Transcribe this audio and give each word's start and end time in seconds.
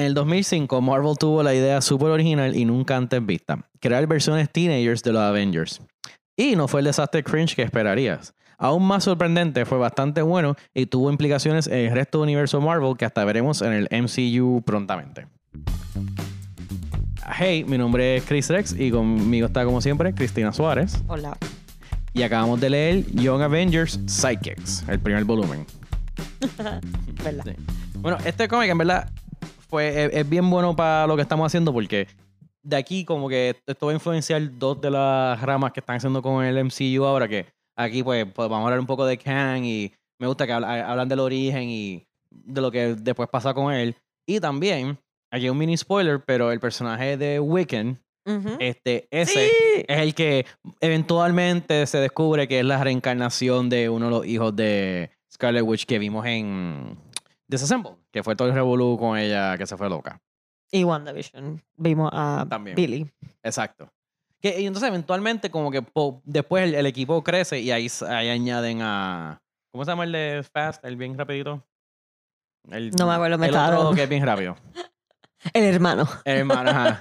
En 0.00 0.06
el 0.06 0.14
2005, 0.14 0.80
Marvel 0.80 1.18
tuvo 1.18 1.42
la 1.42 1.54
idea 1.54 1.82
súper 1.82 2.08
original 2.08 2.56
y 2.56 2.64
nunca 2.64 2.96
antes 2.96 3.24
vista: 3.26 3.66
crear 3.80 4.06
versiones 4.06 4.50
teenagers 4.50 5.02
de 5.02 5.12
los 5.12 5.20
Avengers. 5.20 5.82
Y 6.38 6.56
no 6.56 6.68
fue 6.68 6.80
el 6.80 6.86
desastre 6.86 7.22
cringe 7.22 7.54
que 7.54 7.62
esperarías. 7.62 8.32
Aún 8.56 8.86
más 8.86 9.04
sorprendente, 9.04 9.66
fue 9.66 9.76
bastante 9.76 10.22
bueno 10.22 10.56
y 10.72 10.86
tuvo 10.86 11.10
implicaciones 11.10 11.66
en 11.66 11.80
el 11.80 11.92
resto 11.92 12.16
del 12.16 12.28
universo 12.28 12.62
Marvel 12.62 12.96
que 12.96 13.04
hasta 13.04 13.26
veremos 13.26 13.60
en 13.60 13.74
el 13.74 13.88
MCU 13.90 14.62
prontamente. 14.62 15.26
Hey, 17.38 17.66
mi 17.68 17.76
nombre 17.76 18.16
es 18.16 18.24
Chris 18.24 18.48
Rex 18.48 18.74
y 18.78 18.90
conmigo 18.90 19.48
está 19.48 19.66
como 19.66 19.82
siempre 19.82 20.14
Cristina 20.14 20.50
Suárez. 20.54 21.02
Hola. 21.08 21.36
Y 22.14 22.22
acabamos 22.22 22.58
de 22.58 22.70
leer 22.70 23.06
Young 23.12 23.42
Avengers 23.42 24.00
Psychics, 24.06 24.82
el 24.88 24.98
primer 24.98 25.24
volumen. 25.24 25.66
¿Verdad? 27.22 27.44
Sí. 27.44 27.52
Bueno, 27.96 28.16
este 28.24 28.48
cómic 28.48 28.70
en 28.70 28.78
verdad 28.78 29.10
fue, 29.70 30.04
es, 30.04 30.10
es 30.12 30.28
bien 30.28 30.48
bueno 30.50 30.74
para 30.76 31.06
lo 31.06 31.16
que 31.16 31.22
estamos 31.22 31.46
haciendo 31.46 31.72
porque 31.72 32.06
de 32.62 32.76
aquí 32.76 33.04
como 33.06 33.28
que 33.28 33.56
esto 33.66 33.86
va 33.86 33.92
a 33.92 33.94
influenciar 33.94 34.42
dos 34.58 34.80
de 34.80 34.90
las 34.90 35.40
ramas 35.40 35.72
que 35.72 35.80
están 35.80 35.96
haciendo 35.96 36.20
con 36.20 36.44
el 36.44 36.62
MCU 36.64 37.04
ahora 37.04 37.26
que 37.28 37.46
aquí 37.76 38.02
pues, 38.02 38.26
pues 38.26 38.48
vamos 38.48 38.64
a 38.64 38.66
hablar 38.66 38.80
un 38.80 38.86
poco 38.86 39.06
de 39.06 39.16
Kang 39.16 39.64
y 39.64 39.92
me 40.20 40.26
gusta 40.26 40.46
que 40.46 40.52
habla- 40.52 40.90
hablan 40.90 41.08
del 41.08 41.20
origen 41.20 41.62
y 41.70 42.04
de 42.30 42.60
lo 42.60 42.70
que 42.70 42.94
después 42.96 43.28
pasa 43.30 43.54
con 43.54 43.72
él. 43.72 43.96
Y 44.28 44.38
también, 44.38 44.98
aquí 45.32 45.44
hay 45.44 45.48
un 45.48 45.56
mini 45.58 45.76
spoiler, 45.76 46.22
pero 46.24 46.52
el 46.52 46.60
personaje 46.60 47.16
de 47.16 47.40
Wiccan, 47.40 47.98
este, 48.60 49.08
ese 49.10 49.48
Sí. 49.48 49.84
es 49.88 49.98
el 49.98 50.14
que 50.14 50.44
eventualmente 50.80 51.86
se 51.86 51.98
descubre 51.98 52.46
que 52.46 52.58
es 52.60 52.64
la 52.64 52.82
reencarnación 52.84 53.68
de 53.70 53.88
uno 53.88 54.06
de 54.06 54.10
los 54.10 54.26
hijos 54.26 54.54
de 54.54 55.10
Scarlet 55.32 55.62
Witch 55.64 55.86
que 55.86 55.98
vimos 55.98 56.26
en 56.26 56.98
Disassemble, 57.50 57.92
que 58.12 58.22
fue 58.22 58.36
todo 58.36 58.48
el 58.48 58.54
revolú 58.54 58.96
con 58.98 59.18
ella 59.18 59.58
que 59.58 59.66
se 59.66 59.76
fue 59.76 59.88
loca. 59.90 60.20
Y 60.70 60.84
WandaVision. 60.84 61.60
Vimos 61.76 62.10
a 62.12 62.46
También. 62.48 62.76
Billy. 62.76 63.10
Exacto. 63.42 63.92
Que, 64.40 64.60
y 64.60 64.66
entonces 64.66 64.88
eventualmente 64.88 65.50
como 65.50 65.70
que 65.70 65.82
po- 65.82 66.22
después 66.24 66.64
el, 66.64 66.74
el 66.74 66.86
equipo 66.86 67.22
crece 67.22 67.60
y 67.60 67.70
ahí, 67.72 67.88
ahí 68.08 68.28
añaden 68.28 68.80
a... 68.82 69.42
¿Cómo 69.72 69.84
se 69.84 69.90
llama 69.90 70.04
el 70.04 70.12
de 70.12 70.44
Fast? 70.52 70.84
El 70.84 70.96
bien 70.96 71.18
rapidito. 71.18 71.62
El, 72.70 72.90
No 72.92 73.06
me 73.06 73.14
acuerdo, 73.14 73.36
me 73.38 73.48
el 73.48 73.54
otro 73.56 73.92
que 73.94 74.04
es 74.04 74.08
bien 74.08 74.24
rápido. 74.24 74.56
El 75.54 75.64
hermano. 75.64 76.06
El 76.24 76.36
hermano, 76.38 76.70
ajá. 76.70 76.98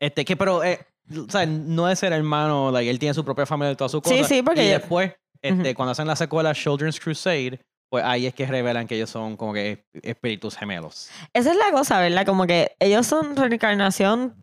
Este, 0.00 0.24
que 0.24 0.34
pero, 0.36 0.64
eh, 0.64 0.78
o 1.14 1.30
sea, 1.30 1.44
no 1.46 1.88
es 1.90 2.02
el 2.02 2.12
hermano, 2.14 2.70
like, 2.70 2.88
él 2.90 2.98
tiene 2.98 3.12
su 3.14 3.22
propia 3.24 3.44
familia 3.44 3.72
y 3.72 3.76
todas 3.76 3.92
sus 3.92 4.00
Sí, 4.04 4.10
cosas. 4.14 4.28
sí, 4.28 4.42
porque 4.42 4.64
Y 4.64 4.68
después, 4.68 5.12
este, 5.42 5.74
cuando 5.74 5.92
hacen 5.92 6.06
la 6.06 6.16
secuela 6.16 6.54
Children's 6.54 6.98
Crusade, 6.98 7.60
pues 7.88 8.04
ahí 8.04 8.26
es 8.26 8.34
que 8.34 8.46
revelan 8.46 8.86
que 8.86 8.96
ellos 8.96 9.10
son 9.10 9.36
como 9.36 9.52
que 9.52 9.86
espíritus 10.02 10.56
gemelos. 10.56 11.10
Esa 11.32 11.50
es 11.50 11.56
la 11.56 11.70
cosa, 11.70 12.00
¿verdad? 12.00 12.26
Como 12.26 12.46
que 12.46 12.76
ellos 12.80 13.06
son 13.06 13.36
reencarnación. 13.36 14.42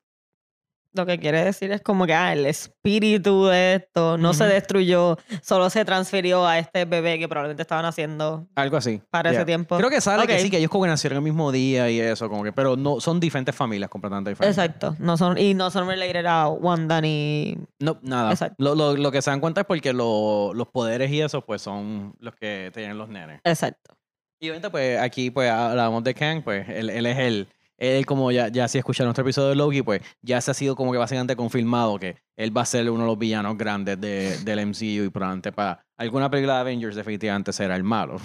Lo 0.96 1.06
que 1.06 1.20
quiere 1.20 1.44
decir 1.44 1.72
es 1.72 1.82
como 1.82 2.06
que 2.06 2.14
ah, 2.14 2.34
el 2.34 2.46
espíritu 2.46 3.46
de 3.46 3.76
esto 3.76 4.18
no 4.18 4.34
se 4.34 4.46
destruyó, 4.46 5.18
solo 5.42 5.70
se 5.70 5.84
transfirió 5.86 6.46
a 6.46 6.60
este 6.60 6.86
bebé 6.86 7.18
que 7.18 7.28
probablemente 7.28 7.62
estaban 7.64 7.86
haciendo 7.86 8.48
Algo 8.56 8.78
así. 8.78 9.02
para 9.10 9.32
Yeah. 9.32 9.40
ese 9.40 9.46
tiempo. 9.46 9.78
Creo 9.78 9.90
que 9.90 10.02
sale 10.02 10.28
que 10.28 10.38
sí, 10.40 10.50
que 10.52 10.58
ellos 10.58 10.70
como 10.70 10.84
que 10.84 10.90
nacieron 10.92 11.18
el 11.18 11.24
mismo 11.24 11.52
día 11.52 11.90
y 11.90 12.00
eso, 12.00 12.30
como 12.30 12.44
que, 12.44 12.52
pero 12.54 12.76
no, 12.76 13.00
son 13.00 13.20
diferentes 13.20 13.56
familias 13.56 13.90
completamente 13.90 14.30
diferentes. 14.32 14.58
Exacto. 14.58 14.96
No 15.00 15.18
son, 15.18 15.38
y 15.38 15.54
no 15.54 15.72
son 15.72 15.88
related 15.88 16.26
a 16.26 16.48
Wanda 16.50 17.02
ni. 17.02 17.58
No, 17.80 17.98
nada. 18.04 18.32
Exacto. 18.32 18.56
Lo, 18.60 18.76
lo, 18.76 18.96
lo 18.96 19.12
que 19.12 19.22
se 19.22 19.32
dan 19.32 19.40
cuenta 19.40 19.62
es 19.62 19.68
porque 19.68 19.94
lo- 19.94 20.54
los 20.54 20.68
poderes 20.68 21.10
y 21.12 21.22
eso, 21.22 21.42
pues 21.46 21.62
son 21.62 22.14
los 22.20 22.36
que 22.36 22.70
tienen 22.74 22.98
los 22.98 23.10
nenes. 23.10 23.42
Exacto. 23.44 23.96
Y 24.40 24.48
obviamente, 24.50 24.70
pues 24.70 25.00
aquí, 25.00 25.32
pues 25.32 25.50
hablamos 25.50 26.04
de 26.04 26.14
Kang, 26.14 26.44
pues 26.44 26.68
él, 26.70 26.90
él 26.90 27.06
es 27.06 27.18
el. 27.18 27.48
Él, 27.78 28.06
como 28.06 28.32
ya, 28.32 28.48
ya 28.50 28.68
si 28.68 28.78
escucharon 28.78 29.08
nuestro 29.08 29.24
episodio 29.24 29.50
de 29.50 29.56
Loki, 29.56 29.82
pues 29.82 30.02
ya 30.22 30.40
se 30.42 30.52
ha 30.52 30.54
sido 30.54 30.76
como 30.76 30.92
que 30.92 30.98
básicamente 30.98 31.36
confirmado 31.36 31.98
que 32.00 32.18
él 32.38 32.56
va 32.56 32.62
a 32.62 32.66
ser 32.66 32.90
uno 32.90 33.04
de 33.04 33.08
los 33.08 33.18
villanos 33.18 33.58
grandes 33.58 34.00
de, 34.00 34.38
del 34.40 34.68
MCU 34.68 35.06
y 35.06 35.10
probablemente 35.10 35.52
para 35.52 35.84
alguna 35.98 36.30
película 36.30 36.56
de 36.56 36.60
Avengers 36.62 36.96
definitivamente 36.96 37.52
será 37.52 37.76
el 37.76 37.84
malo. 37.84 38.18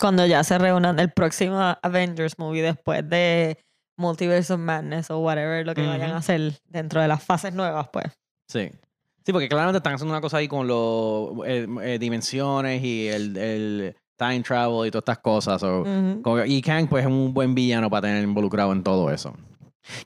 Cuando 0.00 0.26
ya 0.26 0.42
se 0.44 0.58
reúnan 0.58 0.98
el 0.98 1.12
próximo 1.12 1.58
Avengers 1.82 2.38
movie 2.38 2.62
después 2.62 3.08
de 3.08 3.58
Multiverse 3.96 4.52
of 4.52 4.60
Madness 4.60 5.10
o 5.10 5.18
whatever 5.20 5.64
lo 5.64 5.74
que 5.74 5.86
vayan 5.86 6.10
a 6.10 6.18
hacer 6.18 6.54
dentro 6.68 7.00
de 7.00 7.08
las 7.08 7.22
fases 7.22 7.54
nuevas, 7.54 7.88
pues. 7.92 8.06
Sí. 8.48 8.70
Sí, 9.24 9.32
porque 9.32 9.48
claramente 9.48 9.78
están 9.78 9.94
haciendo 9.94 10.12
una 10.12 10.20
cosa 10.20 10.36
ahí 10.36 10.48
con 10.48 10.68
las 10.68 12.00
dimensiones 12.00 12.82
y 12.82 13.08
el, 13.08 13.36
el 13.36 13.96
time 14.16 14.40
travel 14.42 14.86
y 14.86 14.90
todas 14.90 15.02
estas 15.02 15.18
cosas. 15.18 15.60
so, 15.60 15.82
como 16.22 16.36
que- 16.36 16.46
y 16.48 16.60
Kang, 16.62 16.88
pues, 16.88 17.04
es 17.04 17.10
un 17.10 17.32
buen 17.34 17.54
villano 17.54 17.88
para 17.90 18.02
tener 18.08 18.22
involucrado 18.24 18.72
en 18.72 18.82
todo 18.82 19.10
eso. 19.10 19.34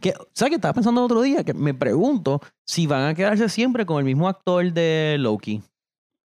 Que, 0.01 0.13
¿Sabes 0.35 0.51
qué? 0.51 0.55
Estaba 0.57 0.75
pensando 0.75 1.01
el 1.01 1.05
otro 1.05 1.23
día 1.23 1.45
que 1.45 1.55
me 1.55 1.73
pregunto 1.73 2.41
si 2.67 2.87
van 2.87 3.05
a 3.07 3.15
quedarse 3.15 3.49
siempre 3.49 3.87
con 3.87 3.99
el 3.99 4.05
mismo 4.05 4.29
actor 4.29 4.73
de 4.73 5.17
Loki. 5.21 5.63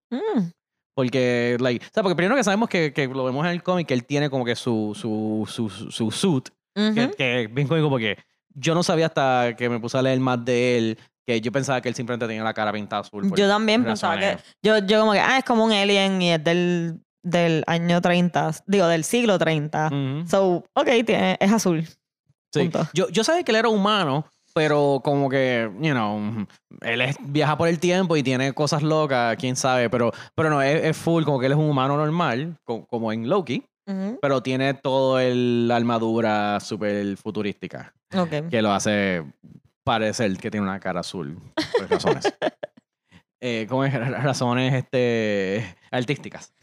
Mm. 0.10 0.50
Porque, 0.96 1.58
like, 1.60 1.84
o 1.86 1.90
sea, 1.94 2.04
porque 2.04 2.16
primero 2.16 2.36
que 2.36 2.44
sabemos 2.44 2.70
que, 2.70 2.94
que 2.94 3.08
lo 3.08 3.24
vemos 3.26 3.46
en 3.46 3.52
el 3.52 3.64
cómic, 3.64 3.88
que 3.88 3.94
él 3.96 4.06
tiene 4.06 4.30
como 4.30 4.46
que 4.46 4.56
su, 4.56 4.94
su, 4.96 5.48
su, 5.52 5.70
su 5.70 6.12
suit, 6.12 6.50
que, 6.76 7.06
Ujú. 7.06 7.12
que 7.18 7.44
es 7.44 7.54
bien 7.54 7.68
cómico 7.68 7.90
porque 7.90 8.18
yo 8.56 8.76
no 8.76 8.84
sabía 8.84 9.08
hasta 9.08 9.56
que 9.58 9.70
me 9.70 9.80
puse 9.80 9.98
a 9.98 10.02
leer 10.04 10.20
más 10.20 10.44
de 10.46 10.78
él, 10.78 11.00
que 11.26 11.42
yo 11.42 11.52
pensaba 11.52 11.82
que 11.82 11.90
él 11.90 11.96
simplemente 11.96 12.28
tenía 12.28 12.44
la 12.44 12.54
cara 12.54 12.72
pintada 12.72 13.02
azul. 13.02 13.28
por 13.28 13.38
Yo 13.38 13.48
también 13.48 13.84
pensaba 13.84 14.20
que. 14.20 14.38
Yo, 14.64 14.80
yo 14.80 15.00
como 15.00 15.14
que, 15.14 15.20
ah, 15.20 15.38
es 15.40 15.44
como 15.46 15.64
un 15.66 15.72
alien 15.72 16.22
y 16.22 16.32
es 16.32 16.44
del, 16.44 17.00
del 17.24 17.64
año 17.68 18.02
30, 18.02 18.52
digo, 18.68 18.88
del 18.88 19.04
siglo 19.04 19.40
30. 19.40 19.88
Ujú. 19.88 20.28
So, 20.28 20.64
ok, 20.74 20.88
tiene, 21.06 21.38
es 21.40 21.52
azul. 21.52 21.86
Sí. 22.54 22.60
Punto. 22.70 22.88
Yo, 22.94 23.10
yo 23.10 23.24
sabía 23.24 23.44
que 23.44 23.52
él 23.52 23.58
era 23.58 23.70
humano, 23.70 24.26
pero 24.54 25.02
como 25.04 25.28
que, 25.30 25.72
you 25.82 25.92
know, 25.92 26.46
él 26.82 27.02
es- 27.02 27.16
viaja 27.22 27.58
por 27.58 27.68
el 27.68 27.80
tiempo 27.80 28.16
y 28.16 28.22
tiene 28.22 28.54
cosas 28.54 28.84
locas, 28.84 29.36
quién 29.38 29.56
sabe, 29.56 29.90
pero, 29.90 30.12
pero 30.36 30.50
no, 30.52 30.62
es, 30.62 30.84
es 30.84 30.96
full, 30.98 31.24
como 31.24 31.40
que 31.40 31.48
él 31.48 31.54
es 31.54 31.58
un 31.58 31.70
humano 31.70 31.98
normal, 31.98 32.56
co- 32.64 32.86
como 32.86 33.12
en 33.12 33.28
Loki, 33.28 33.64
pero 34.22 34.42
tiene 34.44 34.74
todo 34.76 35.20
el 35.20 35.68
la 35.68 35.76
armadura 35.78 36.60
súper 36.60 37.18
futurística, 37.18 37.94
Ok. 38.16 38.50
que 38.50 38.62
lo 38.62 38.72
hace 38.72 39.24
parecer 39.84 40.38
que 40.38 40.50
tiene 40.52 40.66
una 40.66 40.80
cara 40.80 41.00
azul, 41.02 41.38
por 41.78 41.90
razones. 41.90 42.24
eh, 43.42 43.66
¿Cómo 43.68 43.84
es? 43.86 43.94
Ra- 43.94 44.22
Razones 44.22 44.74
este, 44.74 45.76
artísticas. 45.92 46.54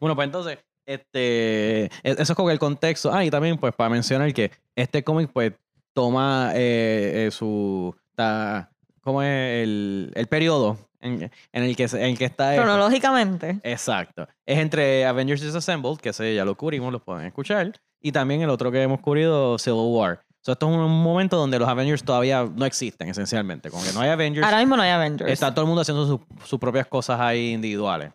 Bueno, 0.00 0.14
pues 0.14 0.26
entonces, 0.26 0.58
este, 0.86 1.84
e- 1.84 1.90
eso 2.02 2.32
es 2.32 2.34
como 2.34 2.50
el 2.50 2.58
contexto. 2.58 3.12
Ah, 3.12 3.24
y 3.24 3.30
también, 3.30 3.56
pues, 3.58 3.74
para 3.74 3.90
mencionar 3.90 4.32
que 4.32 4.50
este 4.74 5.02
cómic, 5.04 5.30
pues, 5.32 5.52
toma 5.92 6.52
eh, 6.54 7.26
eh, 7.26 7.30
su. 7.30 7.94
ta- 8.14 8.70
¿Cómo 9.02 9.22
es 9.22 9.62
el, 9.64 10.12
el 10.14 10.26
periodo 10.26 10.76
en, 11.00 11.30
en 11.52 11.62
el 11.62 11.74
que, 11.74 11.84
en 11.84 12.02
el 12.02 12.18
que 12.18 12.26
está. 12.26 12.54
esto? 12.54 12.64
Cronológicamente. 12.64 13.58
Exacto. 13.62 14.28
Es 14.44 14.58
entre 14.58 15.06
Avengers 15.06 15.40
Disassembled, 15.40 15.98
que 15.98 16.10
ese 16.10 16.34
ya 16.34 16.44
lo 16.44 16.54
cubrimos, 16.56 16.92
los 16.92 17.02
pueden 17.02 17.26
escuchar. 17.26 17.72
Y 18.00 18.12
también 18.12 18.42
el 18.42 18.50
otro 18.50 18.70
que 18.70 18.82
hemos 18.82 19.00
cubrido, 19.00 19.58
Civil 19.58 19.80
War. 19.94 20.22
So, 20.42 20.52
esto 20.52 20.68
es 20.70 20.74
un 20.76 21.02
momento 21.02 21.36
donde 21.36 21.58
los 21.58 21.68
Avengers 21.68 22.02
todavía 22.02 22.48
no 22.54 22.64
existen, 22.64 23.08
esencialmente. 23.08 23.70
Como 23.70 23.82
que 23.84 23.92
no 23.92 24.00
hay 24.00 24.08
Avengers. 24.10 24.44
Ahora 24.44 24.58
mismo 24.58 24.76
no 24.76 24.82
hay 24.82 24.90
Avengers. 24.90 25.30
Está 25.30 25.52
todo 25.52 25.62
el 25.64 25.66
mundo 25.68 25.82
haciendo 25.82 26.06
sus- 26.06 26.20
sus 26.48 26.58
propias 26.58 26.86
cosas 26.86 27.20
ahí 27.20 27.50
individuales. 27.52 28.12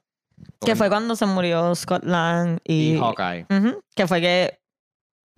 Que 0.59 0.75
fue 0.75 0.89
cuando 0.89 1.15
se 1.15 1.25
murió 1.27 1.73
Scott 1.75 2.03
Lang 2.03 2.57
y. 2.63 2.93
Y 2.93 2.97
Hawkeye. 2.97 3.45
Ujú, 3.49 3.79
Que 3.95 4.07
fue 4.07 4.21
que 4.21 4.59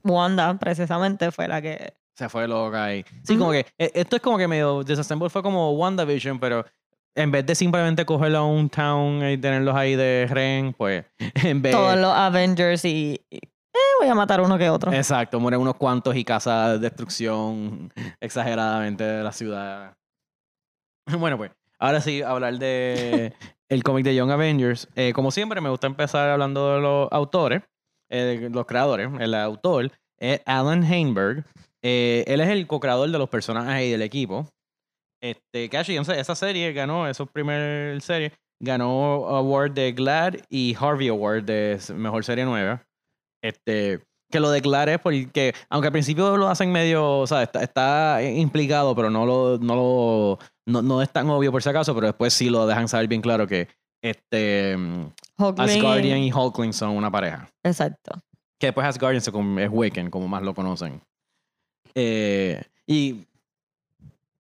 Wanda, 0.03 0.57
precisamente, 0.57 1.31
fue 1.31 1.47
la 1.47 1.61
que. 1.61 1.93
Se 2.15 2.29
fue 2.29 2.47
loca 2.47 2.85
ahí. 2.85 3.05
Sí, 3.23 3.37
como 3.37 3.51
que 3.51 3.65
eh, 3.77 3.91
esto 3.93 4.15
es 4.15 4.21
como 4.21 4.37
que 4.37 4.47
medio 4.47 4.83
Disassemble 4.83 5.29
fue 5.29 5.43
como 5.43 5.71
WandaVision, 5.73 6.39
pero 6.39 6.65
en 7.15 7.31
vez 7.31 7.45
de 7.45 7.53
simplemente 7.53 8.05
cogerlo 8.05 8.39
a 8.39 8.45
un 8.45 8.69
town 8.69 9.23
y 9.29 9.37
tenerlos 9.37 9.75
ahí 9.75 9.95
de 9.95 10.25
Ren, 10.29 10.73
pues 10.73 11.05
en 11.43 11.61
vez 11.61 11.73
Todos 11.73 11.97
los 11.97 12.11
Avengers 12.13 12.85
y. 12.85 13.21
y, 13.29 13.39
eh, 13.77 13.95
voy 13.99 14.07
a 14.09 14.15
matar 14.15 14.41
uno 14.41 14.57
que 14.57 14.69
otro. 14.69 14.91
Exacto, 14.91 15.39
mueren 15.39 15.59
unos 15.61 15.75
cuantos 15.75 16.15
y 16.15 16.23
casa 16.23 16.77
destrucción 16.77 17.91
exageradamente 18.19 19.03
de 19.03 19.23
la 19.23 19.31
ciudad. 19.31 19.95
Bueno, 21.19 21.37
pues, 21.37 21.51
ahora 21.79 22.01
sí, 22.01 22.21
hablar 22.21 22.57
de 22.59 23.33
el 23.69 23.83
cómic 23.83 24.03
de 24.03 24.15
Young 24.15 24.31
Avengers. 24.31 24.87
Eh, 24.95 25.13
como 25.13 25.31
siempre, 25.31 25.61
me 25.61 25.69
gusta 25.69 25.87
empezar 25.87 26.29
hablando 26.29 26.75
de 26.75 26.81
los 26.81 27.07
autores, 27.11 27.61
eh, 28.09 28.39
de 28.41 28.49
los 28.49 28.65
creadores. 28.65 29.09
El 29.19 29.33
autor 29.33 29.91
es 30.19 30.41
Alan 30.45 30.83
Heinberg. 30.83 31.45
Él 31.81 32.41
es 32.41 32.49
el 32.49 32.67
co-creador 32.67 33.09
de 33.09 33.17
los 33.17 33.29
personajes 33.29 33.85
y 33.85 33.91
del 33.91 34.01
equipo. 34.01 34.49
Este, 35.23 35.65
actually, 35.77 35.97
esa- 35.97 36.35
serie 36.35 36.73
ganó, 36.73 37.07
esa 37.07 37.25
primer 37.25 38.01
serie, 38.01 38.33
ganó 38.61 39.27
award 39.29 39.71
de 39.71 39.93
GLAD 39.93 40.35
y 40.49 40.75
Harvey 40.77 41.07
Award 41.07 41.43
de 41.43 41.79
mejor 41.95 42.25
serie 42.25 42.43
nueva. 42.43 42.83
Este, 43.47 44.01
que 44.29 44.39
lo 44.39 44.49
declare 44.51 44.99
porque, 44.99 45.53
aunque 45.69 45.87
al 45.87 45.91
principio 45.93 46.35
lo 46.37 46.47
hacen 46.47 46.71
medio, 46.71 47.19
o 47.19 47.27
sea, 47.27 47.43
está, 47.43 47.63
está 47.63 48.21
implicado, 48.23 48.95
pero 48.95 49.09
no 49.09 49.25
lo, 49.25 49.57
no 49.57 49.75
lo, 49.75 50.39
no, 50.65 50.81
no 50.81 51.01
es 51.01 51.09
tan 51.11 51.29
obvio 51.29 51.51
por 51.51 51.63
si 51.63 51.69
acaso, 51.69 51.95
pero 51.95 52.07
después 52.07 52.33
sí 52.33 52.49
lo 52.49 52.67
dejan 52.67 52.87
saber 52.87 53.07
bien 53.07 53.21
claro 53.21 53.47
que 53.47 53.67
este 54.03 54.75
mm, 54.77 55.11
Hulkling- 55.37 55.77
Asgardian 55.77 56.19
y 56.19 56.31
Hulkling 56.31 56.73
son 56.73 56.89
una 56.91 57.09
pareja. 57.09 57.49
Exacto. 57.63 58.19
Que 58.59 58.67
después 58.67 58.85
Asgardian 58.85 59.21
se 59.21 59.29
es 59.31 59.69
Wiccan, 59.71 60.09
como 60.09 60.27
más 60.27 60.43
lo 60.43 60.53
conocen. 60.53 61.01
Eh, 61.95 62.61
y 62.85 63.25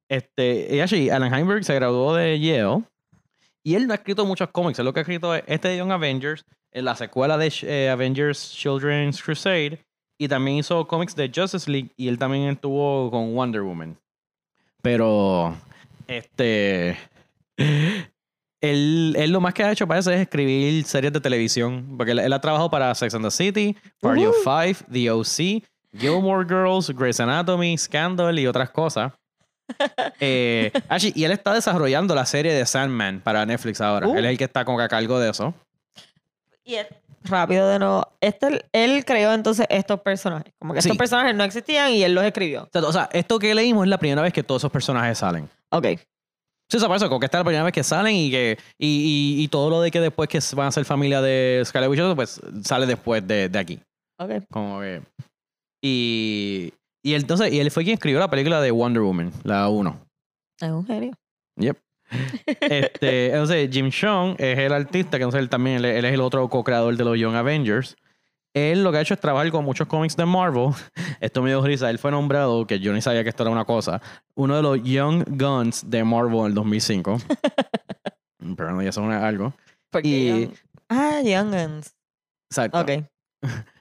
este, 0.09 0.75
y 0.75 0.79
actually, 0.79 1.09
Alan 1.09 1.33
Heinberg 1.33 1.63
se 1.63 1.75
graduó 1.75 2.15
de 2.15 2.39
Yale 2.39 2.83
y 3.67 3.75
él 3.75 3.85
no 3.85 3.91
ha 3.91 3.97
escrito 3.97 4.25
muchos 4.25 4.49
cómics. 4.51 4.79
Él 4.79 4.85
lo 4.85 4.93
que 4.93 5.01
ha 5.01 5.03
escrito 5.03 5.35
es 5.35 5.43
este 5.45 5.67
de 5.67 5.77
Young 5.79 5.91
Avengers, 5.91 6.45
en 6.71 6.85
la 6.85 6.95
secuela 6.95 7.37
de 7.37 7.51
eh, 7.63 7.89
Avengers 7.89 8.53
Children's 8.53 9.21
Crusade 9.21 9.85
y 10.17 10.29
también 10.29 10.59
hizo 10.59 10.87
cómics 10.87 11.13
de 11.17 11.29
Justice 11.35 11.69
League 11.69 11.91
y 11.97 12.07
él 12.07 12.17
también 12.17 12.43
estuvo 12.43 13.11
con 13.11 13.35
Wonder 13.35 13.63
Woman. 13.63 13.97
Pero, 14.81 15.53
este, 16.07 16.97
él, 17.57 19.13
él 19.17 19.31
lo 19.31 19.41
más 19.41 19.53
que 19.53 19.65
ha 19.65 19.71
hecho 19.73 19.85
parece 19.85 20.15
es 20.15 20.21
escribir 20.21 20.85
series 20.85 21.11
de 21.11 21.19
televisión, 21.19 21.95
porque 21.97 22.13
él, 22.13 22.19
él 22.19 22.31
ha 22.31 22.39
trabajado 22.39 22.69
para 22.69 22.95
Sex 22.95 23.15
and 23.15 23.25
the 23.25 23.31
City, 23.31 23.75
Party 23.99 24.27
of. 24.27 24.35
Five, 24.45 24.77
The 24.89 25.11
O.C., 25.11 25.61
Gilmore 25.93 26.45
Girls, 26.47 26.89
Grey's 26.91 27.19
Anatomy, 27.19 27.77
Scandal 27.77 28.39
y 28.39 28.47
otras 28.47 28.69
cosas. 28.69 29.11
Eh, 30.19 30.71
actually, 30.89 31.13
y 31.15 31.23
él 31.25 31.31
está 31.31 31.53
desarrollando 31.53 32.15
la 32.15 32.25
serie 32.25 32.53
de 32.53 32.65
Sandman 32.65 33.19
para 33.21 33.45
Netflix 33.45 33.81
ahora. 33.81 34.07
Uh. 34.07 34.15
Él 34.17 34.25
es 34.25 34.31
el 34.31 34.37
que 34.37 34.43
está 34.45 34.63
como 34.65 34.77
que 34.77 34.83
a 34.85 34.87
cargo 34.87 35.19
de 35.19 35.29
eso. 35.29 35.53
Y 36.63 36.75
es- 36.75 36.87
rápido 37.23 37.67
de 37.67 37.79
nuevo. 37.79 38.07
Este, 38.21 38.63
él 38.71 39.03
creó 39.03 39.33
entonces 39.33 39.65
estos 39.69 39.99
personajes. 40.01 40.53
Como 40.59 40.73
que 40.73 40.81
Sí. 40.81 40.87
estos 40.87 40.97
personajes 40.97 41.35
no 41.35 41.43
existían 41.43 41.91
y 41.91 42.03
él 42.03 42.13
los 42.15 42.23
escribió. 42.23 42.63
O 42.63 42.69
sea, 42.71 42.81
O 42.87 42.93
sea, 42.93 43.09
esto 43.11 43.37
que 43.39 43.53
leímos 43.53 43.83
es 43.85 43.89
la 43.89 43.97
primera 43.97 44.21
vez 44.21 44.31
que 44.31 44.43
todos 44.43 44.61
esos 44.61 44.71
personajes 44.71 45.17
salen. 45.17 45.49
Ok. 45.71 45.87
Sí, 46.69 46.77
eso 46.77 46.87
parece 46.87 47.07
como 47.07 47.19
que 47.19 47.25
esta 47.25 47.37
es 47.37 47.39
la 47.41 47.45
primera 47.45 47.63
vez 47.63 47.73
que 47.73 47.83
salen 47.83 48.15
y 48.15 48.29
que 48.31 48.57
y, 48.77 49.37
y, 49.39 49.43
y 49.43 49.47
todo 49.49 49.69
lo 49.69 49.81
de 49.81 49.89
que 49.91 49.99
después 50.01 50.27
que 50.29 50.39
van 50.55 50.67
a 50.67 50.71
ser 50.71 50.83
familia 50.85 51.21
de 51.21 51.61
Scarlet 51.65 51.89
Witch, 51.89 52.15
pues 52.15 52.41
sale 52.63 52.85
después 52.85 53.25
de, 53.27 53.47
de 53.49 53.59
aquí. 53.59 53.79
Ok. 54.19 54.31
Como 54.51 54.79
que. 54.81 55.01
Y, 55.81 56.73
y 57.11 57.15
entonces, 57.15 57.51
y 57.51 57.59
él 57.59 57.71
fue 57.71 57.83
quien 57.83 57.95
escribió 57.95 58.19
la 58.19 58.29
película 58.29 58.61
de 58.61 58.71
Wonder 58.71 59.01
Woman, 59.03 59.31
la 59.43 59.67
1. 59.69 59.99
Es 60.61 60.69
un 60.69 60.85
genio. 60.85 61.11
Yep. 61.57 61.77
Este, 62.61 63.27
entonces, 63.31 63.69
Jim 63.71 63.91
Sean 63.91 64.35
es 64.37 64.57
el 64.57 64.71
artista, 64.73 65.17
que 65.17 65.23
entonces 65.23 65.39
él 65.39 65.49
también 65.49 65.77
él, 65.77 65.85
él 65.85 66.05
es 66.05 66.13
el 66.13 66.21
otro 66.21 66.47
co-creador 66.49 66.95
de 66.95 67.03
los 67.03 67.17
Young 67.17 67.35
Avengers. 67.35 67.95
Él 68.53 68.83
lo 68.83 68.91
que 68.91 68.97
ha 68.97 69.01
hecho 69.01 69.13
es 69.13 69.19
trabajar 69.19 69.51
con 69.51 69.63
muchos 69.65 69.87
cómics 69.87 70.15
de 70.15 70.25
Marvel. 70.25 70.69
Esto 71.19 71.41
me 71.43 71.49
dio 71.49 71.61
risa. 71.61 71.89
Él 71.89 71.99
fue 71.99 72.09
nombrado, 72.11 72.65
que 72.65 72.79
yo 72.79 72.93
ni 72.93 73.01
sabía 73.01 73.23
que 73.23 73.29
esto 73.29 73.43
era 73.43 73.51
una 73.51 73.65
cosa, 73.65 74.01
uno 74.35 74.55
de 74.55 74.61
los 74.63 74.81
Young 74.83 75.23
Guns 75.27 75.89
de 75.89 76.03
Marvel 76.03 76.39
en 76.39 76.45
el 76.47 76.53
2005. 76.55 77.17
Pero 78.55 78.71
no, 78.71 78.81
ya 78.81 78.91
son 78.91 79.11
algo. 79.11 79.53
Porque 79.91 80.07
Y- 80.07 80.27
Young- 80.45 80.53
Ah, 80.89 81.21
Young'uns. 81.21 81.93
Exacto. 82.49 82.79
Ok. 82.79 82.91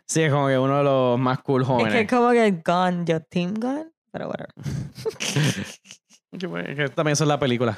Sí, 0.07 0.23
es 0.23 0.33
como 0.33 0.49
que 0.49 0.59
uno 0.59 0.79
de 0.79 0.85
los 0.85 1.19
más 1.19 1.41
cool 1.41 1.63
Es 1.63 1.69
jóvenes. 1.69 1.93
que 1.93 2.01
es 2.01 2.09
como 2.09 2.31
que 2.31 2.51
Gun, 2.65 3.07
yo 3.07 3.21
Team 3.21 3.55
Gun. 3.55 3.93
Pero 4.13 4.29
bueno. 6.49 6.77
Que, 6.77 6.89
también 6.89 7.13
esa 7.13 7.25
es 7.25 7.29
la 7.29 7.39
película. 7.39 7.77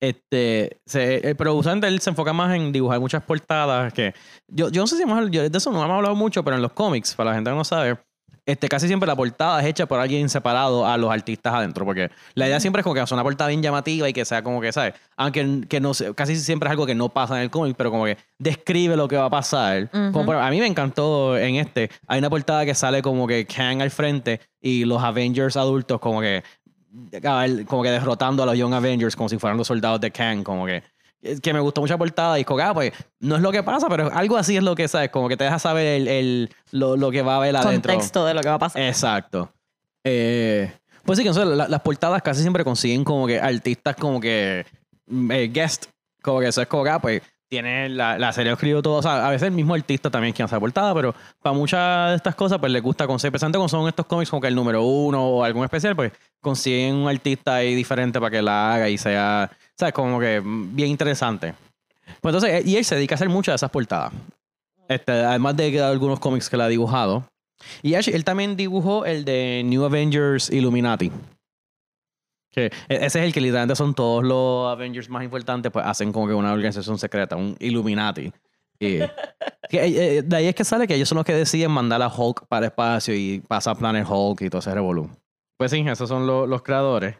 Este, 0.00 0.80
se, 0.84 1.34
pero 1.36 1.54
usualmente 1.54 1.88
él 1.88 2.00
se 2.00 2.10
enfoca 2.10 2.32
más 2.32 2.54
en 2.54 2.70
dibujar 2.70 3.00
muchas 3.00 3.22
portadas 3.22 3.92
que 3.94 4.14
yo, 4.46 4.68
yo 4.68 4.82
no 4.82 4.86
sé 4.86 4.96
si 4.96 5.02
hemos, 5.02 5.30
yo 5.30 5.48
de 5.48 5.56
eso 5.56 5.72
no 5.72 5.82
hemos 5.82 5.96
hablado 5.96 6.14
mucho, 6.14 6.44
pero 6.44 6.56
en 6.56 6.62
los 6.62 6.72
cómics, 6.72 7.14
para 7.14 7.30
la 7.30 7.36
gente 7.36 7.50
que 7.50 7.56
no 7.56 7.64
sabe, 7.64 7.98
este, 8.46 8.68
casi 8.68 8.86
siempre 8.86 9.06
la 9.08 9.16
portada 9.16 9.60
es 9.60 9.66
hecha 9.66 9.86
por 9.86 9.98
alguien 10.00 10.28
separado 10.28 10.86
a 10.86 10.96
los 10.96 11.10
artistas 11.10 11.52
adentro, 11.52 11.84
porque 11.84 12.10
la 12.34 12.46
idea 12.46 12.60
siempre 12.60 12.80
es 12.80 12.84
como 12.84 12.94
que 12.94 13.04
sea 13.06 13.14
una 13.16 13.24
portada 13.24 13.48
bien 13.48 13.60
llamativa 13.62 14.08
y 14.08 14.12
que 14.12 14.24
sea 14.24 14.42
como 14.42 14.60
que, 14.60 14.72
¿sabes? 14.72 14.94
Aunque 15.16 15.62
que 15.68 15.80
no 15.80 15.92
casi 16.14 16.36
siempre 16.36 16.68
es 16.68 16.70
algo 16.70 16.86
que 16.86 16.94
no 16.94 17.08
pasa 17.08 17.36
en 17.36 17.42
el 17.42 17.50
cómic, 17.50 17.74
pero 17.76 17.90
como 17.90 18.04
que 18.04 18.16
describe 18.38 18.96
lo 18.96 19.08
que 19.08 19.16
va 19.16 19.24
a 19.26 19.30
pasar. 19.30 19.90
Como 19.90 20.08
Ujú. 20.10 20.24
por- 20.26 20.36
a 20.36 20.48
mí 20.50 20.60
me 20.60 20.66
encantó 20.66 21.36
en 21.36 21.56
este, 21.56 21.90
hay 22.06 22.20
una 22.20 22.30
portada 22.30 22.64
que 22.64 22.74
sale 22.74 23.02
como 23.02 23.26
que 23.26 23.44
Kang 23.46 23.82
al 23.82 23.90
frente 23.90 24.40
y 24.60 24.84
los 24.84 25.02
Avengers 25.02 25.56
adultos 25.56 25.98
como 26.00 26.20
que 26.20 26.42
como 27.68 27.82
que 27.82 27.90
derrotando 27.90 28.42
a 28.42 28.46
los 28.46 28.56
Young 28.56 28.72
Avengers 28.74 29.16
como 29.16 29.28
si 29.28 29.38
fueran 29.38 29.58
los 29.58 29.66
soldados 29.66 30.00
de 30.00 30.10
Kang, 30.10 30.42
como 30.42 30.64
que 30.66 30.82
que 31.42 31.52
me 31.52 31.60
gustó 31.60 31.80
mucho 31.80 31.94
la 31.94 31.98
portada 31.98 32.38
y 32.38 32.44
que, 32.44 32.62
ah, 32.62 32.72
pues 32.74 32.92
no 33.20 33.36
es 33.36 33.42
lo 33.42 33.52
que 33.52 33.62
pasa, 33.62 33.88
pero 33.88 34.10
algo 34.12 34.36
así 34.36 34.56
es 34.56 34.62
lo 34.62 34.74
que 34.74 34.88
sabes, 34.88 35.10
como 35.10 35.28
que 35.28 35.36
te 35.36 35.44
deja 35.44 35.58
saber 35.58 35.86
el, 35.86 36.08
el- 36.08 36.50
lo, 36.72 36.96
lo 36.96 37.10
que 37.10 37.22
va 37.22 37.34
a 37.34 37.36
haber 37.38 37.56
adentro. 37.56 37.92
Contexto 37.92 38.24
de 38.24 38.34
lo 38.34 38.40
que 38.40 38.48
va 38.48 38.54
a 38.54 38.58
pasar. 38.58 38.82
Exacto. 38.82 39.50
Eh, 40.04 40.72
pues 41.04 41.18
sí, 41.18 41.22
que 41.24 41.30
entonces, 41.30 41.56
la- 41.56 41.68
las 41.68 41.80
portadas 41.80 42.22
casi 42.22 42.40
siempre 42.42 42.64
consiguen 42.64 43.04
como 43.04 43.26
que 43.26 43.40
artistas 43.40 43.96
como 43.96 44.20
que 44.20 44.64
mm, 45.06 45.30
eh, 45.32 45.48
guest, 45.48 45.86
como 46.22 46.40
que 46.40 46.48
eso 46.48 46.62
es 46.62 46.68
como 46.68 46.84
que, 46.84 46.90
ah, 46.90 46.98
pues 46.98 47.22
tiene 47.48 47.88
la, 47.88 48.18
la 48.18 48.32
serie 48.32 48.52
escrito 48.52 48.82
todo, 48.82 48.94
o 48.96 49.02
sea, 49.02 49.24
a 49.24 49.30
veces 49.30 49.46
el 49.46 49.54
mismo 49.54 49.74
artista 49.74 50.10
también 50.10 50.32
quien 50.34 50.46
hace 50.46 50.56
la 50.56 50.60
portada, 50.60 50.92
pero 50.94 51.14
para 51.40 51.54
muchas 51.54 52.10
de 52.10 52.16
estas 52.16 52.34
cosas 52.34 52.58
pues 52.58 52.72
les 52.72 52.82
gusta 52.82 53.06
conseguir, 53.06 53.28
especialmente 53.28 53.58
cuando 53.58 53.68
son 53.68 53.86
estos 53.86 54.04
cómics 54.06 54.30
como 54.30 54.40
que 54.42 54.48
el 54.48 54.54
número 54.56 54.82
uno 54.82 55.24
o 55.24 55.44
algún 55.44 55.62
especial, 55.62 55.94
pues 55.94 56.10
consiguen 56.40 56.96
un 56.96 57.08
artista 57.08 57.54
ahí 57.54 57.76
diferente 57.76 58.18
para 58.18 58.30
que 58.32 58.42
la 58.42 58.74
haga 58.74 58.88
y 58.88 58.98
sea, 58.98 59.48
¿sabes? 59.78 59.94
Como 59.94 60.18
que 60.20 60.42
bien 60.44 60.88
interesante. 60.90 61.54
Pues 62.20 62.34
entonces, 62.34 62.60
eh, 62.60 62.62
y 62.68 62.76
él 62.76 62.84
se 62.84 62.94
dedica 62.96 63.14
a 63.14 63.16
hacer 63.16 63.28
muchas 63.28 63.52
de 63.52 63.56
esas 63.56 63.70
portadas. 63.70 64.12
Este, 64.88 65.12
además 65.12 65.56
de 65.56 65.80
algunos 65.82 66.20
cómics 66.20 66.48
que 66.48 66.56
la 66.56 66.64
ha 66.66 66.68
dibujado. 66.68 67.24
Y 67.82 67.94
él 67.94 68.24
también 68.24 68.56
dibujó 68.56 69.04
el 69.06 69.24
de 69.24 69.62
New 69.64 69.84
Avengers 69.84 70.50
Illuminati. 70.50 71.10
Que 72.50 72.66
e- 72.66 72.70
ese 72.88 73.04
es 73.06 73.16
el 73.26 73.32
que 73.32 73.40
literalmente 73.40 73.74
son 73.76 73.94
todos 73.94 74.22
los 74.24 74.68
Avengers 74.70 75.08
más 75.08 75.24
importantes, 75.24 75.72
pues 75.72 75.84
hacen 75.84 76.12
como 76.12 76.26
que 76.28 76.34
una 76.34 76.52
organización 76.52 76.98
secreta, 76.98 77.36
un 77.36 77.56
Illuminati. 77.58 78.32
Y, 78.78 78.98
que, 79.68 79.78
eh, 79.84 80.18
eh, 80.18 80.22
de 80.22 80.36
ahí 80.36 80.46
es 80.46 80.54
que 80.54 80.64
sale 80.64 80.86
que 80.86 80.94
ellos 80.94 81.08
son 81.08 81.16
los 81.16 81.24
que 81.24 81.34
deciden 81.34 81.70
mandar 81.70 82.00
a 82.02 82.08
Hulk 82.08 82.46
para 82.46 82.66
el 82.66 82.70
espacio 82.70 83.14
y 83.14 83.40
pasa 83.48 83.72
a 83.72 83.74
Planet 83.74 84.06
Hulk 84.08 84.42
y 84.42 84.50
todo 84.50 84.60
ese 84.60 84.72
revolú. 84.74 85.10
Pues 85.58 85.70
sí, 85.70 85.80
esos 85.86 86.08
son 86.08 86.26
lo- 86.26 86.46
los 86.46 86.62
creadores. 86.62 87.16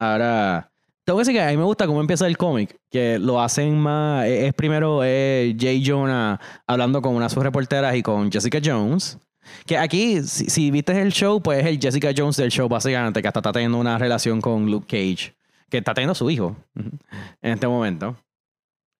Ahora, 0.00 0.70
tengo 1.04 1.18
que 1.18 1.20
decir 1.20 1.34
que 1.34 1.42
a 1.42 1.50
mí 1.50 1.56
me 1.56 1.64
gusta 1.64 1.86
cómo 1.86 2.00
empieza 2.00 2.26
el 2.26 2.36
cómic, 2.36 2.76
que 2.90 3.18
lo 3.18 3.40
hacen 3.40 3.78
más, 3.78 4.26
es, 4.26 4.44
es 4.44 4.54
primero 4.54 5.02
eh, 5.04 5.54
Jay 5.58 5.82
Jonah 5.84 6.40
hablando 6.66 7.02
con 7.02 7.14
una 7.14 7.26
de 7.26 7.30
sus 7.34 7.42
reporteras 7.42 7.94
y 7.94 8.02
con 8.02 8.30
Jessica 8.30 8.58
Jones. 8.64 9.18
Que 9.66 9.76
aquí, 9.76 10.22
si, 10.22 10.46
si 10.46 10.70
viste 10.70 10.98
el 11.00 11.12
show, 11.12 11.42
pues 11.42 11.60
es 11.60 11.66
el 11.66 11.78
Jessica 11.78 12.10
Jones 12.16 12.36
del 12.36 12.50
show, 12.50 12.68
básicamente, 12.68 13.20
que 13.20 13.28
hasta 13.28 13.40
está 13.40 13.52
teniendo 13.52 13.78
una 13.78 13.98
relación 13.98 14.40
con 14.40 14.70
Luke 14.70 14.86
Cage, 14.86 15.34
que 15.68 15.78
está 15.78 15.92
teniendo 15.92 16.14
su 16.14 16.30
hijo 16.30 16.56
en 16.74 17.52
este 17.52 17.68
momento. 17.68 18.16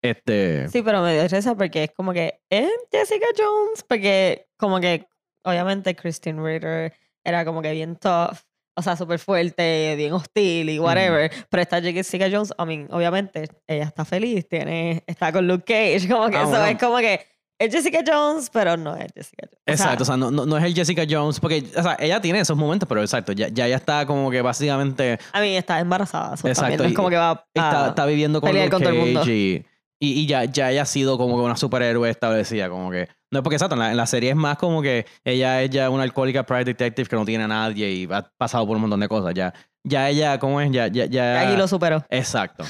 Este. 0.02 0.68
Sí, 0.68 0.82
pero 0.82 1.02
me 1.02 1.14
dio 1.14 1.26
risa 1.26 1.54
porque 1.54 1.84
es 1.84 1.90
como 1.92 2.12
que 2.12 2.40
es 2.50 2.68
Jessica 2.92 3.26
Jones, 3.38 3.82
porque 3.88 4.46
como 4.58 4.78
que 4.78 5.06
obviamente 5.44 5.96
Christine 5.96 6.42
Ritter 6.42 6.92
era 7.24 7.46
como 7.46 7.62
que 7.62 7.72
bien 7.72 7.96
tough, 7.96 8.36
o 8.76 8.82
sea, 8.82 8.96
súper 8.96 9.18
fuerte, 9.18 9.94
bien 9.96 10.12
hostil 10.12 10.68
y 10.70 10.78
whatever, 10.78 11.30
pero 11.48 11.62
esta 11.62 11.80
Jessica 11.80 12.26
Jones, 12.30 12.52
I 12.58 12.64
mean, 12.66 12.88
obviamente 12.90 13.48
ella 13.66 13.84
está 13.84 14.04
feliz, 14.04 14.48
tiene, 14.48 15.02
está 15.06 15.32
con 15.32 15.46
Luke 15.46 15.64
Cage, 15.64 16.08
como 16.12 16.28
que 16.28 16.36
Ah, 16.36 16.42
eso 16.42 16.50
bueno. 16.50 16.66
es 16.66 16.78
como 16.78 16.98
que 16.98 17.20
es 17.56 17.72
Jessica 17.72 18.00
Jones, 18.04 18.50
pero 18.52 18.76
no 18.76 18.96
es 18.96 19.12
Jessica 19.14 19.46
Jones. 19.46 19.60
O 19.60 19.64
sea, 19.64 19.74
Exacto, 19.74 20.02
o 20.02 20.06
sea, 20.06 20.16
no, 20.16 20.30
no, 20.30 20.44
no 20.44 20.56
es 20.58 20.64
el 20.64 20.74
Jessica 20.74 21.04
Jones, 21.08 21.38
porque, 21.38 21.64
o 21.76 21.82
sea, 21.82 21.96
ella 22.00 22.20
tiene 22.20 22.40
esos 22.40 22.56
momentos, 22.56 22.88
pero 22.88 23.00
exacto, 23.00 23.32
ya, 23.32 23.48
ya 23.48 23.66
ella 23.66 23.76
está 23.76 24.06
como 24.06 24.30
que 24.30 24.42
básicamente 24.42 25.18
a 25.32 25.40
mí 25.40 25.56
está 25.56 25.78
embarazada, 25.78 26.36
so 26.36 26.48
Exacto, 26.48 26.82
no 26.82 26.88
es 26.88 26.94
como 26.94 27.10
que 27.10 27.16
va 27.16 27.30
a 27.30 27.44
está, 27.54 27.88
está 27.90 28.06
viviendo 28.06 28.40
con 28.40 28.52
Luke 28.52 28.70
con. 28.70 28.82
Cage 28.82 29.32
y, 29.32 29.64
y, 30.00 30.20
y 30.22 30.26
ya, 30.26 30.44
ya 30.46 30.72
ella 30.72 30.82
ha 30.82 30.86
sido 30.86 31.16
como 31.16 31.36
que 31.36 31.42
una 31.42 31.56
superhéroe 31.56 32.10
establecida, 32.10 32.68
como 32.68 32.90
que, 32.90 33.08
no 33.34 33.40
es 33.40 33.42
porque 33.42 33.56
exacto, 33.56 33.74
en 33.74 33.80
la, 33.80 33.90
en 33.90 33.96
la 33.96 34.06
serie 34.06 34.30
es 34.30 34.36
más 34.36 34.56
como 34.56 34.80
que 34.80 35.06
ella 35.24 35.60
es 35.60 35.70
ya 35.70 35.90
una 35.90 36.04
alcohólica 36.04 36.46
private 36.46 36.66
detective 36.66 37.08
que 37.08 37.16
no 37.16 37.24
tiene 37.24 37.44
a 37.44 37.48
nadie 37.48 37.90
y 37.90 38.08
ha 38.10 38.22
pasado 38.38 38.66
por 38.66 38.76
un 38.76 38.82
montón 38.82 39.00
de 39.00 39.08
cosas, 39.08 39.34
ya, 39.34 39.52
ya 39.82 40.08
ella, 40.08 40.38
¿cómo 40.38 40.60
es? 40.60 40.70
Ya, 40.70 40.86
ya, 40.86 41.06
ya. 41.06 41.40
Aquí 41.40 41.56
lo 41.56 41.66
superó. 41.66 42.04
Exacto. 42.08 42.64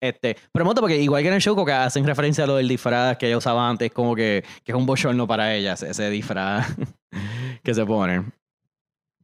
Este, 0.00 0.36
pero 0.52 0.64
gusta 0.64 0.80
porque 0.80 0.96
igual 0.96 1.22
que 1.22 1.28
en 1.28 1.34
el 1.34 1.40
show, 1.42 1.54
como 1.54 1.66
que 1.66 1.72
hacen 1.72 2.06
referencia 2.06 2.44
a 2.44 2.46
lo 2.46 2.56
del 2.56 2.68
disfraz 2.68 3.18
que 3.18 3.26
ella 3.26 3.36
usaba 3.36 3.68
antes, 3.68 3.92
como 3.92 4.14
que, 4.14 4.44
que 4.64 4.72
es 4.72 4.78
un 4.78 4.86
bochorno 4.86 5.26
para 5.26 5.54
ella, 5.54 5.74
ese, 5.74 5.90
ese 5.90 6.08
disfraz 6.08 6.74
que 7.62 7.74
se 7.74 7.84
pone. 7.84 8.24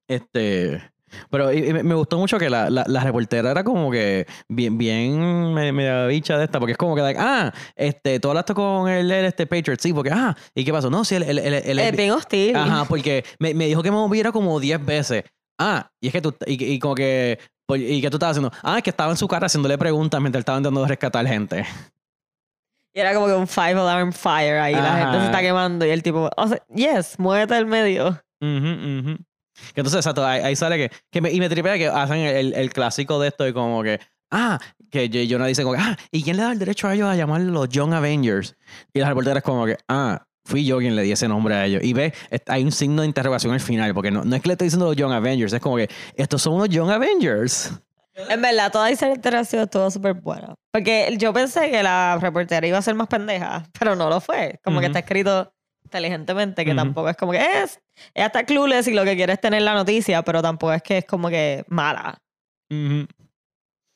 Este, 0.09 0.83
pero 1.30 1.52
y- 1.52 1.68
y 1.68 1.73
me 1.73 1.94
gustó 1.94 2.18
mucho 2.18 2.38
que 2.38 2.49
la, 2.50 2.68
la, 2.70 2.85
la 2.87 3.00
reportera 3.04 3.50
era 3.50 3.62
como 3.64 3.90
que 3.90 4.26
bien, 4.49 4.78
bien 4.78 5.52
me, 5.54 5.73
media 5.73 6.06
bicha 6.06 6.37
de 6.38 6.44
esta, 6.44 6.58
porque 6.58 6.73
es 6.73 6.78
como 6.78 6.94
que, 6.94 7.02
like, 7.02 7.20
ah, 7.20 7.52
este, 7.75 8.20
tú 8.20 8.28
hablaste 8.28 8.54
con 8.54 8.88
el, 8.88 9.11
el, 9.11 9.25
este 9.25 9.46
Patriot, 9.46 9.80
sí, 9.80 9.92
porque, 9.92 10.11
ah, 10.12 10.37
¿y 10.54 10.64
qué 10.64 10.73
pasó? 10.73 10.90
No, 10.90 11.04
sí, 11.04 11.14
el, 11.16 11.23
el, 11.25 11.38
el, 11.38 11.78
Es 11.78 11.96
bien 11.96 12.11
hostil. 12.12 12.56
Ajá, 12.56 12.85
porque 12.85 13.25
me, 13.38 13.54
me 13.54 13.66
dijo 13.66 13.82
que 13.82 13.90
me 13.90 13.96
moviera 13.96 14.32
como 14.32 14.58
10 14.61 14.85
veces. 14.85 15.25
Ah, 15.58 15.90
y 16.00 16.08
es 16.08 16.12
que 16.12 16.20
tú, 16.20 16.35
y, 16.46 16.62
y 16.75 16.78
como 16.78 16.94
que, 16.94 17.38
por- 17.66 17.78
y 17.78 18.00
que 18.02 18.11
tú 18.11 18.16
estabas 18.16 18.37
haciendo, 18.37 18.52
ah, 18.62 18.76
es 18.78 18.82
que 18.82 18.90
estaba 18.90 19.11
en 19.11 19.16
su 19.16 19.26
cara 19.26 19.46
haciéndole 19.46 19.78
preguntas 19.78 20.20
mientras 20.20 20.40
estaban 20.40 20.61
intentando 20.61 20.87
rescatar 20.87 21.26
gente. 21.26 21.64
Y 22.94 23.00
era 23.00 23.12
como 23.14 23.26
que 23.26 23.35
un 23.35 23.46
five 23.46 23.73
alarm 23.73 24.12
fire 24.12 24.58
ahí, 24.58 24.75
la 24.75 24.96
gente 24.99 25.18
se 25.20 25.25
está 25.26 25.40
quemando 25.42 25.85
y 25.85 25.90
el 25.90 26.02
tipo, 26.02 26.30
o 26.35 26.49
sea, 26.49 26.62
yes, 26.75 27.18
muévete 27.18 27.54
al 27.54 27.66
medio. 27.66 28.08
Ujú, 28.40 29.00
ujú. 29.00 29.16
Que 29.75 29.80
entonces, 29.80 29.98
exacto, 29.98 30.25
ahí, 30.26 30.40
ahí 30.42 30.56
sale 30.56 30.76
que, 30.76 30.96
que 31.10 31.20
me- 31.20 31.32
y 31.32 31.40
me 31.40 31.48
tripea 31.48 31.76
que 31.78 31.88
hacen 31.88 32.18
el, 32.18 32.52
el 32.54 32.72
clásico 32.72 33.18
de 33.20 33.28
esto 33.28 33.44
de 33.44 33.52
como 33.52 33.82
que, 33.82 33.98
ah, 34.30 34.58
que. 34.90 35.26
Jonah 35.30 35.46
dice 35.46 35.62
como 35.62 35.75
que, 35.75 35.80
ah, 35.82 35.96
¿y 36.10 36.22
quién 36.22 36.36
le 36.36 36.42
da 36.42 36.52
el 36.52 36.58
derecho 36.58 36.88
a 36.88 36.94
ellos 36.94 37.08
a 37.08 37.16
llamarlos 37.16 37.52
los 37.52 37.68
Young 37.68 37.92
Avengers? 37.94 38.56
Y 38.92 39.00
la 39.00 39.08
reportera 39.08 39.38
es 39.38 39.44
como 39.44 39.66
que, 39.66 39.76
ah, 39.88 40.22
fui 40.44 40.64
yo 40.64 40.78
quien 40.78 40.94
le 40.94 41.02
di 41.02 41.12
ese 41.12 41.26
nombre 41.28 41.54
a 41.54 41.64
ellos. 41.66 41.82
Y 41.82 41.92
ve, 41.92 42.12
hay 42.46 42.62
un 42.64 42.70
signo 42.72 43.02
de 43.02 43.08
interrogación 43.08 43.52
al 43.52 43.60
final, 43.60 43.92
porque 43.94 44.10
no, 44.10 44.25
no 44.25 44.36
es 44.36 44.42
que 44.42 44.48
le 44.48 44.52
estoy 44.52 44.66
diciendo 44.66 44.86
los 44.86 44.96
Young 44.96 45.12
Avengers, 45.12 45.52
es 45.52 45.60
como 45.60 45.76
que 45.76 45.88
estos 46.16 46.40
son 46.42 46.54
unos 46.54 46.68
Young 46.68 46.90
Avengers. 46.90 47.72
En 48.30 48.40
verdad, 48.40 48.72
toda 48.72 48.88
esa 48.90 49.08
interacción 49.10 49.62
estuvo 49.64 49.90
súper 49.90 50.14
buena. 50.14 50.54
Porque 50.72 51.14
yo 51.18 51.34
pensé 51.34 51.70
que 51.70 51.82
la 51.82 52.16
reportera 52.18 52.66
iba 52.66 52.78
a 52.78 52.82
ser 52.82 52.94
más 52.94 53.08
pendeja, 53.08 53.64
pero 53.78 53.94
no 53.94 54.08
lo 54.08 54.20
fue. 54.20 54.58
Como 54.64 54.80
que 54.80 54.86
Ujú. 54.86 54.90
está 54.96 55.00
escrito 55.00 55.52
inteligentemente, 55.87 56.64
que 56.64 56.75
tampoco 56.75 57.09
es 57.09 57.16
como 57.16 57.33
que 57.33 57.38
es. 57.62 57.81
Ella 58.14 58.26
está 58.26 58.45
clueless 58.45 58.87
y 58.88 58.93
lo 58.95 59.05
que 59.05 59.16
quiere 59.16 59.33
es 59.33 59.40
tener 59.40 59.62
la 59.62 59.75
noticia, 59.75 60.23
pero 60.23 60.43
tampoco 60.43 60.73
es 60.73 60.83
que 60.83 60.99
es 60.99 61.05
como 61.05 61.28
que 61.28 61.64
mala. 61.69 62.19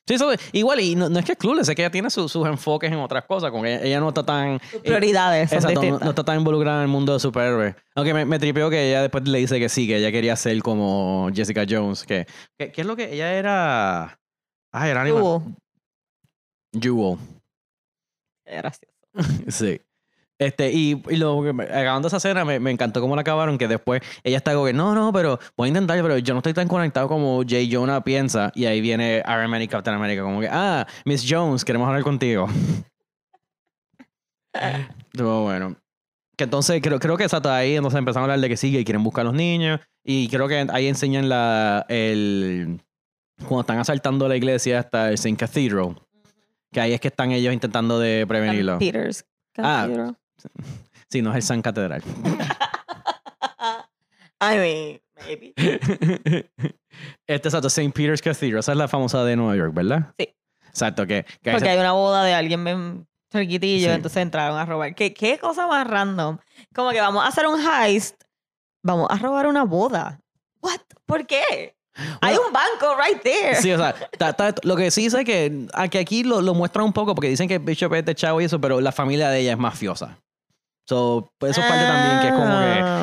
Sí, 0.07 0.15
eso, 0.15 0.33
igual, 0.53 0.81
y 0.81 0.97
no, 0.97 1.09
no 1.09 1.21
es 1.21 1.25
que 1.25 1.33
es 1.33 1.39
clueless, 1.39 1.69
es 1.69 1.77
que 1.77 1.83
ella 1.83 1.91
tiene 1.91 2.11
su- 2.11 2.29
sus 2.29 2.45
enfoques 2.47 2.91
en 2.91 2.99
otras 2.99 3.25
cosas, 3.27 3.51
como 3.53 3.63
que 3.63 3.75
ella, 3.75 3.85
ella 3.85 4.01
no 4.01 4.09
está 4.09 4.25
tan... 4.25 4.59
Sus 4.71 4.81
prioridades 4.81 5.51
son 5.51 5.59
Exacto, 5.59 5.83
no, 6.05 6.11
está 6.11 6.25
tan 6.25 6.39
involucrada 6.39 6.79
en 6.79 6.83
el 6.83 6.89
mundo 6.89 7.13
de 7.13 7.21
superhéroes. 7.21 7.77
Aunque 7.95 8.13
me, 8.15 8.25
me 8.25 8.39
tripeó 8.41 8.69
que 8.71 8.89
ella 8.89 9.03
después 9.03 9.29
le 9.29 9.39
dice 9.39 9.61
que 9.61 9.69
sí, 9.69 9.87
que 9.87 9.99
ella 9.99 10.11
quería 10.11 10.35
ser 10.35 10.61
como 10.63 11.31
Jessica 11.33 11.65
Jones. 11.69 12.03
Que, 12.05 12.27
¿Qué 12.59 12.73
es 12.75 12.87
lo 12.87 12.97
que 12.97 13.13
ella 13.15 13.33
era? 13.35 14.19
Ah, 14.73 14.89
era. 14.89 15.05
Jewel. 15.05 15.43
Qué 18.45 18.57
gracioso. 18.57 18.95
Sí. 19.49 19.81
Este, 20.41 20.73
y, 20.73 21.03
y 21.11 21.17
lo 21.17 21.47
acabando 21.51 22.09
esa 22.09 22.17
escena, 22.17 22.47
me, 22.47 22.59
me 22.59 22.71
encantó 22.71 23.03
cómo 23.03 23.15
la 23.15 23.21
acabaron, 23.21 23.59
que 23.59 23.69
después 23.69 24.01
ella 24.25 24.39
está 24.39 24.55
como 24.55 24.65
que, 24.65 24.73
no, 24.73 24.95
no, 24.95 25.13
pero 25.13 25.39
voy 25.55 25.67
a 25.67 25.69
intentar, 25.69 26.01
pero 26.01 26.17
yo 26.17 26.33
no 26.33 26.39
estoy 26.39 26.55
tan 26.55 26.67
conectado 26.67 27.09
como 27.09 27.43
Jay 27.47 27.71
Jonah 27.71 28.03
piensa. 28.03 28.51
Y 28.55 28.65
ahí 28.65 28.81
viene 28.81 29.23
Iron 29.27 29.51
Man 29.51 29.61
y 29.61 29.69
Captain 29.69 29.95
America, 29.95 30.23
como 30.23 30.41
que, 30.41 30.49
ah, 30.51 30.87
Miss 31.05 31.27
Jones, 31.29 31.63
queremos 31.63 31.87
hablar 31.87 32.03
contigo. 32.03 32.49
Bueno. 35.13 35.77
Que 36.37 36.45
entonces 36.45 36.81
creo, 36.81 36.99
creo 36.99 37.17
que 37.17 37.25
exacto, 37.25 37.51
ahí 37.51 37.77
entonces 37.77 37.99
empezaron 37.99 38.23
a 38.31 38.33
hablar 38.33 38.41
de 38.41 38.49
que 38.49 38.57
sí, 38.57 38.73
que 38.73 38.85
quieren 38.85 39.03
buscar 39.05 39.23
a 39.23 39.25
los 39.25 39.35
niños. 39.35 39.81
Y 40.03 40.29
creo 40.29 40.49
que 40.49 40.67
ahí 40.73 40.87
enseñan 40.87 41.29
la, 41.29 41.85
el, 41.89 42.81
cuando 43.41 43.61
están 43.61 43.79
asaltando 43.79 44.29
la 44.29 44.37
iglesia 44.37 44.81
hasta 44.81 45.09
el 45.09 45.15
St. 45.15 45.37
Cathedral. 45.37 45.97
Que 46.73 46.81
ahí 46.81 46.93
es 46.95 47.01
que 47.01 47.09
están 47.09 47.33
ellos 47.33 47.53
intentando 47.53 47.99
de 47.99 48.27
prevenirlo. 48.27 48.79
Peter's 48.79 49.25
Ah. 49.59 50.15
Sí, 51.09 51.23
no 51.23 51.31
es 51.31 51.37
el 51.37 51.43
San 51.43 51.63
Catedral. 51.63 52.03
I 54.43 54.57
mean, 54.57 55.01
maybe. 55.27 55.53
Este 57.27 57.49
exacto, 57.49 57.69
St. 57.69 57.93
Peter's 57.93 58.21
Cathedral. 58.23 58.61
Esa 58.61 58.73
es 58.73 58.79
la 58.79 58.89
famosa 58.89 59.23
de 59.25 59.37
Nueva 59.37 59.57
York, 59.57 59.73
¿verdad? 59.75 60.13
Sí. 60.19 60.35
Exacto, 60.69 61.07
que, 61.07 61.25
que 61.43 61.53
Porque 61.53 61.69
hay 61.69 61.79
una 61.79 61.93
boda 61.93 62.25
de 62.25 62.35
alguien 62.35 62.65
bien 62.65 63.07
cerquitillo, 63.31 63.89
Sí. 63.89 63.95
entonces 63.95 64.23
entraron 64.23 64.59
a 64.59 64.67
robar. 64.67 64.95
¿Qué, 64.95 65.15
qué 65.15 65.39
cosa 65.39 65.67
más 65.67 65.87
random. 65.87 66.39
Como 66.75 66.91
que 66.91 67.01
vamos 67.01 67.25
a 67.25 67.29
hacer 67.29 67.47
un 67.47 67.61
heist, 67.61 68.21
vamos 68.83 69.09
a 69.11 69.17
robar 69.17 69.47
una 69.47 69.65
boda. 69.65 70.21
What? 70.63 70.81
¿Por 71.07 71.27
qué? 71.27 71.77
Hay 72.21 72.35
Bueno, 72.37 72.47
un 72.49 72.53
banco 72.53 72.97
right 73.03 73.23
there. 73.23 73.55
Sí, 73.57 73.73
o 73.73 73.79
sea, 73.79 73.95
ta- 74.19 74.33
ta- 74.33 74.55
lo 74.63 74.77
que 74.77 74.91
sí 74.91 75.11
sé 75.11 75.25
que, 75.25 75.67
que 75.91 75.99
aquí 75.99 76.23
lo, 76.25 76.41
lo 76.41 76.55
muestran 76.55 76.85
un 76.87 76.93
poco 76.93 77.15
porque 77.15 77.29
dicen 77.29 77.49
que 77.49 77.59
Bishop 77.59 77.93
es 77.95 78.05
de 78.05 78.15
chavo 78.15 78.41
y 78.41 78.45
eso, 78.45 78.61
pero 78.61 78.81
la 78.81 78.93
familia 78.93 79.29
de 79.31 79.41
ella 79.41 79.53
es 79.53 79.59
mafiosa. 79.59 80.19
So, 80.91 81.31
pues 81.39 81.53
eso 81.53 81.61
es 81.61 81.67
parte 81.69 81.85
también 81.87 82.21
que 82.21 82.27
es 82.27 82.33
como 82.33 82.59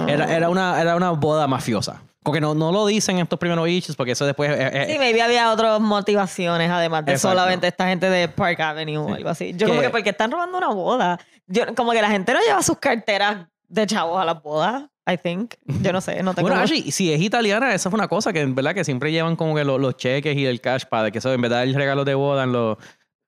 que 0.06 0.12
era, 0.14 0.36
era, 0.36 0.50
una, 0.50 0.82
era 0.82 0.96
una 0.98 1.12
boda 1.12 1.48
mafiosa. 1.48 2.02
Como 2.22 2.34
que 2.34 2.42
no, 2.42 2.54
no 2.54 2.74
lo 2.74 2.86
dicen 2.86 3.16
en 3.16 3.24
estos 3.24 3.40
primeros 3.40 3.66
issues 3.70 3.96
porque 3.96 4.12
eso 4.12 4.26
después... 4.26 4.52
eh, 4.52 4.70
eh, 4.74 4.88
Sí, 4.92 5.00
maybe 5.00 5.22
había 5.22 5.50
otras 5.54 5.80
motivaciones 5.80 6.70
además 6.70 7.06
de 7.06 7.14
Exacto. 7.14 7.38
solamente 7.38 7.66
esta 7.68 7.88
gente 7.88 8.10
de 8.10 8.28
Park 8.28 8.60
Avenue 8.60 8.98
o 8.98 9.14
algo 9.14 9.30
así. 9.30 9.54
Yo 9.56 9.68
como 9.68 9.80
Que- 9.80 9.86
que 9.86 9.92
porque 9.92 10.10
están 10.10 10.30
robando 10.32 10.58
una 10.58 10.68
boda. 10.68 11.18
Yo, 11.48 11.64
como 11.76 11.94
que 11.94 12.02
la 12.02 12.10
gente 12.10 12.34
no 12.34 12.40
lleva 12.46 12.62
sus 12.62 12.78
carteras 12.78 13.48
de 13.70 13.88
chavos 13.88 14.20
a 14.22 14.26
las 14.26 14.44
bodas, 14.44 14.84
I 15.10 15.18
think. 15.18 15.54
Yo 15.82 15.94
no 15.94 16.02
sé, 16.02 16.22
no 16.22 16.34
tengo... 16.34 16.48
Bueno, 16.50 16.62
actually, 16.62 16.92
si 16.92 17.14
es 17.14 17.22
italiana, 17.22 17.74
esa 17.74 17.90
fue 17.90 17.98
una 17.98 18.10
cosa 18.10 18.34
que 18.34 18.42
en 18.42 18.54
verdad 18.56 18.74
que 18.74 18.84
siempre 18.84 19.14
llevan 19.14 19.38
como 19.38 19.56
que 19.56 19.64
lo- 19.64 19.78
los 19.78 19.96
cheques 19.96 20.36
y 20.36 20.46
el 20.46 20.60
cash 20.60 20.84
para 20.90 21.10
que 21.12 21.20
eso 21.20 21.32
en 21.32 21.40
verdad 21.40 21.64
el 21.64 21.74
regalo 21.76 22.04
de 22.04 22.16
boda 22.16 22.44
en 22.44 22.52
los... 22.52 22.78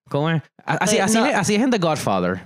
¿Cómo 0.10 0.30
es? 0.32 0.42
Así, 0.66 1.00
así, 1.00 1.18
no. 1.18 1.26
es, 1.26 1.36
así 1.36 1.56
es 1.56 1.62
en 1.64 1.72
The 1.72 1.78
Godfather. 1.80 2.42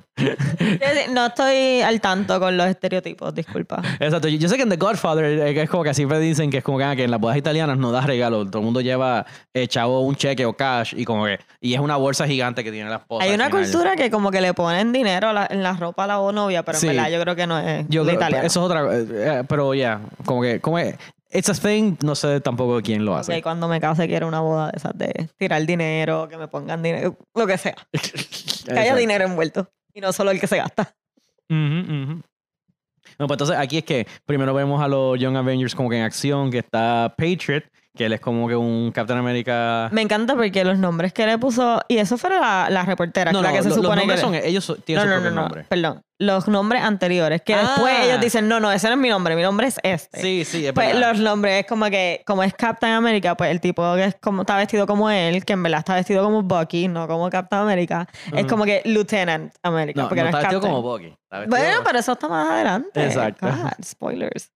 No 1.12 1.26
estoy 1.26 1.82
al 1.82 2.00
tanto 2.00 2.40
con 2.40 2.56
los 2.56 2.68
estereotipos, 2.68 3.34
disculpa. 3.34 3.82
Exacto. 4.00 4.28
Yo, 4.28 4.38
yo 4.38 4.48
sé 4.50 4.56
que 4.56 4.64
en 4.64 4.70
The 4.70 4.78
Godfather 4.78 5.26
eh, 5.26 5.62
es 5.64 5.70
como 5.70 5.84
que 5.84 5.94
siempre 5.94 6.20
dicen 6.20 6.50
que 6.50 6.60
es 6.60 6.64
como 6.64 6.78
que, 6.78 6.84
ah, 6.86 6.96
que 6.96 7.04
en 7.04 7.12
las 7.12 7.20
bodas 7.20 7.36
italianas 7.38 7.78
no 7.78 7.92
das 7.92 8.06
regalo. 8.06 8.46
Todo 8.46 8.60
el 8.60 8.66
mundo 8.66 8.82
lleva 8.82 9.26
eh, 9.54 9.68
chavo 9.68 10.02
un 10.02 10.16
cheque 10.16 10.46
o 10.46 10.54
cash 10.54 10.94
y 10.96 11.04
como 11.06 11.26
que 11.26 11.40
y 11.60 11.74
es 11.74 11.80
una 11.80 11.98
bolsa 11.98 12.26
gigante 12.28 12.64
que 12.64 12.72
tiene 12.72 12.90
la 12.90 12.98
esposa. 12.98 13.26
Hay 13.26 13.34
una 13.34 13.50
cultura 13.50 13.96
que 13.96 14.10
como 14.12 14.32
que 14.32 14.40
le 14.42 14.54
ponen 14.54 14.94
dinero 14.94 15.30
a 15.30 15.34
la- 15.34 15.48
en 15.50 15.64
la 15.64 15.74
ropa 15.74 16.06
a 16.06 16.08
la 16.08 16.16
novia, 16.32 16.64
pero 16.64 16.78
Sí. 16.78 16.88
en 16.88 16.96
verdad 16.96 17.10
yo 17.12 17.20
creo 17.22 17.36
que 17.36 17.48
no 17.48 17.60
es 17.60 17.86
Yo 17.90 18.04
la 18.04 18.14
italiana. 18.14 18.46
eso 18.46 18.60
es 18.62 18.66
otra 18.66 18.84
eh, 18.96 19.06
eh, 19.10 19.44
pero 19.48 19.74
ya, 19.74 20.00
como 20.26 20.42
que 20.42 20.60
como 20.62 20.80
es 20.80 20.96
it's 21.34 21.50
a 21.50 21.54
thing, 21.54 21.98
no 22.04 22.16
sé 22.16 22.40
tampoco 22.42 22.82
quién 22.82 23.06
lo 23.06 23.16
hace. 23.16 23.36
Ok, 23.36 23.44
cuando 23.44 23.68
me 23.68 23.80
case 23.80 24.08
quiero 24.08 24.28
una 24.28 24.40
boda 24.40 24.68
de 24.72 24.78
esas 24.78 24.98
de 24.98 25.30
tirar 25.38 25.66
dinero, 25.66 26.28
que 26.30 26.38
me 26.38 26.48
pongan 26.48 26.82
dinero, 26.82 27.18
lo 27.36 27.48
que 27.48 27.58
sea. 27.58 27.76
Que 28.66 28.80
haya 28.80 28.96
dinero 28.96 29.26
envuelto. 29.26 29.70
Y 29.94 30.00
no 30.00 30.14
solo 30.14 30.32
el 30.32 30.40
que 30.40 30.48
se 30.48 30.56
gasta. 30.56 30.96
Ujú, 31.50 31.80
ujú. 31.82 32.22
No, 33.20 33.28
pues 33.28 33.36
entonces 33.36 33.58
aquí 33.58 33.80
es 33.80 33.84
que 33.84 34.08
primero 34.26 34.54
vemos 34.54 34.82
a 34.82 34.88
los 34.88 35.20
Young 35.20 35.36
Avengers 35.36 35.76
como 35.76 35.90
que 35.90 35.98
en 35.98 36.04
acción, 36.04 36.50
que 36.50 36.60
está 36.60 37.14
Patriot, 37.18 37.66
que 37.96 38.06
él 38.06 38.14
es 38.14 38.20
como 38.22 38.48
que 38.48 38.56
un 38.56 38.92
Captain 38.92 39.20
America. 39.20 39.88
Me 39.92 40.02
encanta 40.02 40.34
porque 40.36 40.64
los 40.66 40.80
nombres 40.80 41.14
que 41.14 41.28
le 41.28 41.38
puso, 41.38 41.80
y 41.88 41.98
eso 41.98 42.18
fue 42.18 42.32
la, 42.32 42.68
la 42.70 42.84
reportera, 42.86 43.32
no, 43.32 43.42
la 43.42 43.50
no, 43.52 43.56
que 43.56 43.62
se 43.64 43.70
lo- 43.70 43.76
los 43.76 43.84
supone 43.86 44.02
que... 44.02 44.08
nombres 44.08 44.20
le- 44.20 44.40
son 44.42 44.50
ellos 44.50 44.78
tienen 44.84 45.08
no, 45.08 45.18
su 45.18 45.24
no, 45.26 45.30
no, 45.30 45.42
nombre. 45.42 45.66
perdón. 45.70 46.02
Los 46.20 46.48
nombres 46.48 46.82
anteriores, 46.84 47.42
que 47.42 47.56
después 47.56 47.94
Ah. 48.00 48.06
ellos 48.06 48.22
dicen, 48.22 48.48
no, 48.48 48.60
no, 48.60 48.72
ese 48.72 48.88
no 48.88 48.94
es 48.94 49.00
mi 49.00 49.10
nombre, 49.10 49.36
mi 49.36 49.42
nombre 49.44 49.68
es 49.68 49.78
este. 49.84 50.22
Sí, 50.22 50.46
sí, 50.46 50.66
es 50.66 50.74
Pues 50.74 50.94
verdad. 50.94 51.12
los 51.12 51.20
nombres 51.20 51.62
es 51.62 51.68
como 51.68 51.86
que, 51.88 52.24
como 52.26 52.42
es 52.44 52.54
Captain 52.54 52.94
America, 52.94 53.36
pues 53.36 53.52
el 53.52 53.60
tipo 53.62 53.94
que 53.96 54.06
es 54.06 54.16
como, 54.22 54.42
está 54.42 54.56
vestido 54.58 54.88
como 54.88 55.10
él, 55.12 55.44
que 55.46 55.54
en 55.54 55.62
verdad 55.62 55.80
está 55.80 55.96
vestido 55.96 56.24
como 56.24 56.42
Bucky, 56.42 56.88
no 56.88 57.08
como 57.08 57.30
Captain 57.30 57.62
America, 57.64 58.08
es 58.32 58.42
Ujú. 58.42 58.48
como 58.48 58.64
que 58.66 58.82
Lieutenant 58.86 59.54
America. 59.64 60.02
No, 60.02 60.08
porque 60.08 60.22
no 60.22 60.28
está 60.30 60.40
es 60.40 60.44
vestido 60.46 60.62
como 60.62 60.82
Bucky. 60.82 61.08
está 61.08 61.40
vestido- 61.40 61.58
Bueno, 61.58 61.82
pero 61.84 62.00
eso 62.00 62.12
está 62.14 62.28
más 62.30 62.50
adelante. 62.50 63.06
Exacto. 63.06 63.46
God, 63.48 63.84
spoilers. 63.86 64.52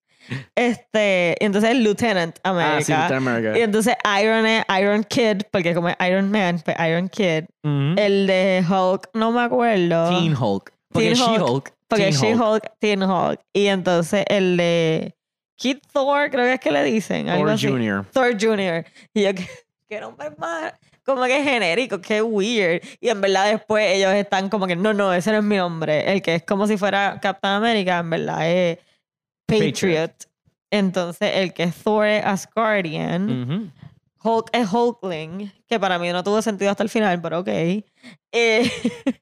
Este, 0.56 1.36
y 1.40 1.46
entonces 1.46 1.76
Lieutenant 1.76 2.38
America. 2.44 2.78
Ah, 2.78 2.82
sí, 2.82 2.94
Captain 2.94 3.28
America. 3.28 3.58
Y 3.58 3.62
entonces 3.62 3.96
Iron 4.22 4.46
es 4.46 4.66
Iron 4.80 5.04
Kid, 5.04 5.44
porque 5.52 5.74
como 5.74 5.90
es 5.90 5.96
Iron 6.08 6.32
Man, 6.32 6.62
pues 6.64 6.78
Iron 6.80 7.10
Kid. 7.10 7.46
Ujú. 7.64 7.96
El 7.98 8.28
de 8.28 8.64
Hulk, 8.68 9.10
no 9.14 9.32
me 9.32 9.42
acuerdo. 9.42 10.10
Teen 10.10 10.36
Hulk. 10.36 10.74
Porque 10.92 11.14
Teen 11.14 11.22
Hulk. 11.22 11.38
She-Hulk. 11.38 11.74
Porque 11.88 12.12
She-Hulk, 12.12 12.64
Teen 12.80 13.04
Hulk. 13.04 13.40
Y 13.54 13.68
entonces 13.68 14.26
el 14.28 14.58
de 14.58 15.16
Kid 15.56 15.78
Thor, 15.92 16.30
creo 16.30 16.46
que 16.46 16.54
es 16.54 16.60
que 16.60 16.72
le 16.72 16.84
dicen. 16.84 17.30
Algo 17.30 17.46
Thor 17.46 17.54
así. 17.54 17.68
Jr. 17.68 18.06
Thor 18.12 18.38
Jr. 18.40 18.86
Y 19.14 19.24
yo, 19.24 19.34
¿qué, 19.36 19.48
qué 19.90 20.00
nombre 20.00 20.32
más? 20.38 20.74
Como 21.06 21.24
que 21.24 21.42
genérico, 21.42 22.02
qué 22.02 22.22
weird. 22.22 22.82
Y 23.00 23.08
en 23.08 23.22
verdad 23.22 23.50
después 23.50 23.90
ellos 23.90 24.12
están 24.14 24.50
como 24.50 24.68
que, 24.68 24.76
no, 24.76 24.94
no, 24.94 25.14
ese 25.14 25.32
no 25.32 25.38
es 25.38 25.44
mi 25.44 25.56
nombre. 25.56 26.12
El 26.12 26.22
que 26.22 26.36
es 26.36 26.44
como 26.44 26.68
si 26.68 26.78
fuera 26.78 27.20
Captain 27.22 27.54
America, 27.54 28.00
en 28.00 28.10
verdad 28.10 28.50
es 28.50 28.80
Patriot. 29.48 29.72
Patriot. 29.74 30.14
Entonces 30.70 31.32
el 31.36 31.54
que 31.54 31.64
es 31.64 31.76
Thor 31.84 32.06
es 32.06 32.24
Asgardian. 32.26 33.42
Ujú. 33.44 33.72
Hulk 34.24 34.50
es 34.52 34.72
Hulkling, 34.74 35.52
que 35.68 35.80
para 35.80 35.98
mí 36.00 36.12
no 36.12 36.24
tuvo 36.24 36.42
sentido 36.42 36.72
hasta 36.72 36.84
el 36.84 36.90
final, 36.90 37.22
pero 37.22 37.40
ok. 37.40 37.48
Eh, 37.48 37.84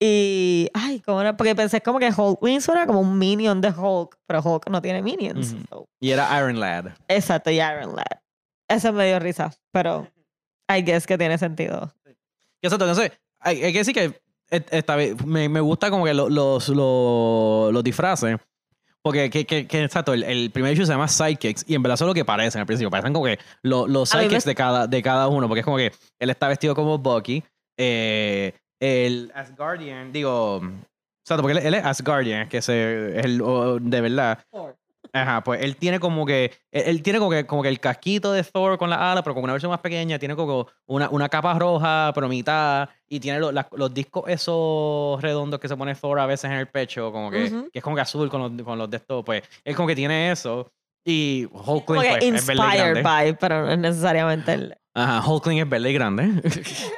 y, 0.00 0.68
ay, 0.74 1.00
¿cómo 1.00 1.20
era? 1.20 1.36
Porque 1.36 1.54
pensé 1.54 1.80
como 1.80 1.98
que 1.98 2.10
Hulkling 2.14 2.60
suena 2.60 2.86
como 2.86 3.00
un 3.00 3.18
minion 3.18 3.60
de 3.60 3.70
Hulk, 3.70 4.18
pero 4.26 4.40
Hulk 4.42 4.68
no 4.68 4.82
tiene 4.82 5.00
minions. 5.02 5.52
Ujú. 5.52 5.62
so- 5.70 5.86
Y 6.00 6.10
era 6.10 6.36
Iron 6.38 6.58
Lad. 6.60 6.86
Exacto, 7.08 7.50
y 7.50 7.54
Iron 7.60 7.96
Lad. 7.96 8.04
Eso 8.68 8.92
me 8.92 9.06
dio 9.06 9.18
risa, 9.20 9.52
pero 9.70 10.08
I 10.68 10.82
guess 10.82 11.06
que 11.06 11.16
tiene 11.16 11.38
sentido. 11.38 11.92
Exacto, 12.60 12.84
entonces, 12.88 13.12
hay, 13.38 13.62
hay 13.62 13.72
que 13.72 13.78
decir 13.78 13.94
que 13.94 14.20
et- 14.50 14.68
esta 14.72 14.96
vez 14.96 15.24
me, 15.24 15.48
me 15.48 15.60
gusta 15.60 15.88
como 15.90 16.04
que 16.04 16.14
lo- 16.14 16.28
los, 16.28 16.68
los, 16.68 17.72
los 17.72 17.84
disfraces. 17.84 18.36
Porque, 19.04 19.30
que, 19.30 19.44
que, 19.44 19.66
que, 19.66 19.82
exacto, 19.82 20.12
el, 20.14 20.22
el 20.22 20.50
primer 20.52 20.72
issue 20.72 20.86
se 20.86 20.92
llama 20.92 21.08
Sidekicks 21.08 21.64
y 21.66 21.74
en 21.74 21.82
verdad 21.82 21.94
es 22.00 22.06
lo 22.06 22.14
que 22.14 22.24
parecen 22.24 22.60
al 22.60 22.66
principio. 22.66 22.88
Parecen 22.90 23.12
como 23.12 23.26
que 23.26 23.38
lo- 23.62 23.88
los 23.88 24.14
me- 24.14 24.20
sidekicks 24.20 24.44
de 24.44 24.54
cada, 24.54 24.86
de 24.86 25.02
cada 25.02 25.26
uno. 25.28 25.48
Porque 25.48 25.60
es 25.60 25.64
como 25.64 25.76
que 25.76 25.90
él 26.20 26.30
está 26.30 26.46
vestido 26.48 26.74
como 26.74 26.98
Bucky. 26.98 27.42
eh, 27.78 28.54
el 28.80 29.30
Asgardian, 29.34 30.12
digo. 30.12 30.60
Exacto, 31.24 31.42
porque 31.42 31.58
él, 31.58 31.66
él 31.66 31.74
es 31.74 31.84
Asgardian, 31.84 32.48
que 32.48 32.60
se, 32.62 33.18
es 33.18 33.24
el 33.24 33.38
de 33.80 34.00
verdad. 34.00 34.38
Ajá, 35.14 35.42
pues 35.44 35.60
él 35.62 35.76
tiene 35.76 36.00
como 36.00 36.24
que. 36.24 36.52
Él, 36.70 36.84
él 36.86 37.02
tiene 37.02 37.18
como 37.18 37.30
que, 37.30 37.44
como 37.46 37.62
que 37.62 37.68
el 37.68 37.80
casquito 37.80 38.32
de 38.32 38.42
Thor 38.44 38.78
con 38.78 38.88
la 38.88 39.12
ala, 39.12 39.22
pero 39.22 39.34
con 39.34 39.44
una 39.44 39.52
versión 39.52 39.70
más 39.70 39.80
pequeña. 39.80 40.18
Tiene 40.18 40.34
como 40.34 40.68
una, 40.86 41.10
una 41.10 41.28
capa 41.28 41.58
roja, 41.58 42.12
pero 42.14 42.28
mitad. 42.28 42.88
Y 43.08 43.20
tiene 43.20 43.38
lo- 43.38 43.52
las- 43.52 43.66
los 43.72 43.92
discos 43.92 44.24
esos 44.28 45.20
redondos 45.20 45.60
que 45.60 45.68
se 45.68 45.76
pone 45.76 45.94
Thor 45.94 46.18
a 46.18 46.26
veces 46.26 46.44
en 46.50 46.56
el 46.56 46.66
pecho, 46.68 47.12
como 47.12 47.30
que, 47.30 47.44
Ujú. 47.44 47.68
que 47.70 47.78
es 47.78 47.84
como 47.84 47.94
que 47.96 48.02
azul 48.02 48.30
con 48.30 48.40
los, 48.56 48.62
con 48.64 48.78
los 48.78 48.88
de 48.88 48.96
estos. 48.96 49.22
Pues 49.24 49.42
él 49.64 49.76
como 49.76 49.86
que 49.88 49.94
tiene 49.96 50.30
eso. 50.32 50.72
Y 51.04 51.46
Hulkling 51.52 52.00
que 52.02 52.08
pues, 52.08 52.08
es 52.08 52.10
verde 52.12 52.24
y 52.24 52.28
inspired 52.28 52.78
grande. 52.78 53.02
by, 53.02 53.36
pero 53.38 53.62
no 53.66 53.72
es 53.72 53.78
necesariamente 53.78 54.52
el... 54.52 54.76
Ajá, 54.94 55.28
Hulkling 55.28 55.58
es 55.58 55.68
verde 55.68 55.90
y 55.90 55.94
grande. 55.94 56.42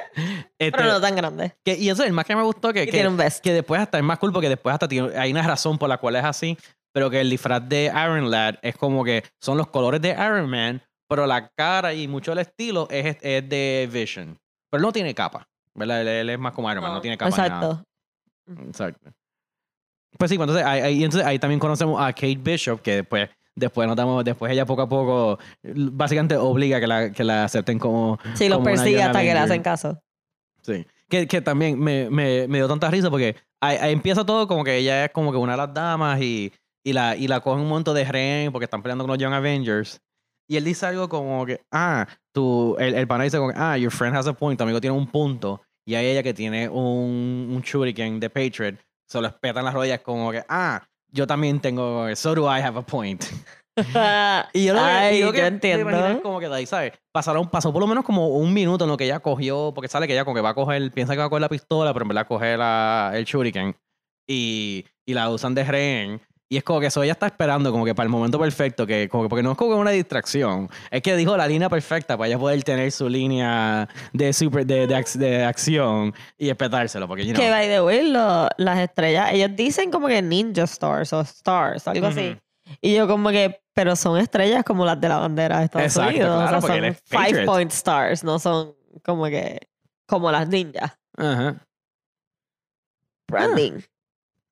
Este, 0.57 0.71
Pero 0.77 0.93
no 0.93 1.01
tan 1.01 1.15
grande. 1.17 1.53
que- 1.65 1.75
y 1.77 1.89
eso 1.89 2.01
es 2.03 2.07
el 2.07 2.13
más 2.13 2.23
que 2.25 2.33
me 2.35 2.41
gustó, 2.43 2.71
que, 2.71 2.85
que, 2.85 2.91
tiene 2.91 3.09
un 3.09 3.17
vest. 3.17 3.43
que 3.43 3.51
después 3.51 3.81
hasta 3.81 3.97
es 3.97 4.03
más 4.05 4.17
cool 4.19 4.31
porque 4.31 4.47
después 4.47 4.71
hasta 4.73 4.87
tiene- 4.87 5.17
hay 5.17 5.29
una 5.31 5.41
razón 5.45 5.77
por 5.77 5.89
la 5.89 5.97
cual 5.97 6.15
es 6.15 6.23
así, 6.23 6.57
pero 6.95 7.09
que 7.09 7.19
el 7.19 7.29
disfraz 7.29 7.67
de 7.67 7.91
Iron 7.93 8.31
Lad 8.31 8.55
es 8.61 8.77
como 8.77 9.03
que 9.03 9.25
son 9.41 9.57
los 9.57 9.67
colores 9.67 10.01
de 10.01 10.11
Iron 10.11 10.49
Man, 10.49 10.81
pero 11.09 11.27
la 11.27 11.49
cara 11.49 11.93
y 11.93 12.07
mucho 12.07 12.31
el 12.31 12.37
estilo 12.37 12.87
es, 12.89 13.17
es 13.19 13.49
de 13.49 13.89
Vision. 13.91 14.39
Pero 14.69 14.81
no 14.81 14.93
tiene 14.93 15.13
capa, 15.13 15.45
¿verdad? 15.73 16.03
Él, 16.03 16.07
él 16.07 16.29
es 16.29 16.39
más 16.39 16.53
como 16.53 16.71
Iron 16.71 16.81
Man, 16.81 16.93
no, 16.93 17.01
tiene 17.01 17.17
capa. 17.17 17.31
ni 17.31 17.49
nada. 17.49 17.83
Exacto. 18.47 18.63
Exacto. 18.65 19.11
Pues 20.17 20.31
sí, 20.31 20.37
pues 20.37 20.47
entonces 20.47 20.65
ahí, 20.65 21.03
entonces 21.03 21.27
ahí 21.27 21.37
también 21.37 21.59
conocemos 21.59 22.01
a 22.01 22.13
Kate 22.13 22.39
Bishop, 22.41 22.81
que 22.81 22.95
después, 22.95 23.29
después 23.55 23.89
notamos, 23.89 24.23
después 24.23 24.49
ella 24.53 24.65
poco 24.65 24.83
a 24.83 24.87
poco 24.87 25.37
básicamente 25.63 26.37
obliga 26.37 26.79
que 26.79 26.87
la, 26.87 27.11
que 27.11 27.25
la 27.25 27.43
acepten 27.43 27.77
como. 27.77 28.19
Sí, 28.35 28.47
los 28.47 28.59
como 28.59 28.69
una 28.69 28.81
persigue 28.81 29.03
hasta 29.03 29.19
que 29.19 29.33
le 29.33 29.39
hacen 29.39 29.61
caso. 29.61 30.01
Sí. 30.61 30.87
Que, 31.09 31.27
que 31.27 31.41
también 31.41 31.77
me, 31.77 32.09
me, 32.09 32.47
me 32.47 32.57
dio 32.59 32.69
tanta 32.69 32.89
risa 32.89 33.09
porque 33.09 33.35
ahí, 33.59 33.75
ahí 33.81 33.91
empieza 33.91 34.25
todo 34.25 34.47
como 34.47 34.63
que 34.63 34.77
ella 34.77 35.03
es 35.03 35.11
como 35.11 35.33
que 35.33 35.37
una 35.37 35.51
de 35.51 35.57
las 35.57 35.73
damas 35.73 36.21
y, 36.21 36.53
y 36.85 36.93
la, 36.93 37.15
y 37.15 37.27
la 37.27 37.39
cogen 37.41 37.63
un 37.63 37.69
montón 37.69 37.95
de 37.95 38.05
rehén 38.05 38.51
porque 38.51 38.65
están 38.65 38.81
peleando 38.83 39.03
con 39.03 39.09
los 39.09 39.17
Young 39.17 39.33
Avengers. 39.33 39.99
Y 40.47 40.57
él 40.57 40.63
dice 40.63 40.85
algo 40.85 41.09
como 41.09 41.43
que, 41.45 41.61
ah, 41.71 42.07
tu, 42.31 42.75
el, 42.77 42.93
el 42.93 43.07
pana 43.07 43.23
dice 43.23 43.37
como 43.39 43.51
ah, 43.55 43.75
your 43.77 43.91
friend 43.91 44.15
has 44.15 44.27
a 44.27 44.33
point, 44.33 44.57
tu 44.57 44.63
amigo 44.63 44.79
tiene 44.79 44.95
un 44.95 45.07
punto. 45.07 45.61
Y 45.87 45.95
hay 45.95 46.05
ella 46.07 46.21
que 46.21 46.33
tiene 46.33 46.69
un, 46.69 47.49
un 47.51 47.61
shuriken 47.61 48.19
de 48.19 48.29
Patriot, 48.29 48.75
se 49.09 49.19
lo 49.19 49.27
espetan 49.27 49.65
las 49.65 49.73
rodillas 49.73 50.01
como 50.01 50.31
que, 50.31 50.43
ah, 50.47 50.83
yo 51.11 51.25
también 51.25 51.59
tengo, 51.59 52.15
so 52.15 52.35
do 52.35 52.43
I 52.45 52.61
have 52.61 52.77
a 52.77 52.81
point. 52.83 53.23
Y 54.53 54.65
yo 54.65 54.73
lo 54.73 54.79
Ay, 54.81 55.19
yo 55.19 55.27
yo 55.27 55.33
que 55.33 55.45
entiendo. 55.45 56.21
como 56.21 56.39
que 56.39 56.47
de 56.47 56.55
ahí, 56.55 56.65
¿sabes? 56.65 56.93
Pasaron, 57.11 57.49
pasó 57.49 57.73
por 57.73 57.81
lo 57.81 57.87
menos 57.87 58.05
como 58.05 58.29
un 58.29 58.53
minuto 58.53 58.85
en 58.85 58.89
lo 58.89 58.95
que 58.95 59.03
ella 59.03 59.19
cogió, 59.19 59.73
porque 59.75 59.89
sale 59.89 60.07
que 60.07 60.13
ella 60.13 60.23
como 60.23 60.35
que 60.35 60.41
va 60.41 60.51
a 60.51 60.53
coger, 60.53 60.89
piensa 60.91 61.11
que 61.13 61.19
va 61.19 61.25
a 61.25 61.29
coger 61.29 61.41
la 61.41 61.49
pistola, 61.49 61.91
pero 61.91 62.03
en 62.03 62.07
verdad 62.09 62.25
coge 62.25 62.55
la, 62.55 63.11
el 63.15 63.25
shuriken 63.25 63.75
y, 64.29 64.85
y 65.05 65.13
la 65.13 65.29
usan 65.29 65.53
de 65.55 65.63
rehén. 65.65 66.21
Y 66.47 66.57
es 66.57 66.63
como 66.63 66.79
que 66.79 66.85
eso 66.87 67.01
ella 67.01 67.13
está 67.13 67.25
esperando 67.25 67.71
como 67.71 67.85
que 67.85 67.95
para 67.95 68.05
el 68.05 68.11
momento 68.11 68.37
perfecto, 68.39 68.85
que 68.85 69.09
como 69.09 69.23
que, 69.23 69.29
porque 69.29 69.41
no 69.41 69.53
es 69.53 69.57
como 69.57 69.71
que 69.73 69.79
una 69.79 69.89
distracción, 69.91 70.69
es 70.91 71.01
que 71.01 71.15
dijo 71.15 71.35
la 71.35 71.47
línea 71.47 71.69
perfecta 71.69 72.15
para 72.17 72.27
ella 72.27 72.37
poder 72.37 72.63
tener 72.63 72.91
su 72.91 73.09
línea 73.09 73.89
de 74.13 74.31
super 74.31 74.63
de, 74.65 74.85
de, 74.85 74.95
ac- 74.95 75.17
de 75.17 75.43
acción 75.43 76.13
y 76.37 76.49
espetárselo, 76.49 77.07
porque 77.07 77.25
you 77.25 77.33
know, 77.33 77.41
Que 77.43 77.49
by 77.49 77.67
the 77.67 77.81
way, 77.81 78.07
lo- 78.11 78.47
las 78.57 78.77
estrellas, 78.79 79.31
ellos 79.33 79.49
dicen 79.55 79.89
como 79.89 80.07
que 80.07 80.21
ninja 80.21 80.63
stars 80.65 81.13
o 81.13 81.21
stars, 81.21 81.87
algo 81.87 82.07
así. 82.07 82.37
Y 82.79 82.93
yo 82.95 83.07
como 83.07 83.29
que, 83.29 83.61
pero 83.73 83.95
son 83.95 84.17
estrellas 84.19 84.63
como 84.63 84.85
las 84.85 85.01
de 85.01 85.09
la 85.09 85.17
bandera 85.17 85.59
de 85.59 85.65
Estados 85.65 85.87
Exacto, 85.87 86.09
Unidos. 86.11 86.41
claro, 86.41 86.57
o 86.57 86.61
sea, 86.61 86.93
son 86.93 86.95
five 87.33 87.45
point 87.45 87.71
stars, 87.71 88.23
no 88.23 88.37
son 88.37 88.75
como 89.03 89.25
que, 89.25 89.67
como 90.07 90.31
las 90.31 90.47
ninjas. 90.47 90.91
Ajá. 91.17 91.55
Branding. 93.27 93.79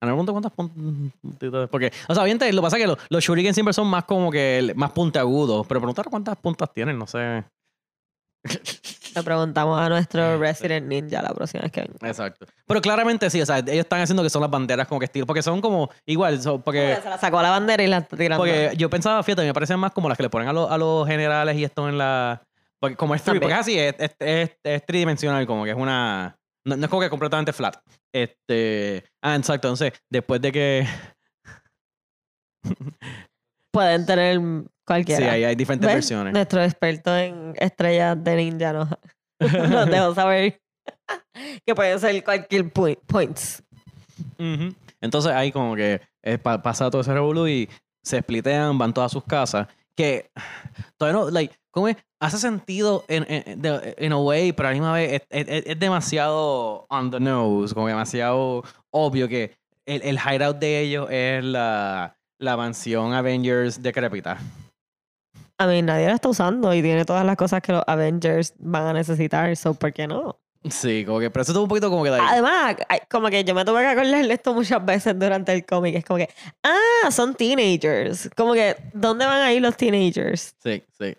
A 0.03 0.05
me 0.05 0.11
pregunto 0.11 0.31
cuántas 0.33 0.51
puntitas. 0.51 1.69
Porque, 1.69 1.91
o 2.09 2.13
sea, 2.13 2.23
obviamente, 2.23 2.51
lo 2.51 2.61
que 2.61 2.65
pasa 2.65 2.75
es 2.77 2.83
que 2.83 2.87
los, 2.87 2.97
los 3.09 3.23
shuriken 3.23 3.53
siempre 3.53 3.73
son 3.73 3.87
más 3.87 4.03
como 4.03 4.29
que 4.31 4.73
más 4.75 4.91
puntiagudos. 4.91 5.65
Pero 5.67 5.79
preguntar 5.79 6.05
cuántas 6.09 6.35
puntas 6.37 6.73
tienen, 6.73 6.97
no 6.99 7.07
sé. 7.07 7.43
Le 9.15 9.23
preguntamos 9.23 9.79
a 9.79 9.87
nuestro 9.87 10.37
Resident 10.39 10.87
Ninja 10.87 11.21
la 11.21 11.29
próxima 11.29 11.61
vez 11.63 11.71
que 11.71 11.81
venga. 11.81 12.07
Exacto. 12.07 12.45
Pero 12.67 12.81
claramente 12.81 13.29
sí, 13.29 13.41
o 13.41 13.45
sea, 13.45 13.59
ellos 13.59 13.71
están 13.77 14.01
haciendo 14.01 14.23
que 14.23 14.29
son 14.29 14.41
las 14.41 14.51
banderas 14.51 14.87
como 14.87 14.99
que 14.99 15.05
estilo. 15.05 15.25
Porque 15.25 15.41
son 15.41 15.61
como 15.61 15.89
igual, 16.05 16.41
son- 16.41 16.61
porque, 16.61 16.97
Se 17.01 17.09
la 17.09 17.17
sacó 17.17 17.41
la 17.41 17.51
bandera 17.51 17.81
y 17.83 17.87
la 17.87 18.01
tirando. 18.01 18.37
porque 18.37 18.73
yo 18.75 18.89
pensaba, 18.89 19.23
fíjate, 19.23 19.43
me 19.45 19.53
parecen 19.53 19.79
más 19.79 19.91
como 19.93 20.09
las 20.09 20.17
que 20.17 20.23
le 20.23 20.29
ponen 20.29 20.49
a, 20.49 20.53
los- 20.53 20.69
a 20.69 20.77
los 20.77 21.07
generales 21.07 21.55
y 21.57 21.63
esto 21.63 21.87
en 21.87 21.97
la. 21.97 22.41
Porque 22.81 22.97
como 22.97 23.15
es 23.15 23.23
three, 23.23 23.39
porque 23.39 23.53
así, 23.53 23.79
es, 23.79 23.95
es, 23.97 24.15
es- 24.19 24.57
es 24.61 24.85
tridimensional, 24.85 25.47
como 25.47 25.63
que 25.63 25.69
es 25.71 25.77
una. 25.77 26.35
No, 26.65 26.77
no 26.77 26.83
es 26.85 26.89
como 26.89 27.01
que 27.01 27.09
completamente 27.09 27.51
flat. 27.53 27.77
Este. 28.13 29.03
Ah, 29.21 29.35
exacto. 29.35 29.67
Entonces, 29.67 29.93
después 30.09 30.41
de 30.41 30.51
que. 30.51 30.87
Pueden 33.71 34.05
tener 34.05 34.37
Sí, 34.39 34.69
cualquiera. 34.85 35.31
hay, 35.31 35.43
hay 35.45 35.55
diferentes 35.55 35.87
¿Ves? 35.87 35.95
versiones. 35.95 36.33
Nuestro 36.33 36.61
experto 36.63 37.15
en 37.17 37.53
estrellas 37.57 38.21
de 38.23 38.35
ninja 38.35 38.71
nos, 38.73 38.89
nos 39.69 39.89
dejó 39.89 40.13
saber 40.13 40.61
que 41.65 41.73
pueden 41.75 41.99
ser 41.99 42.23
cualquier 42.23 42.71
point, 42.71 42.99
points. 43.07 43.63
Entonces 45.01 45.31
ahí 45.31 45.51
como 45.51 45.75
que 45.75 46.01
eh, 46.21 46.37
pa- 46.37 46.61
pasa 46.61 46.91
todo 46.91 47.01
ese 47.01 47.13
revolú 47.13 47.47
y 47.47 47.67
se 48.03 48.19
splitean, 48.19 48.77
van 48.77 48.93
todas 48.93 49.11
sus 49.11 49.23
casas. 49.23 49.67
Que 49.95 50.29
todavía 50.97 51.19
no, 51.21 51.29
like, 51.31 51.55
¿cómo 51.71 51.87
es? 51.87 51.97
Hace 52.23 52.37
sentido 52.37 53.03
en, 53.07 53.25
en, 53.27 54.11
a 54.13 54.17
way, 54.17 54.53
pero 54.53 54.69
a 54.69 54.71
la 54.71 54.75
misma 54.75 54.93
vez 54.93 55.21
es, 55.29 55.65
es- 55.65 55.79
demasiado 55.79 56.85
on 56.89 57.11
the 57.11 57.19
nose, 57.19 57.73
como 57.73 57.87
demasiado 57.87 58.63
obvio 58.91 59.27
que 59.27 59.55
el, 59.85 60.01
el 60.03 60.17
hideout 60.17 60.57
de 60.57 60.79
ellos 60.81 61.07
es 61.11 61.43
la, 61.43 62.15
la 62.39 62.55
mansión 62.57 63.13
Avengers 63.13 63.81
decrépita. 63.81 64.37
A 65.57 65.67
mí 65.67 65.81
nadie 65.81 66.07
la 66.07 66.13
está 66.15 66.29
usando 66.29 66.73
y 66.73 66.81
tiene 66.81 67.05
todas 67.05 67.25
las 67.25 67.35
cosas 67.35 67.61
que 67.61 67.71
los 67.73 67.83
Avengers 67.87 68.53
van 68.57 68.87
a 68.87 68.93
necesitar, 68.93 69.55
so 69.55 69.73
¿por 69.73 69.93
qué 69.93 70.07
no? 70.07 70.39
Sí, 70.69 71.03
como 71.05 71.19
que, 71.19 71.29
pero 71.29 71.43
eso 71.43 71.51
todo 71.51 71.63
un 71.63 71.69
poquito 71.69 71.89
como 71.89 72.03
que 72.05 72.09
Además, 72.09 72.77
como 73.11 73.29
que 73.29 73.43
yo 73.43 73.53
me 73.53 73.65
tuve 73.65 73.81
que 73.81 73.87
acordar 73.87 74.25
de 74.25 74.33
esto 74.33 74.53
muchas 74.53 74.83
veces 74.85 75.17
durante 75.19 75.51
el 75.51 75.65
cómic. 75.65 75.95
Es 75.95 76.05
como 76.05 76.17
que, 76.19 76.29
ah, 76.63 77.11
son 77.11 77.35
teenagers. 77.35 78.29
Como 78.35 78.53
que, 78.53 78.77
¿dónde 78.93 79.25
van 79.25 79.41
a 79.41 79.51
ir 79.51 79.61
los 79.61 79.75
teenagers? 79.75 80.55
sí, 80.63 80.81
sí. 80.97 81.17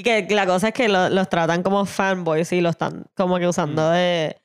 Y 0.00 0.02
que 0.02 0.26
la 0.34 0.46
cosa 0.46 0.68
es 0.68 0.74
que 0.74 0.88
lo- 0.88 1.10
los 1.10 1.28
tratan 1.28 1.62
como 1.62 1.84
fanboys 1.84 2.50
y 2.52 2.60
los 2.62 2.70
están 2.70 3.04
como 3.14 3.38
que 3.38 3.46
usando 3.46 3.90
Mm. 3.90 3.92
de 3.92 4.36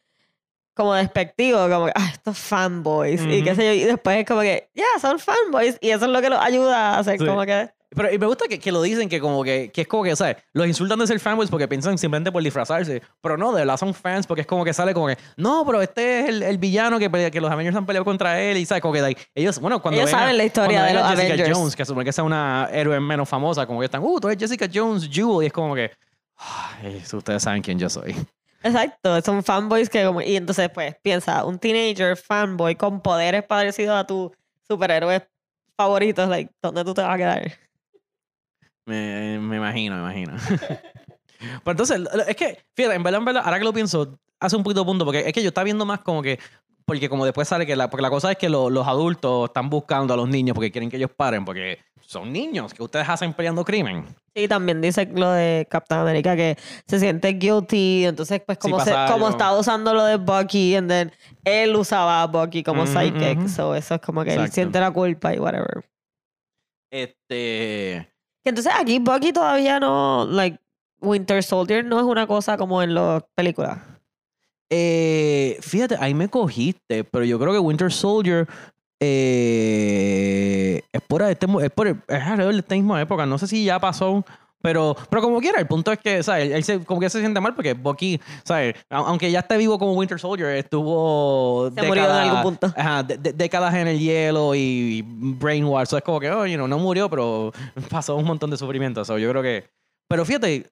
como 0.74 0.94
despectivo, 0.94 1.70
como 1.70 1.86
que, 1.86 1.94
ah, 1.96 2.10
estos 2.12 2.38
fanboys. 2.38 3.22
Y 3.24 3.42
qué 3.44 3.56
sé 3.56 3.66
yo, 3.66 3.72
y 3.72 3.86
después 3.86 4.18
es 4.18 4.26
como 4.26 4.42
que, 4.42 4.70
ya, 4.76 4.84
son 5.00 5.18
fanboys. 5.20 5.78
Y 5.80 5.92
eso 5.92 6.04
es 6.06 6.12
lo 6.12 6.22
que 6.22 6.30
los 6.30 6.40
ayuda 6.42 6.96
a 6.96 7.00
hacer 7.00 7.18
Sí. 7.18 7.26
como 7.26 7.44
que, 7.46 7.70
Pero 7.96 8.14
y 8.14 8.18
me 8.20 8.26
gusta 8.26 8.46
que, 8.48 8.60
que 8.60 8.72
lo 8.72 8.82
dicen 8.82 9.08
que 9.08 9.20
como 9.20 9.44
que, 9.44 9.72
que 9.74 9.82
es 9.82 9.88
como 9.88 10.04
que, 10.04 10.16
¿sabes? 10.16 10.38
Los 10.54 10.68
insultan 10.68 11.00
de 11.00 11.08
ser 11.08 11.20
fanboys 11.20 11.50
porque 11.50 11.68
piensan 11.68 11.98
simplemente 11.98 12.32
por 12.32 12.44
disfrazarse. 12.44 13.02
Pero 13.22 13.38
no, 13.38 13.52
de 13.54 13.62
verdad 13.62 13.78
son 13.78 13.94
fans 13.94 14.28
porque 14.28 14.42
es 14.42 14.48
como 14.48 14.66
que 14.66 14.74
sale 14.74 14.94
como 14.94 15.08
que, 15.08 15.18
no, 15.38 15.64
pero 15.66 15.82
este 15.82 16.20
es 16.22 16.30
el, 16.30 16.44
el 16.44 16.58
villano 16.58 17.00
que, 17.00 17.10
que 17.32 17.40
los 17.42 17.52
Avengers 17.52 17.76
han 17.76 17.86
peleado 17.86 18.06
contra 18.06 18.42
él. 18.42 18.58
Y, 18.58 18.66
¿sabes? 18.66 18.82
Como 18.82 18.94
que 18.94 19.02
like, 19.02 19.22
ellos, 19.34 19.60
bueno, 19.60 19.82
cuando 19.82 20.00
Ellos 20.00 20.12
ven 20.12 20.16
a- 20.16 20.20
saben 20.20 20.38
la 20.38 20.44
historia 20.44 20.84
de 20.84 20.90
a 20.90 20.94
los 20.94 21.10
Jessica 21.10 21.34
Avengers. 21.34 21.58
Jones, 21.58 21.76
que 21.76 21.86
supone 21.86 22.06
que 22.06 22.12
sea 22.14 22.24
una 22.24 22.70
héroe 22.72 23.00
menos 23.00 23.30
famosa, 23.30 23.66
como 23.66 23.80
que 23.80 23.86
están, 23.86 24.02
uh, 24.04 24.20
tú 24.20 24.28
eres 24.28 24.40
Jessica 24.40 24.68
Jones, 24.74 25.10
Jewel. 25.12 25.44
Y 25.44 25.48
es 25.48 25.54
como 25.54 25.74
que, 25.76 25.92
ay, 26.38 27.02
ustedes 27.14 27.44
saben 27.44 27.62
quién 27.62 27.80
yo 27.80 27.90
soy. 27.90 28.16
Exacto, 28.64 29.22
son 29.22 29.44
fanboys 29.44 29.90
que 29.90 30.04
como... 30.06 30.22
Y 30.22 30.36
entonces, 30.36 30.70
pues, 30.74 30.96
piensa, 31.04 31.46
un 31.46 31.60
teenager 31.60 32.18
fanboy 32.18 32.76
con 32.76 33.00
poderes 33.00 33.44
parecidos 33.44 33.96
a 33.96 34.06
tus 34.08 34.32
superhéroes 34.68 35.22
favoritos, 35.78 36.28
like, 36.28 36.52
¿dónde 36.64 36.84
tú 36.84 36.94
te 36.96 37.02
vas 37.04 37.14
a 37.14 37.18
quedar? 37.18 37.52
Me, 38.86 39.40
me 39.40 39.58
imagino, 39.58 39.96
me 39.96 40.02
imagino. 40.02 40.34
Pero 41.40 41.72
entonces, 41.72 42.00
lo- 42.00 42.10
es 42.28 42.36
que, 42.36 42.64
fíjate, 42.76 42.96
en 42.96 43.04
verdad, 43.04 43.20
en 43.20 43.26
verdad, 43.26 43.44
ahora 43.46 43.58
que 43.60 43.66
lo 43.66 43.74
pienso, 43.74 44.18
hace 44.40 44.56
un 44.56 44.64
poquito 44.64 44.82
de 44.82 44.86
punto, 44.86 45.06
porque 45.06 45.20
es 45.28 45.34
que 45.34 45.42
yo 45.42 45.50
estaba 45.50 45.66
viendo 45.66 45.86
más 45.86 46.00
como 46.02 46.22
que, 46.22 46.40
porque 46.86 47.10
como 47.10 47.26
después 47.26 47.48
sale 47.48 47.66
que 47.66 47.76
la, 47.76 47.90
porque 47.90 48.04
la 48.04 48.10
cosa 48.10 48.32
es 48.32 48.38
que 48.38 48.48
lo- 48.50 48.70
los 48.70 48.88
adultos 48.88 49.50
están 49.50 49.70
buscando 49.70 50.14
a 50.14 50.18
los 50.18 50.30
niños 50.30 50.54
porque 50.54 50.72
quieren 50.72 50.90
que 50.90 50.98
ellos 50.98 51.10
paren, 51.16 51.44
porque 51.46 51.80
son 52.02 52.32
niños 52.32 52.74
que 52.74 52.84
ustedes 52.84 53.10
hacen 53.10 53.34
peleando 53.34 53.66
crimen. 53.66 54.06
Sí, 54.36 54.48
también 54.48 54.82
dice 54.82 55.10
lo 55.14 55.32
de 55.32 55.66
Captain 55.70 56.02
America 56.02 56.36
que 56.36 56.58
se 56.88 57.00
siente 57.00 57.30
guilty, 57.34 58.06
entonces 58.06 58.42
pues 58.46 58.58
como, 58.60 58.80
se, 58.80 58.92
como 59.10 59.30
estaba 59.30 59.58
usando 59.58 59.94
lo 59.94 60.04
de 60.04 60.18
Bucky, 60.18 60.76
and 60.76 60.90
then 60.90 61.12
él 61.44 61.76
usaba 61.76 62.22
a 62.22 62.28
Bucky 62.28 62.62
como 62.62 62.84
Ujú, 62.84 62.92
sidekick, 62.92 63.40
ujú. 63.40 63.50
so 63.50 63.76
eso 63.76 63.96
es 63.96 64.02
como 64.02 64.24
que 64.24 64.34
él 64.36 64.52
siente 64.52 64.80
la 64.80 64.92
culpa 64.92 65.34
y 65.34 65.40
whatever. 65.40 65.84
Este. 66.92 68.08
Entonces 68.46 68.72
aquí 68.78 69.00
Bucky 69.00 69.34
todavía 69.34 69.80
no, 69.80 70.26
like, 70.30 70.60
Winter 71.02 71.44
Soldier 71.44 71.84
no 71.84 72.00
es 72.00 72.06
una 72.06 72.28
cosa 72.28 72.58
como 72.58 72.82
en 72.82 72.94
las 72.96 73.24
películas. 73.36 73.80
eh, 74.70 75.58
fíjate, 75.62 75.98
ahí 76.00 76.14
me 76.14 76.30
cogiste, 76.30 77.04
pero 77.04 77.26
yo 77.26 77.40
creo 77.40 77.54
que 77.54 77.60
Winter 77.60 77.92
Soldier. 77.92 78.48
eh, 79.00 80.82
es 80.92 81.02
por, 81.02 81.22
este, 81.24 81.48
es 81.64 81.72
por 81.72 81.88
es 81.88 81.98
alrededor 82.10 82.54
de 82.54 82.60
esta 82.60 82.76
misma 82.76 83.02
época. 83.02 83.26
No 83.26 83.38
sé 83.38 83.48
si 83.48 83.66
ya 83.66 83.80
pasó. 83.80 84.24
Pero, 84.62 84.96
pero 85.10 85.22
como 85.22 85.40
quiera, 85.40 85.60
el 85.60 85.68
punto 85.68 85.92
es 85.92 86.00
que, 86.00 86.24
¿sabes? 86.24 86.52
Él 86.52 86.64
se, 86.64 86.84
como 86.84 87.00
que 87.00 87.10
se 87.10 87.20
siente 87.20 87.40
mal 87.40 87.54
porque 87.54 87.74
Bucky, 87.74 88.20
¿sabes? 88.44 88.76
Aunque 88.90 89.30
ya 89.30 89.40
esté 89.40 89.58
vivo 89.58 89.78
como 89.78 89.94
Winter 89.94 90.20
Soldier, 90.20 90.50
estuvo. 90.56 91.70
Se 91.76 91.84
murió 91.84 92.06
en 92.06 92.10
algún 92.12 92.42
punto. 92.42 92.74
Ajá, 92.76 93.04
de- 93.04 93.34
décadas 93.34 93.74
en 93.76 93.88
el 93.88 94.00
hielo 94.00 94.56
y 94.56 95.04
brainwash. 95.08 95.88
So 95.88 95.98
es 95.98 96.04
como 96.04 96.20
que, 96.20 96.32
oh, 96.32 96.46
you 96.48 96.56
know, 96.56 96.68
no 96.68 96.80
murió, 96.80 97.10
pero 97.10 97.52
pasó 97.92 98.16
un 98.16 98.26
montón 98.26 98.50
de 98.50 98.58
sufrimiento. 98.58 99.06
So 99.06 99.18
yo 99.20 99.30
creo 99.30 99.44
que. 99.44 99.66
Pero 100.10 100.26
fíjate, 100.26 100.68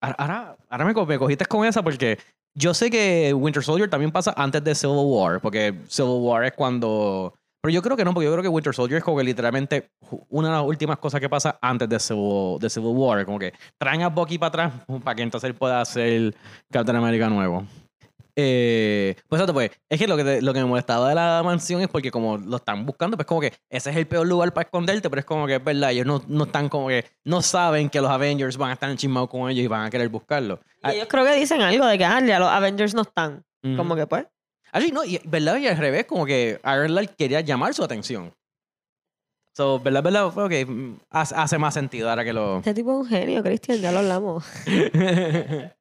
ahora- 0.00 0.56
ahora, 0.68 0.84
me, 0.84 0.94
me 1.06 1.18
cogiste 1.18 1.46
con 1.46 1.64
esa 1.64 1.82
porque 1.82 2.18
yo 2.54 2.74
sé 2.74 2.90
que 2.90 3.32
Winter 3.32 3.62
Soldier 3.62 3.88
también 3.88 4.10
pasa 4.10 4.34
antes 4.36 4.64
de 4.64 4.74
Civil 4.74 4.96
War, 5.04 5.40
porque 5.40 5.72
Civil 5.88 6.18
War 6.20 6.44
es 6.44 6.52
cuando. 6.52 7.32
Pero 7.66 7.74
yo 7.74 7.82
creo 7.82 7.96
que 7.96 8.04
no, 8.04 8.14
porque 8.14 8.26
yo 8.26 8.30
creo 8.32 8.42
que 8.44 8.48
Winter 8.48 8.72
Soldier 8.72 8.98
es 8.98 9.04
como 9.04 9.16
que 9.18 9.24
literalmente 9.24 9.90
una 10.28 10.50
de 10.50 10.54
las 10.54 10.62
últimas 10.64 10.98
cosas 10.98 11.20
que 11.20 11.28
pasa 11.28 11.58
antes 11.60 11.88
de 11.88 11.98
Civil, 11.98 12.58
de 12.60 12.70
Civil 12.70 12.90
War. 12.94 13.24
Como 13.24 13.40
que 13.40 13.52
traen 13.76 14.02
a 14.02 14.08
Bucky 14.08 14.38
para 14.38 14.48
atrás 14.48 14.72
para 15.04 15.16
que 15.16 15.22
entonces 15.22 15.50
él 15.50 15.56
pueda 15.56 15.80
hacer 15.80 16.32
Captain 16.70 16.96
America 16.96 17.28
nuevo. 17.28 17.64
Eh, 18.38 19.14
pues 19.28 19.40
exacto, 19.40 19.54
pues 19.54 19.70
es 19.88 19.98
que 19.98 20.06
lo 20.06 20.16
que, 20.16 20.22
te- 20.22 20.42
lo 20.42 20.52
que 20.52 20.60
me 20.60 20.66
molestaba 20.66 21.08
de 21.08 21.14
la 21.14 21.40
mansión 21.42 21.80
es 21.80 21.88
porque 21.88 22.10
como 22.10 22.36
lo 22.36 22.56
están 22.58 22.84
buscando, 22.84 23.16
pues 23.16 23.26
como 23.26 23.40
que 23.40 23.52
ese 23.70 23.90
es 23.90 23.96
el 23.96 24.06
peor 24.06 24.26
lugar 24.28 24.52
para 24.52 24.66
esconderte, 24.66 25.08
pero 25.08 25.20
es 25.20 25.26
como 25.26 25.46
que 25.46 25.54
es 25.56 25.64
verdad, 25.64 25.90
ellos 25.90 26.06
no, 26.06 26.22
no 26.28 26.44
están 26.44 26.68
como 26.68 26.88
que, 26.88 27.04
no 27.24 27.40
saben 27.40 27.88
que 27.88 28.00
los 28.00 28.10
Avengers 28.10 28.58
van 28.58 28.70
a 28.70 28.72
estar 28.74 28.90
enchismados 28.90 29.30
con 29.30 29.48
ellos 29.50 29.64
y 29.64 29.68
van 29.68 29.86
a 29.86 29.90
querer 29.90 30.10
buscarlo. 30.10 30.60
Y 30.84 30.90
ellos 30.96 31.06
creo 31.08 31.24
que 31.24 31.34
dicen 31.34 31.62
algo 31.62 31.86
de 31.86 31.96
que 31.98 32.04
ah, 32.04 32.20
ya 32.24 32.38
los 32.38 32.48
Avengers 32.48 32.94
no 32.94 33.02
están. 33.02 33.42
Como 33.76 33.96
que 33.96 34.06
pues. 34.06 34.26
Así, 34.72 34.92
no, 34.92 35.04
y 35.04 35.20
verdad, 35.24 35.56
y 35.58 35.66
al 35.66 35.76
revés, 35.76 36.06
como 36.06 36.26
que 36.26 36.60
Iron 36.64 36.94
Lad 36.94 37.06
quería 37.16 37.40
llamar 37.40 37.74
su 37.74 37.82
atención. 37.82 38.32
So, 39.52 39.80
verdad, 39.80 40.02
verdad, 40.02 40.26
ok, 40.26 40.52
mm, 40.66 40.94
hace, 41.10 41.34
hace 41.34 41.58
más 41.58 41.72
sentido 41.72 42.10
ahora 42.10 42.24
que 42.24 42.32
lo... 42.32 42.58
Este 42.58 42.74
tipo 42.74 42.92
es 42.92 42.98
un 42.98 43.06
genio, 43.06 43.42
Cristian, 43.42 43.78
ya 43.78 43.92
lo 43.92 44.00
hablamos. 44.00 44.44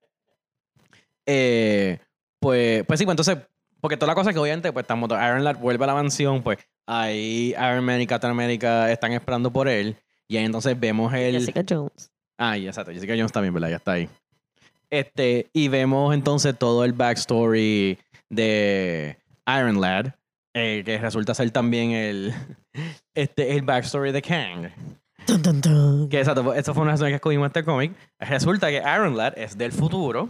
Eh, 1.27 1.97
pues, 2.39 2.83
pues 2.85 2.99
sí, 2.99 3.05
pues 3.05 3.13
entonces, 3.13 3.37
porque 3.81 3.97
toda 3.97 4.11
la 4.11 4.15
cosa 4.15 4.31
que 4.31 4.37
obviamente, 4.37 4.71
pues 4.71 4.83
estamos, 4.83 5.09
Iron 5.09 5.43
Lad 5.43 5.57
vuelve 5.57 5.83
a 5.83 5.87
la 5.87 5.95
mansión, 5.95 6.43
pues 6.43 6.59
ahí 6.85 7.55
Iron 7.57 7.83
Man 7.83 7.99
y 7.99 8.05
Captain 8.05 8.29
America 8.29 8.91
están 8.91 9.11
esperando 9.11 9.51
por 9.51 9.67
él. 9.67 9.97
Y 10.27 10.37
ahí 10.37 10.45
entonces 10.45 10.79
vemos 10.79 11.13
el... 11.13 11.39
Jessica 11.39 11.63
Jones. 11.67 12.11
Ah, 12.37 12.57
exacto. 12.57 12.91
Jessica 12.91 13.13
Jones 13.15 13.31
también, 13.31 13.53
¿verdad? 13.53 13.69
Ya 13.69 13.75
está 13.77 13.93
ahí. 13.93 14.09
Este, 14.89 15.49
y 15.53 15.67
vemos 15.67 16.13
entonces 16.13 16.57
todo 16.57 16.85
el 16.85 16.93
backstory 16.93 17.97
de 18.29 19.17
Iron 19.47 19.81
Lad, 19.81 20.13
eh, 20.53 20.83
que 20.85 20.97
resulta 20.97 21.33
ser 21.33 21.51
también 21.51 21.91
el, 21.91 22.33
este, 23.13 23.55
el 23.55 23.61
backstory 23.63 24.11
de 24.11 24.21
Kang. 24.21 24.69
Dun, 25.27 25.41
dun, 25.41 25.61
dun. 25.61 26.09
Que 26.09 26.19
exacto, 26.19 26.53
eso 26.53 26.73
fue 26.73 26.83
una 26.83 26.91
razón 26.91 27.09
que 27.09 27.15
escogimos 27.15 27.47
este 27.47 27.63
cómic. 27.63 27.93
Resulta 28.19 28.69
que 28.69 28.77
Iron 28.77 29.17
Lad 29.17 29.37
es 29.37 29.57
del 29.57 29.71
futuro 29.71 30.29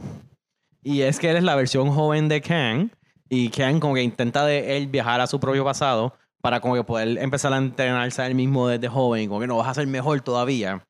y 0.82 1.02
es 1.02 1.20
que 1.20 1.30
él 1.30 1.38
es 1.38 1.44
la 1.44 1.56
versión 1.56 1.92
joven 1.92 2.30
de 2.30 2.42
Kang 2.42 2.92
y 3.30 3.50
Kang 3.50 3.80
como 3.80 3.96
que 3.96 4.04
intenta 4.04 4.46
de 4.46 4.78
él 4.78 4.88
viajar 4.88 5.20
a 5.20 5.28
su 5.28 5.40
propio 5.40 5.66
pasado 5.66 6.14
para 6.42 6.60
como 6.60 6.76
que 6.76 6.84
poder 6.84 7.18
empezar 7.18 7.52
a 7.54 7.58
entrenarse 7.58 8.22
a 8.22 8.28
él 8.28 8.36
mismo 8.36 8.68
desde 8.68 8.88
joven 8.88 9.28
como 9.28 9.42
que 9.42 9.48
no 9.48 9.58
vas 9.58 9.68
a 9.68 9.74
ser 9.74 9.88
mejor 9.88 10.22
todavía. 10.22 10.86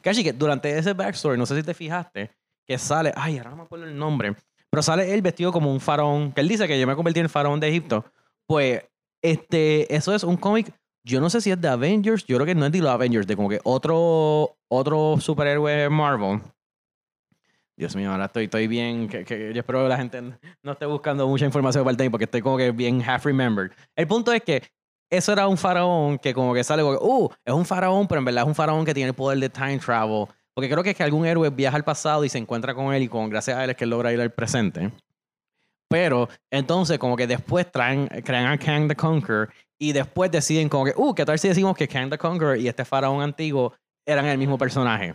Casi 0.00 0.22
que 0.22 0.32
durante 0.32 0.78
ese 0.78 0.92
backstory, 0.92 1.36
no 1.36 1.44
sé 1.44 1.56
si 1.56 1.62
te 1.62 1.74
fijaste, 1.74 2.30
que 2.66 2.78
sale, 2.78 3.12
ay, 3.16 3.38
ahora 3.38 3.50
no 3.50 3.56
me 3.56 3.62
acuerdo 3.64 3.86
el 3.86 3.98
nombre, 3.98 4.34
pero 4.72 4.82
sale 4.82 5.12
él 5.12 5.20
vestido 5.20 5.52
como 5.52 5.70
un 5.70 5.80
faraón, 5.80 6.32
que 6.32 6.40
él 6.40 6.48
dice 6.48 6.66
que 6.66 6.80
yo 6.80 6.86
me 6.86 6.96
convertí 6.96 7.20
en 7.20 7.26
el 7.26 7.30
faraón 7.30 7.60
de 7.60 7.68
Egipto. 7.68 8.06
Pues, 8.46 8.82
este, 9.20 9.94
eso 9.94 10.14
es 10.14 10.24
un 10.24 10.38
cómic, 10.38 10.72
yo 11.04 11.20
no 11.20 11.28
sé 11.28 11.42
si 11.42 11.50
es 11.50 11.60
de 11.60 11.68
Avengers, 11.68 12.24
yo 12.24 12.36
creo 12.36 12.46
que 12.46 12.54
no 12.54 12.64
es 12.64 12.72
de 12.72 12.78
los 12.78 12.90
Avengers, 12.90 13.26
de 13.26 13.36
como 13.36 13.50
que 13.50 13.60
otro, 13.64 14.56
otro 14.68 15.18
superhéroe 15.20 15.90
Marvel. 15.90 16.40
Dios 17.76 17.94
mío, 17.96 18.12
ahora 18.12 18.24
estoy, 18.24 18.44
estoy 18.44 18.66
bien, 18.66 19.08
que, 19.08 19.26
que 19.26 19.52
yo 19.52 19.60
espero 19.60 19.82
que 19.82 19.88
la 19.90 19.98
gente 19.98 20.22
no 20.62 20.72
esté 20.72 20.86
buscando 20.86 21.28
mucha 21.28 21.44
información 21.44 21.84
para 21.84 21.94
el 21.94 22.02
mí 22.02 22.08
porque 22.08 22.24
estoy 22.24 22.40
como 22.40 22.56
que 22.56 22.70
bien 22.70 23.02
half 23.02 23.26
remembered. 23.26 23.72
El 23.94 24.06
punto 24.06 24.32
es 24.32 24.40
que 24.42 24.62
eso 25.10 25.32
era 25.32 25.48
un 25.48 25.58
faraón 25.58 26.18
que 26.18 26.32
como 26.32 26.54
que 26.54 26.64
sale 26.64 26.82
como 26.82 26.98
que, 26.98 27.04
uh, 27.04 27.28
es 27.44 27.52
un 27.52 27.66
faraón, 27.66 28.08
pero 28.08 28.20
en 28.20 28.24
verdad 28.24 28.44
es 28.44 28.48
un 28.48 28.54
faraón 28.54 28.86
que 28.86 28.94
tiene 28.94 29.10
el 29.10 29.14
poder 29.14 29.38
de 29.38 29.50
time 29.50 29.78
travel. 29.78 30.28
Porque 30.54 30.68
creo 30.68 30.82
que 30.82 30.90
es 30.90 30.96
que 30.96 31.02
algún 31.02 31.26
héroe 31.26 31.50
viaja 31.50 31.76
al 31.76 31.84
pasado 31.84 32.24
y 32.24 32.28
se 32.28 32.38
encuentra 32.38 32.74
con 32.74 32.92
él 32.92 33.02
y 33.02 33.08
con 33.08 33.30
gracias 33.30 33.56
a 33.56 33.64
él 33.64 33.70
es 33.70 33.76
que 33.76 33.84
él 33.84 33.90
logra 33.90 34.12
ir 34.12 34.20
al 34.20 34.32
presente. 34.32 34.92
Pero 35.88 36.28
entonces 36.50 36.98
como 36.98 37.16
que 37.16 37.26
después 37.26 37.70
traen, 37.70 38.08
crean 38.24 38.46
a 38.46 38.58
Kang 38.58 38.88
the 38.88 38.96
Conqueror 38.96 39.52
y 39.78 39.92
después 39.92 40.30
deciden 40.30 40.68
como 40.68 40.84
que, 40.84 40.92
uh, 40.96 41.14
¿qué 41.14 41.24
tal 41.24 41.38
si 41.38 41.48
decimos 41.48 41.76
que 41.76 41.88
Kang 41.88 42.10
the 42.10 42.18
Conqueror 42.18 42.58
y 42.58 42.68
este 42.68 42.84
faraón 42.84 43.20
antiguo 43.20 43.74
eran 44.06 44.26
el 44.26 44.38
mismo 44.38 44.56
personaje? 44.58 45.14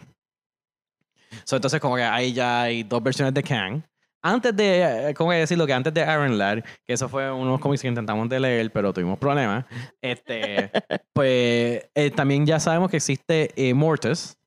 So, 1.45 1.55
entonces 1.55 1.79
como 1.79 1.95
que 1.95 2.03
ahí 2.03 2.33
ya 2.33 2.63
hay 2.63 2.83
dos 2.83 3.01
versiones 3.01 3.33
de 3.33 3.43
Kang. 3.43 3.81
Antes 4.21 4.55
de, 4.55 5.09
eh, 5.09 5.13
¿cómo 5.13 5.31
decirlo? 5.31 5.65
Que 5.67 5.73
antes 5.73 5.93
de 5.93 6.01
Iron 6.01 6.37
Lad, 6.37 6.63
que 6.85 6.93
eso 6.93 7.07
fue 7.07 7.31
unos 7.31 7.59
cómics 7.59 7.81
que 7.81 7.87
intentamos 7.87 8.27
de 8.27 8.39
leer, 8.39 8.71
pero 8.71 8.91
tuvimos 8.91 9.17
problemas, 9.19 9.65
este, 10.01 10.71
pues 11.13 11.89
eh, 11.95 12.11
también 12.15 12.45
ya 12.45 12.59
sabemos 12.59 12.89
que 12.89 12.97
existe 12.97 13.51
eh, 13.55 13.73
Mortis, 13.73 14.37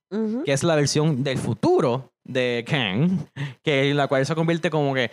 Que 0.43 0.51
es 0.53 0.63
la 0.63 0.75
versión 0.75 1.23
del 1.23 1.37
futuro 1.37 2.11
de 2.23 2.65
Kang, 2.67 3.25
que 3.63 3.93
la 3.93 4.07
cual 4.07 4.25
se 4.25 4.35
convierte 4.35 4.69
como 4.69 4.93
que 4.93 5.05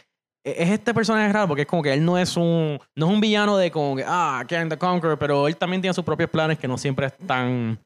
e- 0.45 0.63
es 0.63 0.71
este 0.71 0.93
personaje 0.93 1.33
raro 1.33 1.47
porque 1.49 1.63
es 1.63 1.69
como 1.69 1.83
que 1.83 1.93
él 1.93 2.05
no 2.05 2.19
es 2.19 2.37
un 2.37 2.79
no 2.97 3.07
es 3.07 3.13
un 3.13 3.21
villano 3.21 3.57
de 3.57 3.71
como 3.71 3.97
que 3.97 4.05
ah 4.07 4.45
Kang 4.49 4.69
the 4.69 4.77
Conqueror, 4.77 5.19
pero 5.19 5.47
él 5.49 5.57
también 5.57 5.81
tiene 5.81 5.95
sus 5.95 6.05
propios 6.05 6.29
planes 6.31 6.59
que 6.59 6.67
no 6.69 6.77
siempre 6.77 7.07
están 7.07 7.79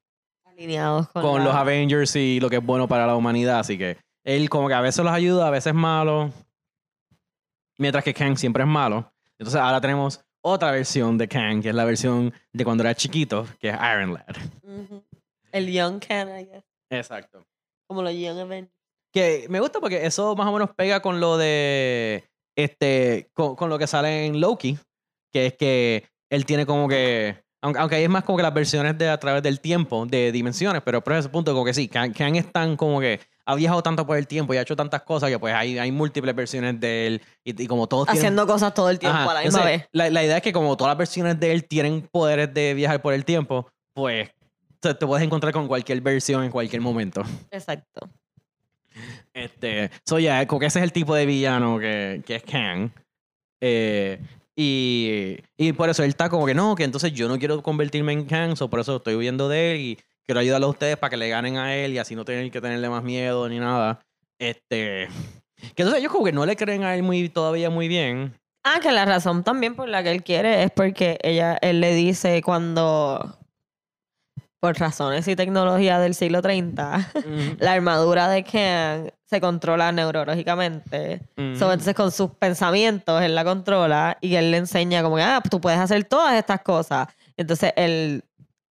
Alineados 0.44 1.08
con, 1.08 1.22
con 1.22 1.38
la- 1.40 1.44
los 1.46 1.54
Avengers 1.54 2.16
y 2.16 2.40
lo 2.40 2.48
que 2.50 2.56
es 2.56 2.64
bueno 2.64 2.88
para 2.88 3.06
la 3.06 3.14
humanidad, 3.14 3.58
así 3.60 3.76
que 3.78 3.96
él 4.24 4.48
como 4.48 4.68
que 4.68 4.74
a 4.74 4.80
veces 4.80 5.04
los 5.04 5.12
ayuda, 5.12 5.48
a 5.48 5.50
veces 5.50 5.68
es 5.68 5.74
malo, 5.74 6.30
mientras 7.78 8.04
que 8.04 8.14
Kang 8.14 8.36
siempre 8.36 8.62
es 8.62 8.68
malo. 8.68 9.12
Entonces 9.38 9.60
ahora 9.60 9.80
tenemos 9.80 10.20
otra 10.42 10.70
versión 10.70 11.18
de 11.18 11.28
Kang, 11.28 11.62
que 11.62 11.68
es 11.70 11.74
la 11.74 11.84
versión 11.84 12.32
de 12.52 12.64
cuando 12.64 12.82
era 12.84 12.94
chiquito, 12.94 13.46
que 13.60 13.68
es 13.70 13.74
Iron 13.76 14.14
Lad. 14.14 14.36
El 15.52 15.70
Young 15.72 16.00
Can, 16.00 16.28
I 16.28 16.44
guess. 16.44 16.64
Exacto. 16.92 17.42
Como 17.88 18.02
los 18.02 18.12
Young 18.12 18.38
Avengers. 18.38 18.72
Que 19.12 19.46
me 19.50 19.60
gusta 19.60 19.80
porque 19.80 20.06
eso 20.06 20.34
más 20.36 20.46
o 20.48 20.52
menos 20.52 20.70
pega 20.76 21.00
con 21.02 21.20
lo 21.20 21.36
de. 21.36 22.24
Este. 22.56 23.28
Con, 23.34 23.56
con 23.56 23.68
lo 23.68 23.78
que 23.78 23.86
sale 23.86 24.26
en 24.26 24.40
Loki. 24.40 24.78
Que 25.32 25.46
es 25.46 25.54
que 25.54 26.04
él 26.30 26.46
tiene 26.46 26.64
como 26.66 26.88
que. 26.88 27.42
Aunque, 27.64 27.78
aunque 27.78 27.96
ahí 27.96 28.02
es 28.04 28.10
más 28.10 28.24
como 28.24 28.36
que 28.38 28.42
las 28.42 28.52
versiones 28.54 28.98
de 28.98 29.08
a 29.08 29.20
través 29.20 29.40
del 29.42 29.60
tiempo, 29.60 30.04
de 30.04 30.32
dimensiones, 30.32 30.82
pero 30.84 31.00
por 31.04 31.12
ese 31.12 31.28
punto, 31.28 31.52
como 31.52 31.64
que 31.64 31.72
sí, 31.72 31.86
Kang, 31.86 32.12
Kang 32.12 32.34
es 32.34 32.50
tan 32.50 32.76
como 32.76 32.98
que 33.00 33.20
ha 33.46 33.54
viajado 33.54 33.84
tanto 33.84 34.04
por 34.04 34.16
el 34.16 34.26
tiempo 34.26 34.52
y 34.52 34.56
ha 34.56 34.62
hecho 34.62 34.74
tantas 34.74 35.02
cosas 35.02 35.30
que 35.30 35.38
pues 35.38 35.54
hay, 35.54 35.78
hay 35.78 35.92
múltiples 35.92 36.34
versiones 36.34 36.80
de 36.80 37.06
él 37.06 37.22
y, 37.44 37.62
y 37.62 37.66
como 37.68 37.86
todos 37.86 38.06
tienen- 38.06 38.18
Haciendo 38.18 38.46
cosas 38.48 38.74
todo 38.74 38.90
el 38.90 38.98
tiempo 38.98 39.16
Ajá, 39.16 39.30
a 39.30 39.34
la 39.34 39.40
misma 39.42 39.58
entonces, 39.60 39.78
vez. 39.82 39.88
La, 39.92 40.10
la 40.10 40.24
idea 40.24 40.36
es 40.38 40.42
que 40.42 40.52
como 40.52 40.76
todas 40.76 40.90
las 40.90 40.98
versiones 40.98 41.38
de 41.38 41.52
él 41.52 41.68
tienen 41.68 42.08
poderes 42.10 42.52
de 42.52 42.74
viajar 42.74 43.00
por 43.00 43.14
el 43.14 43.24
tiempo, 43.24 43.68
pues 43.94 44.28
te, 44.82 44.94
te 44.94 45.06
puedes 45.06 45.24
encontrar 45.24 45.52
con 45.52 45.68
cualquier 45.68 46.00
versión 46.00 46.44
en 46.44 46.50
cualquier 46.50 46.82
momento. 46.82 47.22
Exacto. 47.50 48.10
Este, 49.32 49.90
so 50.04 50.18
ya, 50.18 50.46
como 50.46 50.60
que 50.60 50.66
ese 50.66 50.80
es 50.80 50.82
el 50.82 50.92
tipo 50.92 51.14
de 51.14 51.24
villano 51.24 51.78
que, 51.78 52.22
que 52.26 52.36
es 52.36 52.42
Kang. 52.42 52.90
Eh, 53.60 54.20
y, 54.54 55.38
y 55.56 55.72
por 55.72 55.88
eso 55.88 56.02
él 56.02 56.10
está 56.10 56.28
como 56.28 56.44
que 56.44 56.54
no, 56.54 56.74
que 56.74 56.84
entonces 56.84 57.12
yo 57.12 57.28
no 57.28 57.38
quiero 57.38 57.62
convertirme 57.62 58.12
en 58.12 58.26
Kang, 58.26 58.56
so 58.56 58.68
por 58.68 58.80
eso 58.80 58.96
estoy 58.96 59.14
huyendo 59.14 59.48
de 59.48 59.72
él 59.72 59.80
y 59.80 59.98
quiero 60.26 60.40
ayudarlo 60.40 60.66
a 60.66 60.70
ustedes 60.70 60.96
para 60.96 61.10
que 61.10 61.16
le 61.16 61.28
ganen 61.28 61.56
a 61.56 61.74
él 61.74 61.92
y 61.92 61.98
así 61.98 62.14
no 62.14 62.24
tener 62.24 62.50
que 62.50 62.60
tenerle 62.60 62.90
más 62.90 63.02
miedo 63.02 63.48
ni 63.48 63.58
nada. 63.58 64.00
Este, 64.38 65.08
que 65.74 65.82
entonces 65.82 66.00
ellos 66.00 66.12
como 66.12 66.24
que 66.24 66.32
no 66.32 66.44
le 66.44 66.56
creen 66.56 66.82
a 66.82 66.94
él 66.94 67.02
muy, 67.02 67.28
todavía 67.28 67.70
muy 67.70 67.88
bien. 67.88 68.34
Ah, 68.64 68.78
que 68.80 68.92
la 68.92 69.04
razón 69.04 69.42
también 69.42 69.74
por 69.74 69.88
la 69.88 70.02
que 70.02 70.10
él 70.10 70.22
quiere 70.22 70.64
es 70.64 70.70
porque 70.70 71.18
ella, 71.22 71.56
él 71.62 71.80
le 71.80 71.94
dice 71.94 72.42
cuando, 72.42 73.38
por 74.62 74.78
razones 74.78 75.26
y 75.26 75.34
tecnología 75.34 75.98
del 75.98 76.14
siglo 76.14 76.40
30, 76.40 77.10
la 77.58 77.72
armadura 77.72 78.28
de 78.28 78.44
Kang 78.44 79.10
se 79.24 79.40
controla 79.40 79.90
neurológicamente. 79.90 81.20
So, 81.58 81.72
entonces 81.72 81.96
con 81.96 82.12
sus 82.12 82.30
pensamientos 82.30 83.20
él 83.22 83.34
la 83.34 83.42
controla 83.42 84.18
y 84.20 84.36
él 84.36 84.52
le 84.52 84.58
enseña 84.58 85.02
como 85.02 85.16
que, 85.16 85.22
ah, 85.22 85.42
tú 85.50 85.60
puedes 85.60 85.80
hacer 85.80 86.04
todas 86.04 86.34
estas 86.34 86.62
cosas. 86.62 87.08
Entonces 87.36 87.72
el 87.74 88.22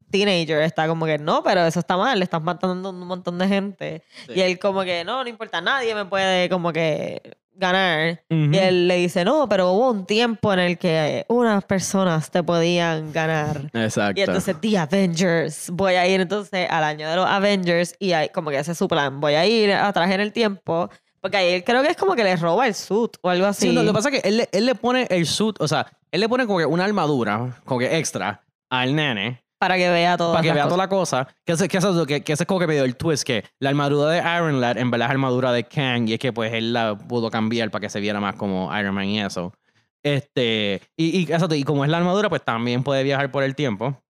teenager 0.10 0.62
está 0.62 0.88
como 0.88 1.06
que, 1.06 1.18
no, 1.18 1.44
pero 1.44 1.66
eso 1.66 1.82
está 1.82 1.98
mal, 1.98 2.18
le 2.20 2.24
estás 2.24 2.42
matando 2.42 2.88
a 2.88 2.92
un 2.94 3.06
montón 3.06 3.38
de 3.38 3.50
gente. 3.50 4.04
Sí. 4.28 4.36
Y 4.38 4.42
él 4.44 4.60
como 4.60 4.84
que, 4.84 5.04
no, 5.04 5.22
no 5.24 5.30
importa, 5.30 5.60
nadie 5.60 5.94
me 5.94 6.06
puede 6.06 6.48
como 6.48 6.72
que 6.72 7.22
ganar. 7.54 8.24
Ujú. 8.30 8.52
Y 8.54 8.58
él 8.58 8.88
le 8.88 8.96
dice, 8.98 9.24
no, 9.26 9.48
pero 9.50 9.72
hubo 9.72 9.92
un 9.92 10.06
tiempo 10.06 10.52
en 10.54 10.60
el 10.60 10.78
que 10.78 11.26
unas 11.30 11.64
personas 11.66 12.30
te 12.32 12.42
podían 12.44 13.12
ganar. 13.12 13.70
Exacto. 13.74 14.20
Y 14.20 14.24
entonces, 14.24 14.56
The 14.60 14.78
Avengers. 14.78 15.70
Voy 15.72 15.96
a 15.96 16.08
ir 16.08 16.22
entonces 16.22 16.68
al 16.70 16.84
año 16.84 17.10
de 17.10 17.16
los 17.16 17.26
Avengers 17.28 17.96
y 18.00 18.14
ahí 18.14 18.30
como 18.30 18.50
que 18.50 18.60
ese 18.60 18.72
es 18.72 18.78
su 18.78 18.88
plan. 18.88 19.20
Voy 19.20 19.34
a 19.36 19.46
ir 19.46 19.72
atrás 19.74 20.10
en 20.12 20.22
el 20.22 20.32
tiempo. 20.32 20.90
Porque 21.20 21.38
ahí 21.38 21.62
creo 21.62 21.84
que 21.84 21.90
es 21.90 21.98
como 21.98 22.16
que 22.16 22.24
le 22.24 22.36
roba 22.36 22.66
el 22.66 22.74
suit 22.74 23.12
o 23.22 23.30
algo 23.30 23.46
así. 23.46 23.68
Sí, 23.68 23.74
no, 23.76 23.84
lo 23.84 23.92
que 23.92 23.94
pasa 23.94 24.10
es 24.10 24.22
que 24.22 24.28
él, 24.28 24.38
le- 24.38 24.50
él 24.52 24.66
le 24.66 24.74
pone 24.74 25.06
el 25.12 25.28
suit, 25.28 25.56
o 25.60 25.68
sea, 25.68 25.86
él 26.12 26.20
le 26.20 26.28
pone 26.28 26.48
como 26.48 26.58
que 26.58 26.66
una 26.66 26.84
armadura, 26.84 27.58
como 27.64 27.80
que 27.80 27.96
extra, 28.00 28.42
al 28.72 28.96
nene, 28.96 29.40
para 29.62 29.78
que 29.78 29.92
vea 29.92 30.18
todo. 30.18 30.32
para 30.32 30.42
que 30.42 30.54
vea 30.54 30.64
toda 30.64 30.78
la 30.78 30.90
cosa. 30.90 31.28
Que 31.46 31.54
ese, 31.54 31.68
que, 31.68 31.78
ese, 31.78 31.88
que, 32.08 32.24
que 32.24 32.34
ese 32.34 32.44
es 32.44 32.48
como 32.48 32.60
que 32.60 32.66
medio 32.66 32.84
el 32.84 32.96
twist, 32.96 33.22
que 33.22 33.44
la 33.60 33.70
armadura 33.70 34.10
de 34.10 34.18
Iron 34.18 34.60
Lad 34.60 34.80
en 34.80 34.90
verdad 34.90 35.06
es 35.06 35.12
armadura 35.12 35.52
de 35.52 35.66
Kang, 35.66 36.10
y 36.10 36.14
es 36.14 36.20
que 36.20 36.34
pues 36.34 36.52
él 36.52 36.74
la 36.74 36.98
pudo 36.98 37.30
cambiar 37.30 37.70
para 37.70 37.82
que 37.82 37.90
se 37.92 38.00
viera 38.00 38.20
más 38.20 38.34
como 38.34 38.76
Iron 38.76 38.96
Man 38.96 39.06
y 39.06 39.22
eso. 39.22 39.54
Este, 40.02 40.82
y, 40.98 41.16
y, 41.16 41.22
exacto, 41.22 41.54
y 41.54 41.64
como 41.64 41.86
es 41.86 41.92
la 41.92 41.98
armadura, 41.98 42.28
pues 42.28 42.44
también 42.44 42.82
puede 42.82 43.04
viajar 43.04 43.30
por 43.30 43.44
el 43.44 43.54
tiempo. 43.54 44.02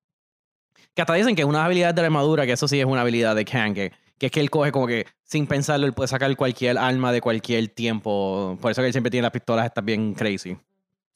Que 0.96 1.02
hasta 1.02 1.16
dicen 1.16 1.36
que 1.36 1.44
una 1.44 1.66
habilidad 1.66 1.94
de 1.94 2.02
la 2.02 2.06
armadura, 2.06 2.46
que 2.46 2.54
eso 2.54 2.70
sí 2.70 2.80
es 2.80 2.86
una 2.86 3.02
habilidad 3.02 3.36
de 3.36 3.44
Kang, 3.44 3.74
que, 3.74 3.92
que 4.18 4.28
es 4.28 4.32
que 4.32 4.40
él 4.40 4.50
coge 4.50 4.72
como 4.72 4.88
que 4.88 5.06
sin 5.26 5.48
pensarlo, 5.48 5.86
él 5.86 5.92
puede 5.92 6.08
sacar 6.08 6.34
cualquier 6.38 6.78
arma 6.78 7.12
de 7.12 7.20
cualquier 7.20 7.68
tiempo. 7.68 8.58
Por 8.62 8.72
eso 8.72 8.82
que 8.82 8.88
él 8.88 8.94
siempre 8.94 9.12
tiene 9.12 9.24
las 9.24 9.32
pistolas 9.32 9.66
estas 9.66 9.84
bien 9.84 10.14
crazy. 10.14 10.56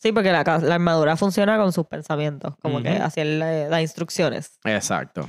Sí, 0.01 0.11
porque 0.11 0.31
la, 0.31 0.41
armadura 0.41 1.15
funciona 1.17 1.57
con 1.57 1.71
sus 1.73 1.85
pensamientos. 1.87 2.53
Como 2.61 2.81
que 2.83 2.89
así 2.89 3.21
él 3.21 3.39
da 3.39 3.81
instrucciones. 3.81 4.59
Exacto. 4.63 5.27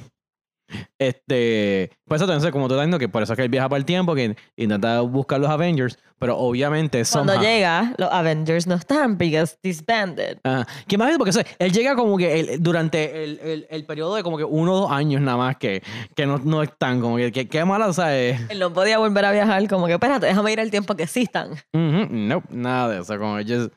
Este, 0.98 1.90
pues 2.06 2.20
eso 2.20 2.24
entonces, 2.30 2.50
como 2.50 2.66
tú 2.66 2.74
estás 2.74 2.82
diciendo, 2.86 2.98
que 2.98 3.08
por 3.08 3.22
eso 3.22 3.32
es 3.32 3.36
que 3.36 3.44
él 3.44 3.48
viaja 3.48 3.68
por 3.68 3.78
el 3.78 3.84
tiempo, 3.84 4.14
que 4.16 4.36
intenta 4.56 5.00
buscar 5.02 5.38
los 5.38 5.48
Avengers, 5.48 5.96
pero 6.18 6.36
obviamente 6.38 7.02
Cuando 7.12 7.34
somehow- 7.34 7.40
llega, 7.42 7.94
los 7.98 8.10
Avengers 8.10 8.66
no 8.66 8.74
están 8.74 9.16
because 9.16 9.56
disbanded. 9.62 10.38
Ajá. 10.42 10.66
¿Qué 10.88 10.98
más 10.98 11.10
es? 11.12 11.18
Porque 11.18 11.30
o 11.30 11.32
sea, 11.32 11.46
él 11.60 11.72
llega 11.72 11.94
como 11.94 12.16
que 12.16 12.40
el- 12.40 12.62
durante 12.62 13.22
el, 13.24 13.38
el, 13.40 13.66
el 13.70 13.84
periodo 13.86 14.16
de 14.16 14.22
como 14.22 14.36
que 14.38 14.44
uno 14.44 14.72
o 14.72 14.80
dos 14.82 14.90
años 14.90 15.20
nada 15.22 15.36
más 15.36 15.56
que, 15.56 15.82
que 16.16 16.26
no, 16.26 16.38
no 16.38 16.62
están, 16.64 17.00
como 17.00 17.16
que, 17.16 17.30
qué 17.48 17.64
mala, 17.64 17.86
o 17.86 17.92
sea, 17.92 18.18
es- 18.18 18.40
Él 18.50 18.58
no 18.58 18.72
podía 18.72 18.98
volver 18.98 19.24
a 19.24 19.32
viajar, 19.32 19.68
como 19.68 19.86
que, 19.86 19.92
espérate, 19.92 20.26
déjame 20.26 20.52
ir 20.52 20.58
el 20.60 20.70
tiempo 20.70 20.96
que 20.96 21.06
sí 21.06 21.22
están. 21.22 21.52
Ujú, 21.52 22.08
nope, 22.10 22.48
nada 22.50 22.88
de 22.88 23.00
eso, 23.02 23.16
como 23.18 23.36
just, 23.36 23.72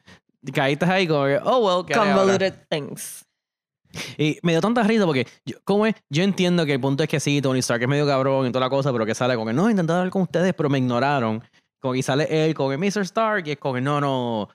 caíste 0.53 0.85
ahí 0.85 1.07
como 1.07 1.25
que, 1.25 1.39
oh 1.43 1.59
well, 1.59 1.85
¿qué? 1.85 1.93
Convoluted 1.93 2.53
things. 2.69 3.25
Y 4.17 4.37
me 4.43 4.51
dio 4.51 4.61
tanta 4.61 4.83
risa 4.83 5.05
porque, 5.05 5.27
yo, 5.45 5.57
¿cómo 5.63 5.85
es? 5.85 5.95
Yo 6.09 6.23
entiendo 6.23 6.65
que 6.65 6.73
el 6.73 6.79
punto 6.79 7.03
es 7.03 7.09
que 7.09 7.19
sí, 7.19 7.41
Tony 7.41 7.59
Stark 7.59 7.81
es 7.81 7.87
medio 7.87 8.05
cabrón 8.05 8.47
y 8.47 8.51
toda 8.51 8.65
la 8.65 8.69
cosa, 8.69 8.91
pero 8.91 9.05
que 9.05 9.15
sale 9.15 9.33
como 9.33 9.47
que 9.47 9.53
no, 9.53 9.69
intenté 9.69 9.93
hablar 9.93 10.09
con 10.11 10.23
ustedes, 10.23 10.53
pero 10.53 10.69
me 10.69 10.77
ignoraron. 10.77 11.43
Como 11.81 11.93
que 11.93 12.03
sale 12.03 12.27
él, 12.29 12.53
como 12.53 12.69
que 12.69 12.77
Mr. 12.77 13.01
Stark, 13.01 13.47
y 13.47 13.51
es 13.51 13.57
como 13.57 13.75
que 13.75 13.81
no, 13.81 13.99
no, 13.99 14.49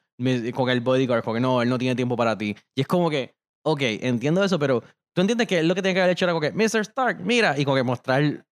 con 0.55 0.71
el 0.71 0.81
bodyguard, 0.81 1.25
como 1.25 1.35
que 1.35 1.41
no, 1.41 1.63
él 1.63 1.69
no 1.69 1.79
tiene 1.79 1.97
tiempo 1.97 2.17
para 2.17 2.37
ti. 2.37 2.55
Y 2.75 2.83
es 2.83 2.87
como 2.87 3.11
que, 3.11 3.35
ok, 3.65 3.81
entiendo 3.81 4.45
eso, 4.45 4.59
pero 4.59 4.83
tú 5.15 5.23
entiendes 5.23 5.49
que 5.49 5.63
lo 5.63 5.75
que 5.75 5.83
tiene 5.83 5.95
que 5.95 6.01
haber 6.01 6.13
hecho 6.13 6.27
era 6.27 6.33
como 6.33 6.43
que, 6.43 6.53
Mr. 6.53 6.81
Stark, 6.81 7.21
mira, 7.21 7.59
y 7.59 7.65
como 7.65 7.77
que 7.77 7.83
mostrar 7.83 8.45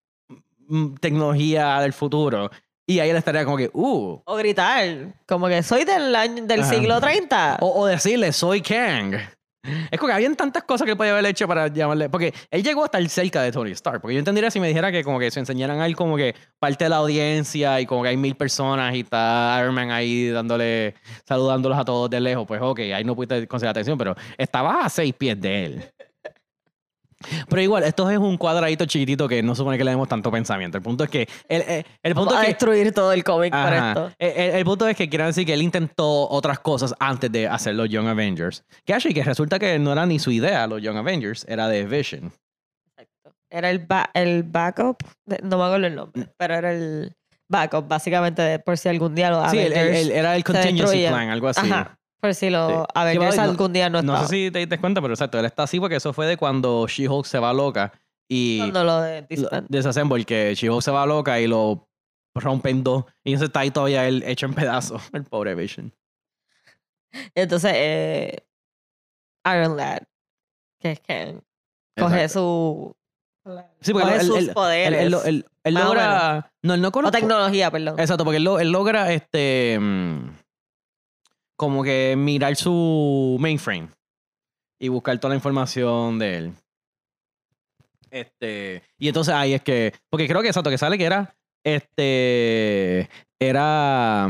tecnología 1.01 1.81
del 1.81 1.92
futuro. 1.92 2.51
Y 2.92 3.00
ahí 3.00 3.11
él 3.11 3.16
estaría 3.16 3.44
como 3.44 3.57
que, 3.57 3.70
uh. 3.72 4.22
O 4.24 4.37
gritar, 4.37 5.14
como 5.26 5.48
que 5.48 5.62
soy 5.62 5.85
del 5.85 6.14
año 6.14 6.44
del 6.44 6.61
Ajá. 6.61 6.70
siglo 6.70 7.00
30. 7.00 7.59
O, 7.61 7.81
o 7.83 7.87
decirle, 7.87 8.33
soy 8.33 8.61
Kang. 8.61 9.16
Es 9.92 10.00
como 10.00 10.09
que 10.09 10.14
habían 10.14 10.35
tantas 10.35 10.64
cosas 10.64 10.85
que 10.85 10.90
él 10.90 10.96
podía 10.96 11.12
haber 11.12 11.24
hecho 11.26 11.46
para 11.46 11.68
llamarle. 11.68 12.09
Porque 12.09 12.35
él 12.50 12.64
llegó 12.64 12.83
a 12.83 12.87
estar 12.87 13.09
cerca 13.09 13.42
de 13.42 13.52
Tony 13.52 13.70
Stark. 13.70 14.00
Porque 14.00 14.14
yo 14.14 14.18
entendería 14.18 14.50
si 14.50 14.59
me 14.59 14.66
dijera 14.66 14.90
que 14.90 15.05
como 15.05 15.20
que 15.20 15.31
se 15.31 15.38
enseñaran 15.38 15.81
a 15.81 15.87
él 15.87 15.94
como 15.94 16.16
que 16.16 16.35
parte 16.59 16.85
de 16.85 16.90
la 16.90 16.96
audiencia 16.96 17.81
y 17.81 17.87
como 17.87 18.02
que 18.02 18.09
hay 18.09 18.16
mil 18.16 18.35
personas 18.35 18.92
y 18.94 19.00
está 19.00 19.57
Iron 19.61 19.74
Man 19.74 19.92
ahí 19.92 20.31
dándole, 20.31 20.94
saludándolos 21.28 21.78
a 21.78 21.85
todos 21.85 22.11
de 22.11 22.20
lejos. 22.20 22.44
Pues 22.46 22.61
ok, 22.61 22.81
ahí 22.94 23.05
no 23.05 23.14
pudiste 23.14 23.46
conseguir 23.46 23.70
atención, 23.70 23.96
pero 23.96 24.16
estabas 24.37 24.87
a 24.87 24.88
seis 24.88 25.14
pies 25.14 25.40
de 25.40 25.64
él. 25.66 25.85
Pero 27.48 27.62
igual, 27.62 27.85
esto 27.85 28.08
es 28.11 28.18
un 28.18 28.37
cuadradito 28.37 28.85
chiquitito 28.87 29.28
que 29.28 29.42
no 29.42 29.54
supone 29.54 29.78
que 29.78 29.85
le 29.85 29.90
demos 29.92 30.08
tanto 30.08 30.30
pensamiento. 30.30 30.76
El 30.78 30.82
punto 30.82 31.04
es 31.04 31.11
que. 31.11 31.28
El, 31.48 31.62
el, 31.62 31.87
el 32.02 32.14
punto 32.14 32.30
Vamos 32.30 32.35
a 32.35 32.40
es 32.40 32.46
que 32.46 32.52
destruir 32.52 32.92
todo 32.92 33.12
el 33.12 33.24
cómic 33.24 33.50
por 33.52 33.61
Ajá. 33.61 33.88
esto. 33.88 34.12
El, 34.18 34.64
punto 34.64 34.88
es 34.88 34.96
que 34.96 35.08
quiero 35.08 35.26
decir 35.26 35.44
que 35.46 35.54
él 35.54 35.62
intentó 35.62 36.28
otras 36.28 36.58
cosas 36.61 36.94
antes 36.98 37.30
de 37.32 37.46
hacer 37.48 37.74
los 37.74 37.88
Young 37.88 38.06
Avengers. 38.08 38.64
Que 38.85 38.94
actually, 38.94 39.14
que 39.14 39.24
resulta 39.24 39.58
que 39.58 39.78
no 39.78 39.92
era 39.92 40.06
ni 40.06 40.18
su 40.18 40.30
idea 40.30 40.66
los 40.66 40.80
Young 40.82 40.96
Avengers, 40.98 41.44
era 41.48 41.68
de 41.68 41.85
Vision. 41.85 42.32
Exacto. 42.96 43.35
Era 43.50 43.70
el, 43.70 43.80
ba- 43.80 44.11
el 44.14 44.42
backup, 44.44 44.96
de- 45.26 45.40
no 45.42 45.58
me 45.58 45.64
acuerdo 45.64 45.87
el 45.87 45.92
Mm. 45.92 45.96
nombre, 45.96 46.28
pero 46.38 46.54
era 46.54 46.72
el 46.72 47.12
backup, 47.48 47.87
básicamente, 47.87 48.40
de 48.42 48.58
por 48.58 48.78
si 48.78 48.88
algún 48.88 49.14
día 49.14 49.30
los 49.30 49.50
sí, 49.50 49.58
era 49.58 50.35
el 50.37 50.42
contingency 50.44 51.06
plan, 51.06 51.28
algo 51.28 51.48
así. 51.48 51.70
Ajá. 51.70 51.98
Por 52.22 52.35
si 52.35 52.50
los 52.50 52.70
Sí. 52.70 52.78
Avengers 52.94 53.37
no- 53.37 53.42
algún 53.42 53.72
día 53.72 53.90
no 53.90 54.00
No 54.02 54.12
estaban. 54.12 54.28
sé 54.28 54.35
si 54.37 54.50
te 54.52 54.61
diste 54.61 54.78
cuenta, 54.78 55.02
pero 55.02 55.12
exacto, 55.14 55.38
él 55.40 55.44
está 55.44 55.64
así 55.64 55.80
porque 55.80 55.96
eso 55.96 56.12
fue 56.12 56.26
de 56.26 56.37
cuando 56.37 56.87
She-Hulk 56.87 57.26
se 57.26 57.38
va 57.40 57.52
loca 57.52 57.92
y 58.30 58.58
Cuando 58.58 58.85
lo 58.85 59.00
de 59.00 59.22
lo- 59.22 59.26
disband. 59.28 59.66
desassemble, 59.68 60.24
que 60.24 60.54
She-Hulk 60.54 60.82
se 60.82 60.90
va 60.92 61.04
loca 61.04 61.40
y 61.40 61.48
lo 61.48 61.88
rompen 62.35 62.85
dos. 62.85 63.04
Y 63.24 63.32
entonces 63.32 63.48
está 63.48 63.61
ahí 63.61 63.70
todavía 63.72 64.06
él 64.06 64.22
hecho 64.24 64.46
en 64.46 64.54
pedazos, 64.54 65.02
el 65.12 65.24
pobre 65.24 65.54
Vision. 65.56 65.92
Entonces, 67.35 67.72
eh, 67.74 68.38
Iron 69.46 69.76
Lad, 69.76 70.02
que 70.80 70.92
es 70.92 71.00
que 71.00 71.38
coge 71.98 72.28
su. 72.28 72.94
Sí, 73.80 73.92
porque 73.92 74.06
coge 74.06 74.20
él- 74.20 74.26
sus 74.26 74.38
él- 74.38 74.52
poderes. 74.54 75.00
él 75.02 75.11
lo- 75.11 75.18
o 75.64 75.70
logra. 75.70 76.52
No, 76.62 76.74
él 76.74 76.80
no 76.80 76.88
o 76.88 76.92
conozco. 76.92 77.18
tecnología, 77.18 77.70
perdón. 77.70 77.98
Exacto, 77.98 78.24
porque 78.24 78.37
él, 78.37 78.44
lo- 78.44 78.61
él 78.61 78.70
logra 78.70 79.12
este 79.12 79.78
mm, 79.80 80.30
como 81.57 81.83
que 81.83 82.15
mirar 82.17 82.57
su 82.57 83.37
mainframe 83.41 83.88
y 84.81 84.88
buscar 84.88 85.19
toda 85.19 85.31
la 85.31 85.37
información 85.37 86.19
de 86.19 86.37
él. 86.38 86.53
Este, 88.11 88.83
y 88.99 89.09
entonces 89.09 89.33
ahí 89.35 89.55
es 89.55 89.62
que, 89.62 89.95
porque 90.11 90.29
creo 90.29 90.43
que 90.43 90.49
exacto, 90.49 90.71
que 90.71 90.79
sale 90.79 90.99
que 90.99 91.05
era 91.05 91.35
este 91.65 93.09
era 93.41 94.27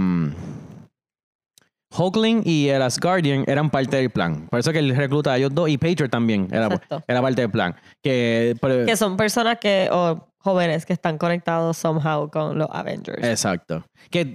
Hulkling 1.96 2.42
y 2.46 2.68
el 2.68 2.80
Asgardian 2.82 3.44
eran 3.46 3.70
parte 3.70 3.96
del 3.96 4.10
plan. 4.10 4.46
Por 4.48 4.60
eso 4.60 4.72
que 4.72 4.78
él 4.78 4.94
recluta 4.96 5.32
a 5.32 5.38
ellos 5.38 5.50
dos 5.54 5.68
y 5.68 5.76
Patriot 5.78 6.10
también 6.10 6.48
era, 6.50 6.66
Exacto. 6.66 7.02
era 7.06 7.20
parte 7.20 7.42
del 7.42 7.50
plan. 7.50 7.74
Que, 8.02 8.56
pero- 8.60 8.86
Que 8.86 8.96
son 8.96 9.16
personas 9.16 9.58
que, 9.58 9.88
o 9.90 10.26
jóvenes 10.38 10.86
que 10.86 10.92
están 10.92 11.18
conectados 11.18 11.76
somehow 11.76 12.30
con 12.30 12.58
los 12.58 12.68
Avengers. 12.70 13.22
Exacto. 13.22 13.84
Que 14.10 14.32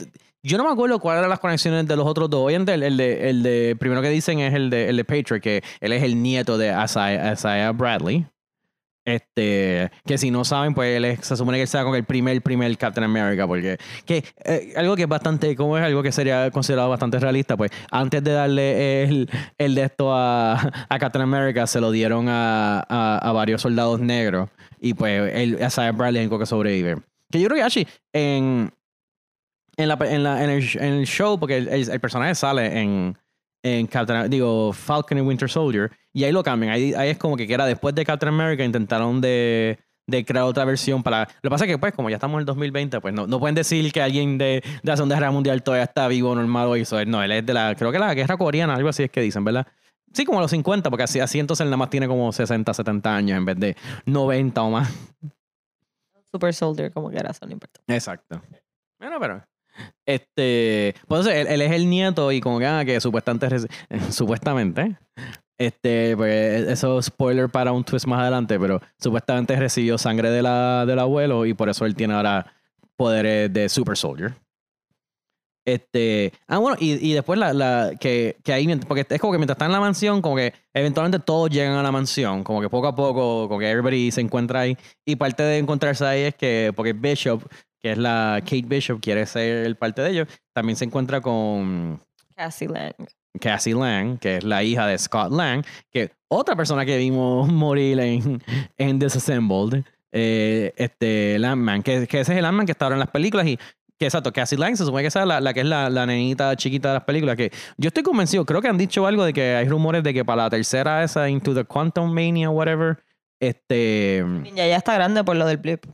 yo 0.47 0.57
no 0.57 0.63
me 0.63 0.71
acuerdo 0.71 0.99
cuáles 0.99 1.19
eran 1.19 1.29
las 1.29 1.39
conexiones 1.39 1.85
de 1.85 1.95
los 1.95 2.07
otros 2.07 2.29
dos. 2.29 2.45
Obviamente, 2.45 2.73
el, 2.73 2.83
el 2.83 2.97
de, 2.97 3.29
el 3.29 3.43
de 3.43 3.75
primero 3.77 4.01
que 4.01 4.09
dicen 4.09 4.39
es 4.39 4.53
el 4.53 4.69
de, 4.69 4.89
el 4.89 4.95
de 4.95 5.03
Patriot, 5.03 5.41
que 5.41 5.61
él 5.81 5.91
es 5.91 6.01
el 6.03 6.21
nieto 6.21 6.57
de 6.57 6.69
Isaiah, 6.69 7.71
Bradley. 7.73 8.25
Este, 9.05 9.89
que 10.05 10.17
si 10.17 10.31
no 10.31 10.43
saben, 10.43 10.73
pues 10.73 10.97
él 10.97 11.17
se 11.21 11.37
supone 11.37 11.57
que 11.57 11.61
él 11.61 11.67
sea 11.69 11.85
con 11.85 11.95
el 11.95 12.03
primer, 12.03 12.41
primer 12.41 12.77
Captain 12.77 13.05
America, 13.05 13.47
porque 13.47 13.77
que 14.05 14.23
eh, 14.43 14.73
algo 14.75 14.97
que 14.97 15.03
es 15.03 15.07
bastante, 15.07 15.55
como 15.55 15.77
es 15.77 15.83
algo 15.85 16.03
que 16.03 16.11
sería 16.11 16.51
considerado 16.51 16.89
bastante 16.89 17.17
realista, 17.17 17.55
pues 17.55 17.71
antes 17.89 18.21
de 18.21 18.31
darle 18.33 19.03
el, 19.03 19.29
el 19.57 19.75
de 19.75 19.83
esto 19.83 20.13
a, 20.13 20.55
a 20.89 20.99
Captain 20.99 21.23
America, 21.23 21.65
se 21.67 21.79
lo 21.79 21.91
dieron 21.91 22.27
a, 22.27 22.79
a, 22.79 23.17
a 23.19 23.31
varios 23.31 23.61
soldados 23.61 24.01
negros, 24.01 24.49
y 24.81 24.93
pues 24.93 25.33
él, 25.33 25.57
Isaiah 25.65 25.93
Bradley 25.93 26.25
es 26.25 26.29
el 26.29 26.39
que 26.39 26.45
sobrevive. 26.45 26.97
Que 27.31 27.39
yo 27.39 27.47
creo 27.47 27.59
que 27.59 27.63
actually, 27.63 27.87
en, 28.11 28.71
en, 29.77 29.87
la, 29.87 29.97
en, 30.01 30.23
la- 30.23 30.43
en 30.43 30.49
el, 30.49 30.63
en 30.77 30.93
el 30.93 31.05
show, 31.05 31.39
porque 31.39 31.57
el, 31.57 31.67
el- 31.69 31.89
el 31.89 31.99
personaje 31.99 32.35
sale 32.35 32.79
en, 32.81 33.17
en 33.63 33.87
Captain, 33.87 34.29
digo, 34.29 34.73
Falcon 34.73 35.17
y 35.17 35.21
Winter 35.21 35.49
Soldier, 35.49 35.91
y 36.13 36.23
ahí 36.23 36.31
lo 36.31 36.43
cambian. 36.43 36.71
Ahí, 36.73 36.93
ahí 36.93 37.09
es 37.09 37.17
como 37.17 37.37
que 37.37 37.51
era 37.51 37.65
después 37.65 37.93
de 37.95 38.03
Captain 38.05 38.33
America, 38.33 38.63
intentaron 38.63 39.21
de, 39.21 39.77
de 40.07 40.25
crear 40.25 40.45
otra 40.45 40.65
versión 40.65 41.03
para. 41.03 41.27
Lo 41.41 41.49
que 41.49 41.49
pasa 41.49 41.65
es 41.65 41.71
que, 41.71 41.77
pues, 41.77 41.93
como 41.93 42.09
ya 42.09 42.15
estamos 42.15 42.35
en 42.35 42.39
el 42.41 42.45
2020, 42.45 43.01
pues 43.01 43.13
no, 43.13 43.27
no 43.27 43.39
pueden 43.39 43.55
decir 43.55 43.91
que 43.91 44.01
alguien 44.01 44.37
de, 44.37 44.45
de 44.63 44.63
la 44.83 44.95
Segunda 44.97 45.15
Guerra 45.15 45.31
Mundial 45.31 45.61
todavía 45.63 45.83
está 45.85 46.07
vivo, 46.07 46.33
normal 46.33 46.67
o 46.67 46.75
eso. 46.75 47.03
No, 47.05 47.21
él 47.23 47.31
es 47.31 47.45
de 47.45 47.53
la, 47.53 47.75
creo 47.75 47.91
que 47.91 47.99
la 47.99 48.13
guerra 48.13 48.37
coreana, 48.37 48.73
algo 48.75 48.89
así 48.89 49.03
es 49.03 49.11
que 49.11 49.21
dicen, 49.21 49.43
¿verdad? 49.43 49.67
Sí, 50.13 50.23
como 50.25 50.39
a 50.39 50.41
los 50.41 50.51
50, 50.51 50.89
porque 50.89 51.03
así, 51.03 51.19
así 51.19 51.37
entonces 51.37 51.63
él 51.65 51.67
nada 51.69 51.77
más 51.77 51.89
tiene 51.89 52.07
como 52.07 52.31
60, 52.31 52.73
70 52.73 53.15
años 53.15 53.37
en 53.37 53.45
vez 53.45 53.59
de 53.59 53.75
90 54.05 54.61
o 54.63 54.69
más. 54.71 54.89
Super 56.31 56.53
Soldier, 56.53 56.91
como 56.91 57.09
que 57.09 57.17
era, 57.17 57.31
eso 57.31 57.45
no 57.45 57.51
importa. 57.53 57.81
Exacto. 57.87 58.41
Bueno, 58.99 59.17
pero. 59.19 59.43
Este. 60.05 60.95
Pues 61.07 61.25
él, 61.27 61.61
es 61.61 61.71
el 61.71 61.89
nieto 61.89 62.31
y 62.31 62.41
como 62.41 62.59
que, 62.59 62.65
ah, 62.65 62.83
supuestamente. 62.99 63.67
Supuestamente. 64.11 64.97
Este, 65.59 66.15
pues 66.15 66.67
eso 66.67 66.99
es 66.99 67.05
spoiler 67.07 67.49
para 67.49 67.71
un 67.71 67.83
twist 67.83 68.05
más 68.05 68.21
adelante, 68.21 68.59
pero 68.59 68.79
supuestamente 68.99 69.55
recibió 69.55 69.97
sangre 69.97 70.29
de 70.29 70.43
la, 70.43 70.85
del 70.85 70.99
abuelo 70.99 71.47
y 71.47 71.55
por 71.55 71.67
eso 71.67 71.85
él 71.85 71.95
tiene 71.95 72.13
ahora 72.13 72.53
poderes 72.95 73.51
de 73.51 73.67
Super 73.67 73.97
Soldier. 73.97 74.35
Este. 75.67 76.31
Ah, 76.47 76.59
bueno, 76.59 76.77
y, 76.79 76.93
y 77.05 77.13
después 77.13 77.37
la, 77.37 77.51
la 77.53 77.91
que, 77.99 78.37
que 78.41 78.53
ahí, 78.53 78.73
porque 78.87 79.05
es 79.09 79.19
como 79.19 79.33
que 79.33 79.37
mientras 79.37 79.55
está 79.55 79.65
en 79.65 79.73
la 79.73 79.81
mansión, 79.81 80.21
como 80.21 80.37
que 80.37 80.53
eventualmente 80.73 81.19
todos 81.19 81.49
llegan 81.49 81.73
a 81.73 81.83
la 81.83 81.91
mansión, 81.91 82.45
como 82.45 82.61
que 82.61 82.69
poco 82.69 82.87
a 82.87 82.95
poco, 82.95 83.49
como 83.49 83.59
que 83.59 83.69
everybody 83.69 84.09
se 84.09 84.21
encuentra 84.21 84.61
ahí. 84.61 84.77
Y 85.05 85.17
parte 85.17 85.43
de 85.43 85.57
encontrarse 85.57 86.05
ahí 86.05 86.21
es 86.21 86.35
que, 86.35 86.71
porque 86.73 86.93
Bishop, 86.93 87.43
que 87.87 87.93
es 87.93 87.97
la 87.97 88.41
Kate 88.43 88.65
Bishop, 88.65 88.99
quiere 88.99 89.25
ser 89.25 89.65
el 89.65 89.77
parte 89.77 90.01
de 90.01 90.09
ellos, 90.09 90.27
también 90.53 90.75
se 90.75 90.83
encuentra 90.83 91.21
con 91.21 92.01
Cassie 92.35 92.67
Lang. 92.67 92.93
Cassie 93.39 93.73
Lang, 93.73 94.17
que 94.19 94.37
es 94.37 94.43
la 94.43 94.61
hija 94.61 94.85
de 94.87 94.97
Scott 94.97 95.31
Lang, 95.31 95.63
que 95.89 96.11
otra 96.27 96.57
persona 96.57 96.85
que 96.85 96.97
vimos 96.97 97.47
morir 97.51 97.99
en, 98.01 98.43
en 98.77 98.99
Disassembled, 98.99 99.85
eh, 100.11 100.73
este 100.75 101.39
Landman, 101.39 101.81
que, 101.81 102.07
que 102.07 102.19
ese 102.19 102.33
es 102.33 102.37
el 102.37 102.43
Landman 102.43 102.65
que 102.65 102.73
está 102.73 102.85
ahora 102.85 102.95
en 102.95 102.99
las 102.99 103.09
películas 103.11 103.47
y 103.47 103.57
que 103.97 104.05
exacto, 104.05 104.33
Cassie 104.33 104.57
Lang 104.57 104.75
se 104.75 104.83
supone 104.83 105.03
que 105.03 105.07
esa 105.07 105.21
es 105.21 105.27
la, 105.27 105.39
la 105.39 105.53
que 105.53 105.61
es 105.61 105.65
la, 105.65 105.89
la 105.89 106.05
nenita 106.05 106.53
chiquita 106.57 106.89
de 106.89 106.93
las 106.95 107.03
películas, 107.05 107.37
que 107.37 107.51
yo 107.77 107.87
estoy 107.87 108.03
convencido, 108.03 108.45
creo 108.45 108.61
que 108.61 108.67
han 108.67 108.77
dicho 108.77 109.07
algo 109.07 109.23
de 109.23 109.31
que 109.31 109.55
hay 109.55 109.67
rumores 109.69 110.03
de 110.03 110.13
que 110.13 110.25
para 110.25 110.43
la 110.43 110.49
tercera 110.49 111.05
esa, 111.05 111.29
Into 111.29 111.55
the 111.55 111.63
Quantum 111.63 112.11
Mania, 112.11 112.49
whatever, 112.49 112.97
este 113.39 114.25
Ya, 114.55 114.67
ya 114.67 114.75
está 114.75 114.93
grande 114.95 115.23
por 115.23 115.37
lo 115.37 115.45
del 115.45 115.57
blip. 115.57 115.85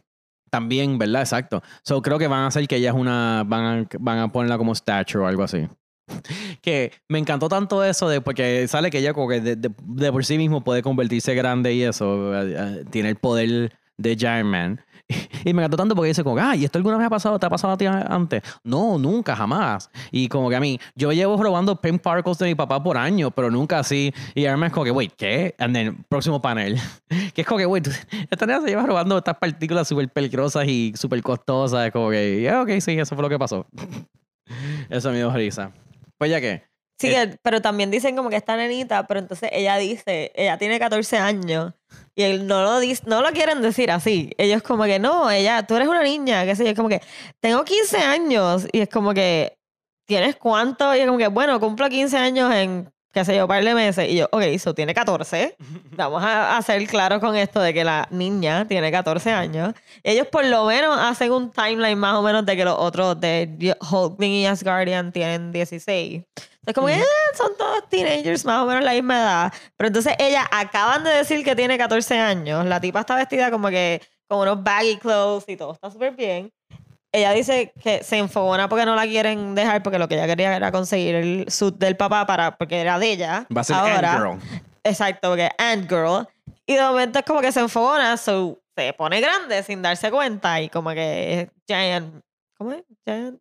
También, 0.54 0.98
¿verdad? 1.00 1.24
Exacto. 1.24 1.64
So 1.84 2.02
creo 2.04 2.20
que 2.20 2.28
van 2.28 2.42
a 2.42 2.48
hacer 2.48 2.68
que 2.68 2.76
ella 2.78 2.90
es 2.92 2.96
una. 2.96 3.44
Van 3.46 3.64
a, 3.66 3.88
van 4.00 4.20
a 4.20 4.32
ponerla 4.32 4.58
como 4.60 4.74
statue 4.76 5.20
o 5.20 5.26
algo 5.28 5.42
así. 5.44 5.68
Que 6.62 6.92
me 7.10 7.18
encantó 7.20 7.50
tanto 7.50 7.84
eso 7.84 8.08
de 8.08 8.22
porque 8.22 8.68
sale 8.68 8.90
que 8.92 9.00
ella 9.00 9.14
como 9.14 9.28
que 9.30 9.42
de, 9.42 9.56
de- 9.56 9.72
de 9.84 10.12
por 10.12 10.24
sí 10.26 10.38
mismo 10.38 10.64
puede 10.64 10.82
convertirse 10.84 11.34
grande 11.34 11.74
y 11.74 11.84
eso. 11.84 12.34
eh, 12.40 12.56
eh, 12.58 12.86
Tiene 12.92 13.10
el 13.10 13.16
poder 13.16 13.74
de 13.98 14.16
Giant 14.16 14.46
Man. 14.50 14.82
Y 15.46 15.54
me 15.54 15.62
encantó 15.62 15.78
tanto 15.78 15.96
porque 15.96 16.10
dice 16.10 16.24
como, 16.24 16.38
ah, 16.38 16.56
¿y 16.56 16.64
esto 16.64 16.78
alguna 16.78 16.98
vez 16.98 17.08
ha 17.08 17.10
pasado? 17.10 17.38
¿Te 17.38 17.46
ha 17.46 17.50
pasado 17.50 17.74
a 17.74 17.78
ti 17.78 17.86
antes? 17.86 18.42
No, 18.64 18.98
nunca, 18.98 19.36
jamás. 19.36 19.90
Y 20.12 20.28
como 20.28 20.50
que 20.50 20.56
a 20.56 20.60
mí, 20.60 20.80
yo 20.96 21.12
llevo 21.12 21.42
robando 21.42 21.76
pen 21.76 22.00
particles 22.00 22.38
de 22.38 22.46
mi 22.48 22.56
papá 22.56 22.82
por 22.82 22.98
años, 22.98 23.32
pero 23.36 23.52
nunca 23.52 23.80
así. 23.80 24.14
Y 24.36 24.46
además 24.46 24.68
es 24.68 24.74
como 24.74 24.86
que, 24.86 24.92
wait, 24.92 25.14
¿qué? 25.18 25.56
And 25.58 25.76
then, 25.76 26.06
próximo 26.08 26.42
panel. 26.42 26.80
que 27.34 27.42
es 27.42 27.48
como 27.48 27.58
que, 27.58 27.66
wait, 27.66 27.88
esta 28.30 28.46
niña 28.46 28.62
se 28.62 28.68
lleva 28.68 28.84
robando 28.84 29.18
estas 29.18 29.38
partículas 29.38 29.88
súper 29.88 30.10
peligrosas 30.10 30.68
y 30.68 30.94
súper 30.96 31.22
costosas. 31.22 31.92
Como 31.92 32.10
que, 32.10 32.42
yeah, 32.42 32.62
ok, 32.62 32.70
sí, 32.80 32.98
eso 32.98 33.16
fue 33.16 33.24
lo 33.24 33.30
que 33.30 33.40
pasó. 33.40 33.66
eso 34.90 35.12
me 35.12 35.18
dio 35.18 35.32
risa. 35.32 35.72
Pues 36.18 36.32
ya 36.32 36.40
que... 36.40 36.73
Sí, 37.00 37.08
Eh, 37.08 37.30
que- 37.32 37.38
pero 37.42 37.62
también 37.62 37.92
dicen 37.92 38.16
como 38.16 38.30
que 38.30 38.36
esta 38.38 38.56
nenita, 38.56 39.08
pero 39.08 39.20
entonces 39.20 39.50
ella 39.52 39.78
dice, 39.78 40.32
ella 40.36 40.58
tiene 40.58 40.80
14 40.80 41.18
años 41.18 41.74
y 42.16 42.24
él 42.24 42.48
no 42.48 42.62
lo 42.64 42.80
dice, 42.80 43.04
no 43.08 43.22
lo 43.22 43.32
quieren 43.32 43.62
decir 43.62 43.92
así. 43.92 44.32
Ellos 44.38 44.62
como 44.64 44.84
que 44.86 45.00
no, 45.00 45.30
ella, 45.32 45.66
tú 45.66 45.76
eres 45.76 45.88
una 45.88 46.04
niña, 46.04 46.46
qué 46.46 46.56
sé 46.56 46.64
yo, 46.64 46.70
es 46.72 46.76
como 46.78 46.90
que 46.90 47.02
tengo 47.42 47.64
15 47.66 47.98
años 47.98 48.68
y 48.72 48.82
es 48.82 48.90
como 48.90 49.14
que 49.14 49.58
¿tienes 50.08 50.36
cuánto? 50.36 50.94
Y 50.96 51.00
es 51.00 51.06
como 51.08 51.18
que 51.18 51.28
bueno, 51.28 51.60
cumplo 51.60 51.90
15 51.90 52.18
años 52.18 52.54
en 52.54 52.93
qué 53.14 53.24
sé 53.24 53.36
yo, 53.36 53.48
par 53.48 53.64
de 53.64 53.74
meses 53.76 54.10
y 54.10 54.16
yo, 54.16 54.28
ok, 54.32 54.42
eso 54.42 54.74
tiene 54.74 54.94
14. 54.94 55.56
Vamos 55.92 56.24
a, 56.24 56.58
a 56.58 56.62
ser 56.62 56.86
claros 56.88 57.20
con 57.20 57.36
esto 57.36 57.62
de 57.62 57.74
que 57.74 57.84
la 57.84 58.08
niña 58.10 58.68
tiene 58.68 58.92
14 58.92 59.32
años. 59.32 59.74
Ellos 60.04 60.28
por 60.28 60.44
lo 60.46 60.66
menos 60.66 60.98
hacen 61.00 61.32
un 61.32 61.52
timeline 61.52 61.98
más 61.98 62.16
o 62.16 62.24
menos 62.24 62.46
de 62.46 62.58
que 62.58 62.66
los 62.66 62.76
otros 62.78 63.20
de 63.22 63.78
Hulkling 63.92 64.32
y 64.32 64.48
Asgardian 64.48 65.12
tienen 65.12 65.52
16. 65.52 66.24
Entonces 66.66 66.76
como 66.76 66.88
que 66.88 66.94
eh, 66.94 67.06
son 67.38 67.58
todos 67.58 67.90
teenagers 67.90 68.46
más 68.46 68.64
o 68.64 68.66
menos 68.66 68.84
la 68.84 68.94
misma 68.94 69.20
edad. 69.20 69.54
Pero 69.78 69.88
entonces 69.88 70.16
ella 70.18 70.48
acaban 70.50 71.04
de 71.04 71.12
decir 71.12 71.44
que 71.44 71.56
tiene 71.56 71.78
14 71.78 72.18
años. 72.18 72.66
La 72.66 72.80
tipa 72.80 73.02
está 73.02 73.16
vestida 73.16 73.52
como 73.52 73.70
que 73.70 74.02
con 74.28 74.40
unos 74.40 74.64
baggy 74.64 74.98
clothes 74.98 75.48
y 75.50 75.58
todo 75.58 75.74
está 75.74 75.92
súper 75.92 76.16
bien. 76.16 76.52
Ella 77.16 77.32
dice 77.32 77.72
que 77.82 78.04
se 78.04 78.18
enfogona 78.18 78.68
porque 78.68 78.86
no 78.86 78.96
la 78.96 79.04
quieren 79.04 79.54
dejar 79.54 79.84
porque 79.84 80.00
lo 80.00 80.08
que 80.08 80.16
ella 80.16 80.26
quería 80.26 80.56
era 80.56 80.72
conseguir 80.72 81.14
el 81.14 81.46
suit 81.48 81.76
del 81.76 81.96
papá 81.96 82.26
para 82.26 82.58
porque 82.58 82.82
era 82.82 82.98
de 82.98 83.12
ella. 83.12 83.48
Va 83.56 83.62
a 83.62 83.64
ser 83.64 83.76
Ahora, 83.76 84.14
Ant 84.14 84.42
Girl. 84.42 84.62
Exacto, 84.84 85.30
porque 85.30 85.52
Ant 85.60 85.88
Girl. 85.88 86.28
Y 86.66 86.74
de 86.74 86.82
momento 86.82 87.20
es 87.20 87.26
como 87.26 87.40
que 87.40 87.52
se 87.52 87.60
enfogona, 87.60 88.18
so, 88.18 88.60
se 88.76 88.94
pone 88.94 89.22
grande 89.22 89.62
sin 89.62 89.84
darse 89.84 90.10
cuenta 90.10 90.60
y 90.60 90.70
como 90.70 90.90
que 90.92 91.42
es 91.42 91.50
Giant. 91.68 92.24
¿Cómo 92.58 92.72
es? 92.72 92.84
Giant. 93.06 93.40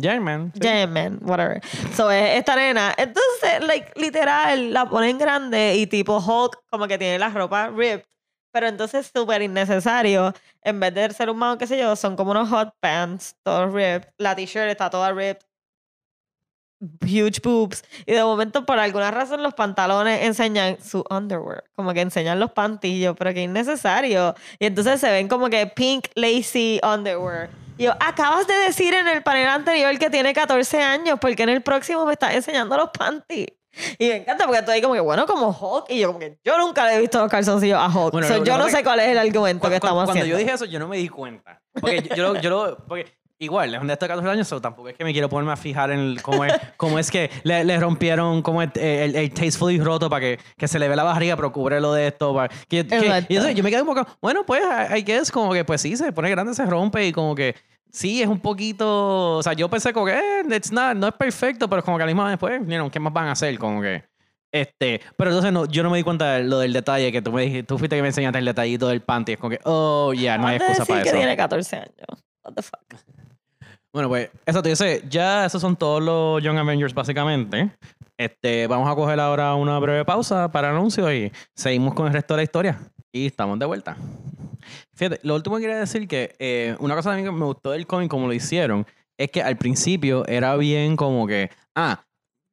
Yeah, 0.00 0.20
man. 0.20 0.50
sí. 0.54 0.60
Giant 0.60 0.92
Man, 0.92 1.18
whatever. 1.22 1.60
So 1.94 2.10
es 2.10 2.38
esta 2.38 2.56
nena. 2.56 2.94
Entonces, 2.96 3.62
like, 3.66 3.92
literal, 3.96 4.72
la 4.72 4.88
ponen 4.88 5.18
grande 5.18 5.76
y 5.76 5.86
tipo 5.86 6.18
Hulk, 6.18 6.64
como 6.70 6.88
que 6.88 6.98
tiene 6.98 7.18
la 7.18 7.28
ropa 7.28 7.68
ripped. 7.68 8.06
Pero 8.54 8.68
entonces 8.68 9.10
súper 9.12 9.42
innecesario. 9.42 10.32
En 10.62 10.78
vez 10.78 10.94
de 10.94 11.10
ser 11.10 11.28
un 11.28 11.38
mouse, 11.38 11.58
qué 11.58 11.66
sé 11.66 11.76
yo, 11.76 11.96
son 11.96 12.14
como 12.14 12.30
unos 12.30 12.48
hot 12.48 12.72
pants, 12.78 13.34
todos 13.42 13.72
ripped. 13.72 14.14
La 14.16 14.36
t-shirt 14.36 14.68
está 14.68 14.88
toda 14.88 15.12
ripped. 15.12 15.44
Huge 17.02 17.40
boobs. 17.42 17.82
Y 18.06 18.12
de 18.12 18.22
momento, 18.22 18.64
por 18.64 18.78
alguna 18.78 19.10
razón, 19.10 19.42
los 19.42 19.54
pantalones 19.54 20.22
enseñan 20.22 20.78
su 20.80 21.04
underwear. 21.10 21.64
Como 21.74 21.92
que 21.92 22.02
enseñan 22.02 22.38
los 22.38 22.52
pantillos, 22.52 23.16
pero 23.18 23.34
que 23.34 23.42
innecesario. 23.42 24.36
Y 24.60 24.66
entonces 24.66 25.00
se 25.00 25.10
ven 25.10 25.26
como 25.26 25.50
que 25.50 25.66
pink 25.66 26.06
lacy 26.14 26.80
underwear. 26.84 27.50
Yo, 27.76 27.90
acabas 27.98 28.46
de 28.46 28.54
decir 28.54 28.94
en 28.94 29.08
el 29.08 29.24
panel 29.24 29.48
anterior 29.48 29.98
que 29.98 30.10
tiene 30.10 30.32
14 30.32 30.80
años, 30.80 31.18
porque 31.20 31.42
en 31.42 31.48
el 31.48 31.62
próximo 31.62 32.06
me 32.06 32.12
estás 32.12 32.32
enseñando 32.34 32.76
los 32.76 32.90
panties. 32.90 33.48
Y 33.98 34.08
me 34.08 34.16
encanta 34.16 34.46
porque 34.46 34.62
tú 34.62 34.70
ahí 34.70 34.80
como 34.80 34.94
que, 34.94 35.00
bueno, 35.00 35.26
como 35.26 35.48
Hulk. 35.50 35.86
Y 35.90 36.00
yo 36.00 36.08
como 36.08 36.18
que, 36.18 36.38
yo 36.44 36.58
nunca 36.58 36.86
le 36.86 36.94
he 36.96 37.00
visto 37.00 37.18
los 37.20 37.30
calzoncillos 37.30 37.78
a 37.78 37.86
Hulk. 37.86 38.12
Bueno, 38.12 38.28
So, 38.28 38.42
que 38.42 38.48
yo 38.50 38.56
no 38.58 38.68
sé 38.68 38.78
es- 38.78 38.82
cuál 38.84 39.00
es 39.00 39.08
el 39.08 39.18
argumento 39.18 39.62
Cu- 39.66 39.68
que 39.70 39.74
estamos 39.76 40.04
cuando 40.04 40.12
haciendo. 40.12 40.30
yo 40.30 40.36
dije 40.38 40.52
eso, 40.52 40.64
yo 40.64 40.78
no 40.78 40.88
me 40.88 40.96
di 40.96 41.08
cuenta. 41.08 41.60
Porque 41.80 42.02
yo, 42.02 42.14
yo 42.16 42.22
lo, 42.34 42.40
yo 42.40 42.50
lo- 42.50 42.78
porque 42.86 43.06
igual, 43.38 43.74
es 43.74 43.80
un 43.80 43.86
de 43.88 43.92
estos 43.94 44.08
14 44.08 44.30
años, 44.30 44.46
so 44.48 44.60
tampoco 44.60 44.88
es 44.88 44.96
que 44.96 45.04
me 45.04 45.12
quiero 45.12 45.28
ponerme 45.28 45.52
a 45.52 45.56
fijar 45.56 45.90
en 45.90 45.98
el- 45.98 46.22
cómo, 46.22 46.44
es, 46.44 46.54
cómo 46.76 46.98
es 46.98 47.10
que 47.10 47.30
le, 47.42 47.64
le 47.64 47.78
rompieron 47.78 48.42
como 48.42 48.62
el, 48.62 48.70
el, 48.76 49.16
el 49.16 49.34
tastefully 49.34 49.80
roto 49.80 50.08
para 50.08 50.20
que, 50.20 50.38
que 50.56 50.68
se 50.68 50.78
le 50.78 50.88
ve 50.88 50.94
la 50.96 51.02
barriga, 51.02 51.34
pero 51.36 51.52
cubre 51.52 51.80
lo 51.80 51.92
de 51.92 52.06
esto. 52.06 52.32
Para, 52.32 52.48
que, 52.48 52.86
que- 52.86 53.24
y 53.28 53.34
entonces 53.34 53.54
yo 53.56 53.62
me 53.64 53.70
quedé 53.70 53.82
un 53.82 53.88
poco, 53.88 54.06
bueno, 54.22 54.44
pues, 54.46 54.62
I 54.62 54.98
I 54.98 55.02
guess, 55.02 55.30
como 55.32 55.52
que 55.52 55.64
pues 55.64 55.80
sí, 55.80 55.96
se 55.96 56.12
pone 56.12 56.30
grande, 56.30 56.54
se 56.54 56.64
rompe 56.64 57.06
y 57.06 57.12
como 57.12 57.34
que 57.34 57.54
sí, 57.94 58.20
es 58.20 58.28
un 58.28 58.40
poquito, 58.40 59.36
o 59.36 59.42
sea, 59.42 59.52
yo 59.52 59.68
pensé 59.70 59.92
como 59.92 60.06
que 60.06 60.12
eh, 60.12 60.56
it's 60.56 60.72
not, 60.72 60.96
no 60.96 61.06
es 61.06 61.14
perfecto, 61.14 61.68
pero 61.68 61.82
como 61.82 61.96
que 61.96 62.02
a 62.02 62.06
la 62.06 62.12
misma 62.12 62.28
vez, 62.28 62.38
pues, 62.38 62.60
you 62.60 62.66
know, 62.66 62.90
¿qué 62.90 62.98
más 62.98 63.12
van 63.12 63.28
a 63.28 63.32
hacer? 63.32 63.58
Como 63.58 63.80
que... 63.80 64.02
Este, 64.52 65.00
pero 65.16 65.30
entonces 65.30 65.52
no, 65.52 65.66
yo 65.66 65.82
no 65.82 65.90
me 65.90 65.96
di 65.96 66.04
cuenta 66.04 66.34
de 66.34 66.44
lo 66.44 66.60
del 66.60 66.72
detalle 66.72 67.10
que 67.10 67.20
tú 67.20 67.32
me 67.32 67.42
dijiste, 67.42 67.64
tú 67.64 67.76
fuiste 67.76 67.96
que 67.96 68.02
me 68.02 68.08
enseñaste 68.08 68.38
el 68.38 68.44
detallito 68.44 68.86
del 68.86 69.00
panty. 69.00 69.32
Es 69.32 69.38
como 69.38 69.50
que, 69.50 69.58
oh, 69.64 70.12
ya, 70.12 70.38
no 70.38 70.46
hay 70.46 70.56
excusa 70.56 70.84
para 70.84 71.00
eso. 71.00 71.10
que 71.10 71.16
tiene 71.16 71.36
14 71.36 71.76
años. 71.76 72.24
What 72.44 72.54
the 72.54 72.62
fuck. 72.62 72.94
Bueno, 73.92 74.08
pues, 74.08 74.30
eso 74.46 74.62
te 74.62 74.68
dice, 74.68 75.02
ya 75.08 75.46
esos 75.46 75.60
son 75.60 75.74
todos 75.74 76.00
los 76.00 76.42
Young 76.42 76.58
Avengers 76.58 76.94
básicamente. 76.94 77.70
Este, 78.16 78.68
vamos 78.68 78.88
a 78.88 78.94
coger 78.94 79.18
ahora 79.18 79.54
una 79.54 79.76
breve 79.80 80.04
pausa 80.04 80.50
para 80.52 80.70
anuncios 80.70 81.12
y 81.12 81.32
seguimos 81.54 81.94
con 81.94 82.06
el 82.06 82.12
resto 82.12 82.34
de 82.34 82.38
la 82.38 82.42
historia. 82.44 82.78
Y 83.14 83.26
estamos 83.26 83.58
de 83.60 83.66
vuelta. 83.66 83.96
Fíjate, 84.94 85.20
lo 85.22 85.36
último 85.36 85.56
que 85.56 85.62
quería 85.62 85.78
decir 85.78 86.08
que 86.08 86.34
eh, 86.40 86.74
una 86.80 86.96
cosa 86.96 87.10
también 87.10 87.26
que 87.32 87.38
me 87.38 87.44
gustó 87.44 87.70
del 87.70 87.86
cómic, 87.86 88.10
como 88.10 88.26
lo 88.26 88.32
hicieron, 88.32 88.84
es 89.16 89.30
que 89.30 89.40
al 89.40 89.56
principio 89.56 90.26
era 90.26 90.56
bien 90.56 90.96
como 90.96 91.24
que, 91.28 91.48
ah, 91.76 92.04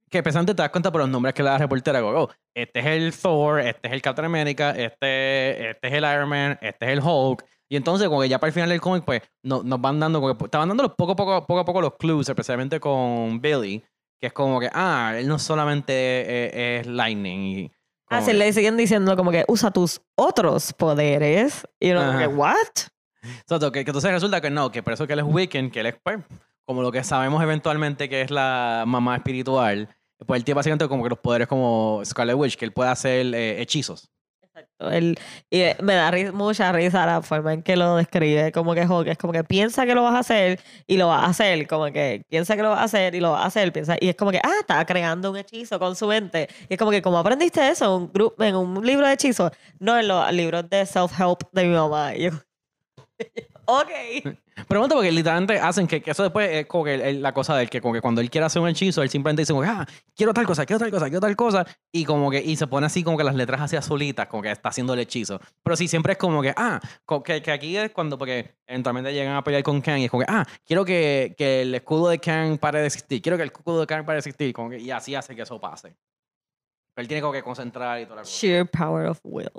que 0.09 0.21
pesante 0.21 0.53
te 0.53 0.61
das 0.61 0.69
cuenta 0.69 0.91
por 0.91 1.01
los 1.01 1.09
nombres 1.09 1.33
que 1.33 1.41
le 1.41 1.49
da 1.49 1.57
reportera, 1.57 1.99
como, 2.01 2.15
oh, 2.25 2.29
este 2.55 2.79
es 2.79 2.85
el 2.85 3.11
Thor, 3.11 3.59
este 3.59 3.87
es 3.87 3.93
el 3.93 4.01
Captain 4.03 4.25
America, 4.25 4.69
este, 4.71 5.71
este 5.71 5.87
es 5.87 5.93
el 5.93 6.03
Iron 6.03 6.29
Man, 6.29 6.59
este 6.61 6.85
es 6.85 6.91
el 6.91 6.99
Hulk. 7.03 7.43
Y 7.67 7.75
entonces, 7.77 8.07
como 8.07 8.21
que 8.21 8.29
ya 8.29 8.37
para 8.37 8.49
el 8.49 8.53
final 8.53 8.69
del 8.69 8.81
cómic, 8.81 9.03
pues 9.03 9.21
no- 9.43 9.63
nos 9.63 9.81
van 9.81 9.99
dando, 9.99 10.21
como 10.21 10.37
que 10.37 10.45
estaban 10.45 10.67
dando 10.67 10.83
los 10.83 10.93
poco, 10.93 11.15
poco, 11.15 11.47
poco 11.47 11.59
a 11.61 11.65
poco 11.65 11.81
los 11.81 11.95
clues, 11.97 12.29
especialmente 12.29 12.79
con 12.79 13.41
Billy, 13.41 13.81
que 14.19 14.27
es 14.27 14.33
como 14.33 14.59
que, 14.59 14.69
ah, 14.73 15.15
él 15.17 15.27
no 15.27 15.39
solamente 15.39 16.81
es, 16.81 16.85
es 16.85 16.87
Lightning. 16.87 17.39
Y 17.41 17.71
Ah, 18.11 18.25
que- 18.25 18.33
le 18.33 18.51
siguen 18.53 18.77
diciendo 18.77 19.15
como 19.15 19.31
que 19.31 19.45
usa 19.47 19.71
tus 19.71 20.01
otros 20.15 20.73
poderes. 20.73 21.65
Y 21.79 21.91
uno 21.91 22.05
como 22.05 22.19
que. 22.19 22.27
¿what? 22.27 22.55
Exacto, 23.23 23.71
que, 23.71 23.83
que 23.85 23.91
entonces 23.91 24.11
resulta 24.11 24.41
que 24.41 24.49
no, 24.49 24.71
que 24.71 24.81
por 24.83 24.93
eso 24.93 25.05
que 25.07 25.13
él 25.13 25.19
es 25.19 25.25
Wiccan, 25.27 25.69
que 25.69 25.79
él 25.81 25.85
es, 25.87 25.95
pues, 26.03 26.19
como 26.65 26.81
lo 26.81 26.91
que 26.91 27.03
sabemos 27.03 27.41
eventualmente 27.43 28.09
que 28.09 28.21
es 28.21 28.31
la 28.31 28.83
mamá 28.87 29.15
espiritual, 29.15 29.89
pues 30.25 30.39
él 30.39 30.43
tiene 30.43 30.55
básicamente 30.55 30.87
como 30.87 31.03
que 31.03 31.09
los 31.09 31.19
poderes 31.19 31.47
como 31.47 32.01
Scarlet 32.05 32.35
Witch, 32.35 32.55
que 32.55 32.65
él 32.65 32.71
puede 32.73 32.89
hacer 32.89 33.33
eh, 33.33 33.61
hechizos. 33.61 34.09
Él- 34.79 35.17
y 35.49 35.61
eh, 35.61 35.77
me 35.81 35.93
da 35.95 36.11
ri- 36.11 36.31
mucha 36.31 36.71
risa 36.71 37.05
la 37.05 37.21
forma 37.21 37.53
en 37.53 37.63
que 37.63 37.75
lo 37.75 37.95
describe, 37.97 38.51
como 38.51 38.73
que 38.73 38.81
es 38.81 39.17
como 39.17 39.31
que 39.33 39.43
piensa 39.43 39.85
que 39.85 39.95
lo 39.95 40.03
vas 40.03 40.15
a 40.15 40.19
hacer 40.19 40.59
y 40.87 40.97
lo 40.97 41.07
vas 41.07 41.23
a 41.23 41.27
hacer, 41.27 41.67
como 41.67 41.85
que 41.91 42.23
piensa 42.29 42.55
que 42.55 42.63
lo 42.63 42.69
vas 42.69 42.79
a 42.79 42.83
hacer 42.83 43.15
y 43.15 43.19
lo 43.19 43.31
vas 43.31 43.43
a 43.43 43.47
hacer, 43.47 43.71
piensa, 43.73 43.95
y 43.99 44.09
es 44.09 44.15
como 44.15 44.31
que, 44.31 44.39
ah, 44.43 44.51
está 44.61 44.85
creando 44.85 45.31
un 45.31 45.37
hechizo 45.37 45.79
con 45.79 45.95
su 45.95 46.07
mente. 46.07 46.47
Y 46.69 46.73
es 46.73 46.79
como 46.79 46.91
que, 46.91 47.01
¿cómo 47.01 47.17
aprendiste 47.19 47.67
eso? 47.69 47.85
¿En 47.85 47.91
un, 48.03 48.11
grupo, 48.11 48.43
en 48.43 48.55
un 48.55 48.85
libro 48.85 49.07
de 49.07 49.13
hechizos? 49.13 49.51
No, 49.79 49.97
en 49.99 50.07
los 50.07 50.31
libros 50.33 50.69
de 50.69 50.85
self-help 50.85 51.49
de 51.51 51.63
mi 51.65 51.73
mamá. 51.73 52.15
Y 52.15 52.23
yo, 52.23 52.31
ok. 53.65 53.89
Pero 54.67 54.79
bueno, 54.81 54.95
porque 54.95 55.11
literalmente 55.11 55.59
hacen 55.59 55.87
que, 55.87 56.01
que 56.01 56.11
eso 56.11 56.21
después 56.23 56.49
es 56.51 56.65
como 56.67 56.83
que 56.83 56.93
el- 56.95 57.21
la 57.21 57.33
cosa 57.33 57.55
del 57.55 57.69
que, 57.69 57.81
como 57.81 57.93
que 57.93 58.01
cuando 58.01 58.21
él 58.21 58.29
quiere 58.29 58.45
hacer 58.45 58.61
un 58.61 58.67
hechizo, 58.67 59.01
él 59.01 59.09
simplemente 59.09 59.41
dice 59.41 59.53
como 59.53 59.63
que, 59.63 59.69
ah, 59.69 59.85
quiero 60.15 60.33
tal 60.33 60.45
cosa, 60.45 60.65
quiero 60.65 60.79
tal 60.79 60.91
cosa, 60.91 61.05
quiero 61.05 61.19
tal 61.21 61.35
cosa, 61.35 61.65
y 61.91 62.05
como 62.05 62.29
que, 62.29 62.39
y 62.41 62.55
se 62.55 62.67
pone 62.67 62.85
así 62.85 63.03
como 63.03 63.17
que 63.17 63.23
las 63.23 63.33
letras 63.35 63.61
así 63.61 63.75
azulitas, 63.75 64.27
como 64.27 64.43
que 64.43 64.51
está 64.51 64.69
haciendo 64.69 64.93
el 64.93 64.99
hechizo. 64.99 65.39
Pero 65.63 65.75
sí, 65.75 65.87
siempre 65.87 66.11
es 66.13 66.17
como 66.19 66.41
que, 66.41 66.53
ah, 66.55 66.79
co- 67.05 67.23
que, 67.23 67.41
que 67.41 67.51
aquí 67.51 67.75
es 67.75 67.91
cuando, 67.91 68.17
porque 68.17 68.53
eventualmente 68.67 69.13
llegan 69.13 69.35
a 69.35 69.43
pelear 69.43 69.63
con 69.63 69.81
Kang 69.81 69.99
y 69.99 70.05
es 70.05 70.11
como 70.11 70.23
que, 70.25 70.31
ah, 70.31 70.45
quiero 70.65 70.85
que, 70.85 71.33
que 71.37 71.61
el 71.63 71.73
escudo 71.73 72.09
de 72.09 72.19
Kang 72.19 72.57
pare 72.59 72.81
de 72.81 72.87
existir, 72.87 73.21
quiero 73.21 73.37
que 73.37 73.43
el 73.43 73.49
escudo 73.49 73.79
de 73.79 73.87
Kang 73.87 74.05
pare 74.05 74.17
de 74.17 74.19
existir, 74.19 74.53
como 74.53 74.69
que, 74.69 74.77
y 74.79 74.91
así 74.91 75.15
hace 75.15 75.35
que 75.35 75.41
eso 75.41 75.59
pase. 75.59 75.95
Él 76.97 77.07
tiene 77.07 77.21
como 77.21 77.33
que 77.33 77.41
concentrar 77.41 77.99
y 78.01 78.03
toda 78.03 78.17
la 78.17 78.21
cosa. 78.23 78.31
Sheer 78.35 78.69
power 78.69 79.07
of 79.07 79.19
will. 79.23 79.49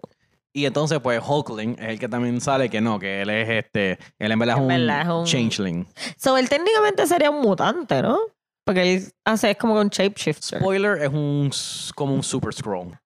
Y 0.55 0.67
entonces, 0.67 1.01
pues, 1.01 1.23
Hulkling 1.27 1.77
es 1.79 1.89
el 1.89 1.99
que 1.99 2.09
también 2.09 2.41
sale 2.41 2.69
que 2.69 2.81
no, 2.81 2.99
que 2.99 3.23
él 3.23 3.31
es 3.31 3.49
este, 3.49 3.99
él 4.19 4.33
en 4.33 4.39
verdad 4.39 4.57
es 4.57 4.59
En 4.59 4.63
un, 4.65 4.69
verdad 4.87 5.01
es 5.03 5.09
un- 5.09 5.25
changeling. 5.25 5.87
So, 6.19 6.37
él 6.37 6.49
técnicamente 6.49 7.07
sería 7.07 7.31
un 7.31 7.41
mutante, 7.41 8.03
¿no? 8.03 8.19
Porque 8.65 8.95
él 8.95 9.13
hace, 9.25 9.53
es 9.53 9.57
como 9.57 9.75
un 9.81 9.89
shapeshifter. 9.89 10.61
Spoiler 10.61 11.03
es 11.03 11.09
un 11.09 11.51
como 11.95 12.15
un 12.15 12.23
super 12.23 12.53
scroll. 12.53 12.97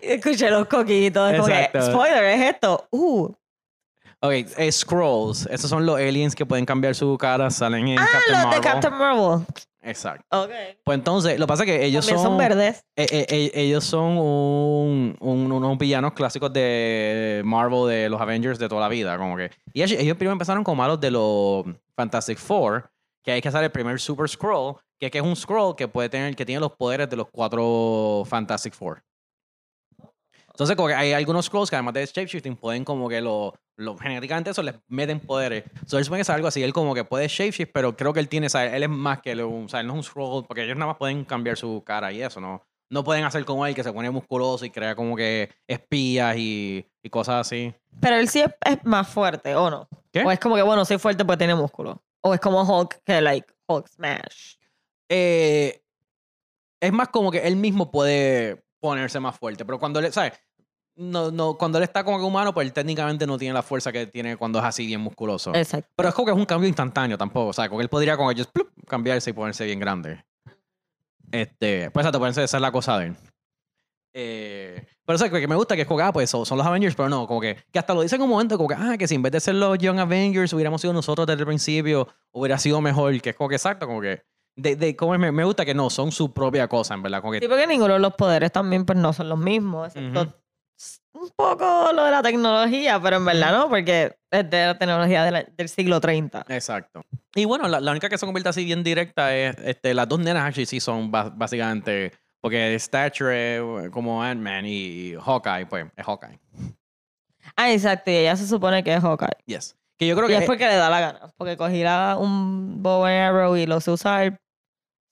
Escuché 0.00 0.50
los 0.50 0.66
coquitos. 0.68 1.30
es 1.32 1.36
como 1.40 1.46
que, 1.46 1.60
Exacto. 1.62 1.90
spoiler, 1.92 2.24
es 2.24 2.40
esto. 2.54 2.86
Uh. 2.90 3.26
Ok, 4.24 4.32
eh, 4.32 4.70
scrolls, 4.70 5.46
esos 5.50 5.68
son 5.68 5.84
los 5.84 5.96
aliens 5.98 6.34
que 6.36 6.46
pueden 6.46 6.64
cambiar 6.64 6.94
su 6.94 7.16
cara, 7.18 7.50
salen 7.50 7.88
en 7.88 7.98
Ah, 7.98 8.06
Captain 8.12 8.32
los 8.36 8.44
Marvel. 8.44 8.60
de 8.62 8.68
Captain 8.68 8.94
Marvel. 8.94 9.46
Exacto. 9.82 10.24
Ok. 10.30 10.50
Pues 10.84 10.96
entonces, 10.98 11.38
lo 11.38 11.46
que 11.46 11.48
pasa 11.48 11.64
es 11.64 11.70
que 11.70 11.84
ellos 11.84 12.06
También 12.06 12.22
son, 12.22 12.30
son 12.32 12.38
verdes. 12.38 12.84
eh, 12.96 13.06
eh, 13.10 13.26
eh, 13.28 13.50
ellos 13.54 13.84
son 13.84 14.16
un, 14.16 15.16
un- 15.20 15.50
unos 15.52 15.76
villanos 15.78 16.12
clásicos 16.12 16.52
de 16.52 17.42
Marvel, 17.44 17.88
de 17.88 18.08
los 18.08 18.20
Avengers 18.20 18.58
de 18.58 18.68
toda 18.68 18.80
la 18.80 18.88
vida, 18.88 19.18
como 19.18 19.36
que. 19.36 19.50
Y 19.72 19.82
ellos, 19.82 19.98
ellos 20.00 20.16
primero 20.16 20.32
empezaron 20.32 20.62
como 20.64 20.76
malos 20.76 21.00
de 21.00 21.10
los 21.10 21.64
Fantastic 21.96 22.38
Four, 22.38 22.90
que 23.24 23.32
hay 23.32 23.40
que 23.42 23.48
hacer 23.48 23.64
el 23.64 23.70
primer 23.72 23.98
Super 24.00 24.28
Scroll, 24.28 24.76
que, 25.00 25.10
que 25.10 25.18
es 25.18 25.24
un 25.24 25.34
scroll 25.36 25.74
que 25.74 25.88
puede 25.88 26.08
tener, 26.08 26.36
que 26.36 26.46
tiene 26.46 26.60
los 26.60 26.72
poderes 26.72 27.10
de 27.10 27.16
los 27.16 27.26
cuatro 27.30 28.22
Fantastic 28.26 28.74
Four. 28.74 29.02
Entonces, 30.52 30.76
como 30.76 30.88
que 30.88 30.94
hay 30.94 31.12
algunos 31.12 31.46
scrolls 31.46 31.70
que 31.70 31.76
además 31.76 31.94
de 31.94 32.04
shapeshifting 32.04 32.56
pueden 32.56 32.84
como 32.84 33.08
que 33.08 33.20
lo, 33.22 33.54
lo 33.76 33.96
genéticamente 33.96 34.50
eso 34.50 34.62
les 34.62 34.74
meten 34.88 35.18
poderes. 35.18 35.64
Entonces, 35.66 35.98
él 36.00 36.04
supone 36.04 36.18
que 36.18 36.22
es 36.22 36.30
algo 36.30 36.48
así. 36.48 36.62
Él 36.62 36.72
como 36.72 36.94
que 36.94 37.04
puede 37.04 37.26
shapeshift, 37.28 37.70
pero 37.72 37.96
creo 37.96 38.12
que 38.12 38.20
él 38.20 38.28
tiene, 38.28 38.46
o 38.48 38.50
sea, 38.50 38.76
él 38.76 38.82
es 38.82 38.88
más 38.88 39.22
que 39.22 39.34
lo, 39.34 39.50
o 39.50 39.68
sea, 39.68 39.80
él 39.80 39.86
no 39.86 39.94
es 39.94 39.98
un 39.98 40.04
scroll, 40.04 40.44
porque 40.46 40.64
ellos 40.64 40.76
nada 40.76 40.92
más 40.92 40.98
pueden 40.98 41.24
cambiar 41.24 41.56
su 41.56 41.82
cara 41.84 42.12
y 42.12 42.22
eso, 42.22 42.40
¿no? 42.40 42.62
No 42.90 43.02
pueden 43.02 43.24
hacer 43.24 43.46
como 43.46 43.66
él, 43.66 43.74
que 43.74 43.82
se 43.82 43.92
pone 43.92 44.10
musculoso 44.10 44.66
y 44.66 44.70
crea 44.70 44.94
como 44.94 45.16
que 45.16 45.48
espías 45.66 46.36
y, 46.36 46.86
y 47.02 47.08
cosas 47.08 47.46
así. 47.46 47.74
Pero 48.00 48.16
él 48.16 48.28
sí 48.28 48.40
es, 48.40 48.50
es 48.66 48.84
más 48.84 49.08
fuerte, 49.08 49.54
¿o 49.54 49.70
no? 49.70 49.88
¿Qué? 50.12 50.22
O 50.22 50.30
es 50.30 50.38
como 50.38 50.56
que, 50.56 50.62
bueno, 50.62 50.84
soy 50.84 50.98
fuerte 50.98 51.24
porque 51.24 51.38
tiene 51.38 51.54
músculo. 51.54 52.02
O 52.20 52.34
es 52.34 52.40
como 52.40 52.62
Hulk, 52.62 53.02
que, 53.04 53.22
like, 53.22 53.48
Hulk 53.66 53.88
smash. 53.88 54.56
Eh, 55.08 55.82
es 56.80 56.92
más 56.92 57.08
como 57.08 57.30
que 57.30 57.38
él 57.38 57.56
mismo 57.56 57.90
puede 57.90 58.62
ponerse 58.82 59.20
más 59.20 59.38
fuerte, 59.38 59.64
pero 59.64 59.78
cuando 59.78 60.00
él, 60.00 60.12
¿sabes? 60.12 60.32
No, 60.96 61.30
no, 61.30 61.56
cuando 61.56 61.78
él 61.78 61.84
está 61.84 62.04
como 62.04 62.18
que 62.18 62.24
humano, 62.24 62.52
pues 62.52 62.66
él 62.66 62.72
técnicamente 62.72 63.26
no 63.26 63.38
tiene 63.38 63.54
la 63.54 63.62
fuerza 63.62 63.92
que 63.92 64.06
tiene 64.06 64.36
cuando 64.36 64.58
es 64.58 64.64
así 64.64 64.84
bien 64.84 65.00
musculoso. 65.00 65.54
Exacto. 65.54 65.88
Pero 65.96 66.08
es 66.08 66.14
como 66.14 66.26
que 66.26 66.32
es 66.32 66.36
un 66.36 66.44
cambio 66.44 66.68
instantáneo 66.68 67.16
tampoco. 67.16 67.48
O 67.48 67.52
sea, 67.52 67.68
como 67.68 67.78
que 67.78 67.84
él 67.84 67.88
podría 67.88 68.16
como 68.16 68.30
plup, 68.52 68.68
cambiarse 68.86 69.30
y 69.30 69.32
ponerse 69.32 69.64
bien 69.64 69.78
grande. 69.78 70.22
Este, 71.30 71.90
pues 71.92 72.02
exacto, 72.02 72.18
ponerse, 72.18 72.44
esa 72.44 72.56
es 72.58 72.60
la 72.60 72.72
cosa 72.72 72.98
de 72.98 73.06
él. 73.06 73.16
Eh, 74.12 74.84
pero 75.06 75.14
o 75.14 75.18
sea, 75.18 75.30
que 75.30 75.48
me 75.48 75.54
gusta 75.54 75.76
que 75.76 75.82
es 75.82 75.88
como 75.88 75.98
que, 75.98 76.04
ah, 76.04 76.12
pues 76.12 76.28
son, 76.28 76.44
son 76.44 76.58
los 76.58 76.66
Avengers, 76.66 76.94
pero 76.94 77.08
no, 77.08 77.26
como 77.26 77.40
que, 77.40 77.56
que 77.72 77.78
hasta 77.78 77.94
lo 77.94 78.02
dicen 78.02 78.16
en 78.16 78.24
un 78.24 78.30
momento, 78.30 78.58
como 78.58 78.68
que, 78.68 78.74
ah, 78.74 78.96
que 78.98 79.08
si 79.08 79.14
en 79.14 79.22
vez 79.22 79.32
de 79.32 79.40
ser 79.40 79.54
los 79.54 79.78
Young 79.78 80.00
Avengers 80.00 80.52
hubiéramos 80.52 80.82
sido 80.82 80.92
nosotros 80.92 81.26
desde 81.26 81.40
el 81.40 81.46
principio, 81.46 82.08
hubiera 82.32 82.58
sido 82.58 82.80
mejor, 82.82 83.18
que 83.22 83.30
es 83.30 83.36
como 83.36 83.48
que 83.48 83.54
exacto, 83.54 83.86
como 83.86 84.02
que, 84.02 84.22
de, 84.56 84.76
de, 84.76 84.94
como 84.96 85.16
me, 85.18 85.32
me 85.32 85.44
gusta 85.44 85.64
que 85.64 85.74
no, 85.74 85.88
son 85.90 86.12
su 86.12 86.32
propia 86.32 86.68
cosa, 86.68 86.94
en 86.94 87.02
verdad, 87.02 87.20
como 87.20 87.32
que, 87.32 87.40
Sí, 87.40 87.48
porque 87.48 87.66
ninguno 87.66 87.94
de 87.94 88.00
los 88.00 88.14
poderes 88.14 88.52
también 88.52 88.84
pues 88.84 88.98
no 88.98 89.12
son 89.12 89.28
los 89.28 89.38
mismos, 89.38 89.88
excepto 89.96 90.38
un 91.14 91.28
poco 91.36 91.90
lo 91.94 92.04
de 92.04 92.10
la 92.10 92.22
tecnología, 92.22 92.98
pero 93.00 93.16
en 93.18 93.24
verdad 93.24 93.52
no, 93.52 93.68
porque 93.68 94.16
es 94.30 94.50
de 94.50 94.66
la 94.66 94.78
tecnología 94.78 95.22
de 95.24 95.30
la- 95.30 95.44
del 95.56 95.68
siglo 95.68 96.00
30. 96.00 96.44
exacto. 96.48 97.02
Y 97.34 97.44
bueno, 97.44 97.68
la, 97.68 97.80
la 97.80 97.90
única 97.92 98.08
que 98.08 98.18
se 98.18 98.26
convierte 98.26 98.48
así 98.48 98.64
bien 98.64 98.82
directa 98.82 99.34
es, 99.36 99.56
este, 99.64 99.94
las 99.94 100.08
dos 100.08 100.18
nenas 100.18 100.44
actually 100.44 100.66
sí 100.66 100.80
son 100.80 101.10
básicamente, 101.10 102.12
porque 102.40 102.76
Stature 102.78 103.56
es 103.84 103.90
como 103.90 104.22
Ant-Man 104.22 104.64
y 104.66 105.14
Hawkeye, 105.14 105.66
pues, 105.66 105.86
es 105.96 106.04
Hawkeye. 106.04 106.40
Ah, 107.56 107.72
exacto, 107.72 108.10
y 108.10 108.14
ella 108.16 108.34
se 108.36 108.46
supone 108.46 108.82
que 108.82 108.94
es 108.94 109.00
Hawkeye. 109.02 109.36
Yes. 109.46 109.76
Que 109.98 110.06
yo 110.06 110.16
creo 110.16 110.28
Y 110.28 110.32
que 110.32 110.38
es 110.38 110.44
porque 110.46 110.66
le 110.66 110.76
da 110.76 110.90
la 110.90 111.00
gana, 111.00 111.32
porque 111.36 111.56
cogirá 111.56 112.16
un 112.16 112.82
bow 112.82 113.04
and 113.04 113.16
arrow 113.16 113.56
y 113.56 113.66
lo 113.66 113.80
sé 113.80 113.90
usar. 113.90 114.38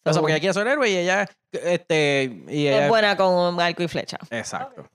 O 0.04 0.12
sea, 0.12 0.20
porque 0.20 0.32
ella 0.32 0.40
quiere 0.40 0.54
ser 0.54 0.66
héroe 0.66 0.90
y 0.90 0.96
ella, 0.96 1.28
este, 1.52 2.42
y 2.48 2.66
ella, 2.66 2.84
es 2.84 2.88
buena 2.88 3.16
con 3.16 3.34
un 3.54 3.60
arco 3.60 3.82
y 3.82 3.88
flecha. 3.88 4.18
exacto. 4.30 4.88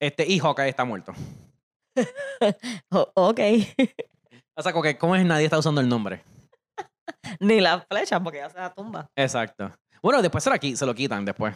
Este, 0.00 0.26
y 0.26 0.38
Hawkeye 0.38 0.68
está 0.68 0.84
muerto. 0.84 1.12
O- 2.90 3.10
ok. 3.14 3.40
O 4.56 4.62
sea, 4.62 4.72
como 4.72 4.82
que, 4.82 4.98
¿cómo 4.98 5.14
es 5.16 5.24
nadie 5.24 5.44
está 5.44 5.58
usando 5.58 5.80
el 5.80 5.88
nombre? 5.88 6.22
Ni 7.40 7.60
la 7.60 7.80
flecha, 7.80 8.20
porque 8.20 8.38
ya 8.38 8.50
se 8.50 8.58
la 8.58 8.72
tumba. 8.74 9.08
Exacto. 9.16 9.72
Bueno, 10.02 10.20
después 10.20 10.42
se, 10.44 10.50
la, 10.50 10.58
se 10.76 10.86
lo 10.86 10.94
quitan 10.94 11.24
después. 11.24 11.54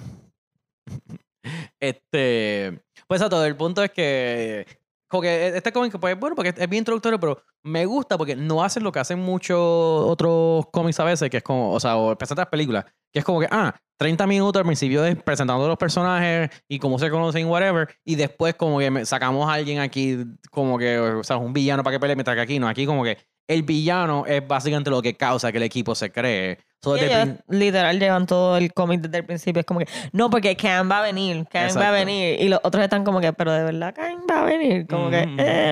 este, 1.81 2.81
pues 3.07 3.21
a 3.23 3.29
todo 3.29 3.45
el 3.45 3.57
punto 3.57 3.83
es 3.83 3.91
que, 3.91 4.67
como 5.09 5.23
que 5.23 5.49
este 5.49 5.73
cómic, 5.73 5.99
pues 5.99 6.19
bueno, 6.19 6.35
porque 6.35 6.55
es 6.57 6.69
bien 6.69 6.81
introductorio, 6.81 7.21
pero 7.21 7.43
me 7.63 7.87
gusta 7.87 8.19
porque 8.19 8.37
no 8.37 8.63
hacen 8.63 8.83
lo 8.83 8.93
que 8.93 8.99
hacen 8.99 9.19
muchos 9.19 9.59
otros 9.59 10.67
cómics 10.73 11.01
a 11.01 11.05
veces, 11.05 11.31
que 11.31 11.39
es 11.39 11.43
como, 11.43 11.73
o 11.73 11.81
sea, 11.81 11.97
o 11.97 12.17
presentan 12.17 12.43
las 12.43 12.51
películas, 12.51 12.85
que 13.13 13.21
es 13.21 13.25
como 13.25 13.41
que, 13.41 13.49
ah, 13.51 13.75
30 13.99 14.27
minutos 14.27 14.61
al 14.61 14.67
principio 14.67 15.03
presentando 15.25 15.65
a 15.65 15.69
los 15.69 15.79
personajes 15.79 16.51
y 16.69 16.79
cómo 16.79 16.99
se 16.99 17.11
conocen, 17.11 17.47
whatever, 17.47 17.89
y 18.05 18.17
después 18.17 18.55
como 18.55 18.79
que 18.79 19.07
sacamos 19.07 19.49
a 19.49 19.55
alguien 19.55 19.79
aquí, 19.79 20.19
como 20.51 20.79
que, 20.79 20.99
o 20.99 21.25
sea, 21.25 21.37
un 21.37 21.53
villano 21.53 21.83
para 21.83 21.97
que 21.97 22.01
pelee, 22.01 22.17
mientras 22.17 22.35
que 22.35 22.43
aquí 22.43 22.59
no, 22.59 22.69
aquí 22.69 22.85
como 22.85 23.05
que 23.05 23.17
el 23.49 23.63
villano 23.63 24.25
es 24.27 24.47
básicamente 24.47 24.91
lo 24.91 25.03
que 25.03 25.15
causa 25.15 25.53
que 25.53 25.59
el 25.59 25.65
equipo 25.65 25.95
se 25.95 26.11
cree. 26.11 26.59
So, 26.83 26.97
ellos 26.97 27.39
literal 27.49 27.99
llevan 27.99 28.27
todo 28.27 28.57
el 28.57 28.73
cómic 28.73 29.01
desde 29.01 29.19
el 29.19 29.25
principio. 29.25 29.61
Es 29.61 29.67
como 29.67 29.81
que, 29.81 29.89
no, 30.13 30.31
porque 30.31 30.57
Khan 30.57 30.89
va 30.91 30.99
a 30.99 31.03
venir, 31.03 31.47
Khan 31.51 31.71
va 31.77 31.89
a 31.89 31.93
venir. 31.93 32.41
Y 32.41 32.49
los 32.49 32.61
otros 32.63 32.85
están 32.85 33.03
como 33.03 33.21
que, 33.21 33.33
pero 33.33 33.53
de 33.53 33.65
verdad 33.65 33.95
Khan 33.95 34.23
va 34.31 34.43
a 34.43 34.45
venir. 34.45 34.87
Como 34.87 35.11
que, 35.11 35.23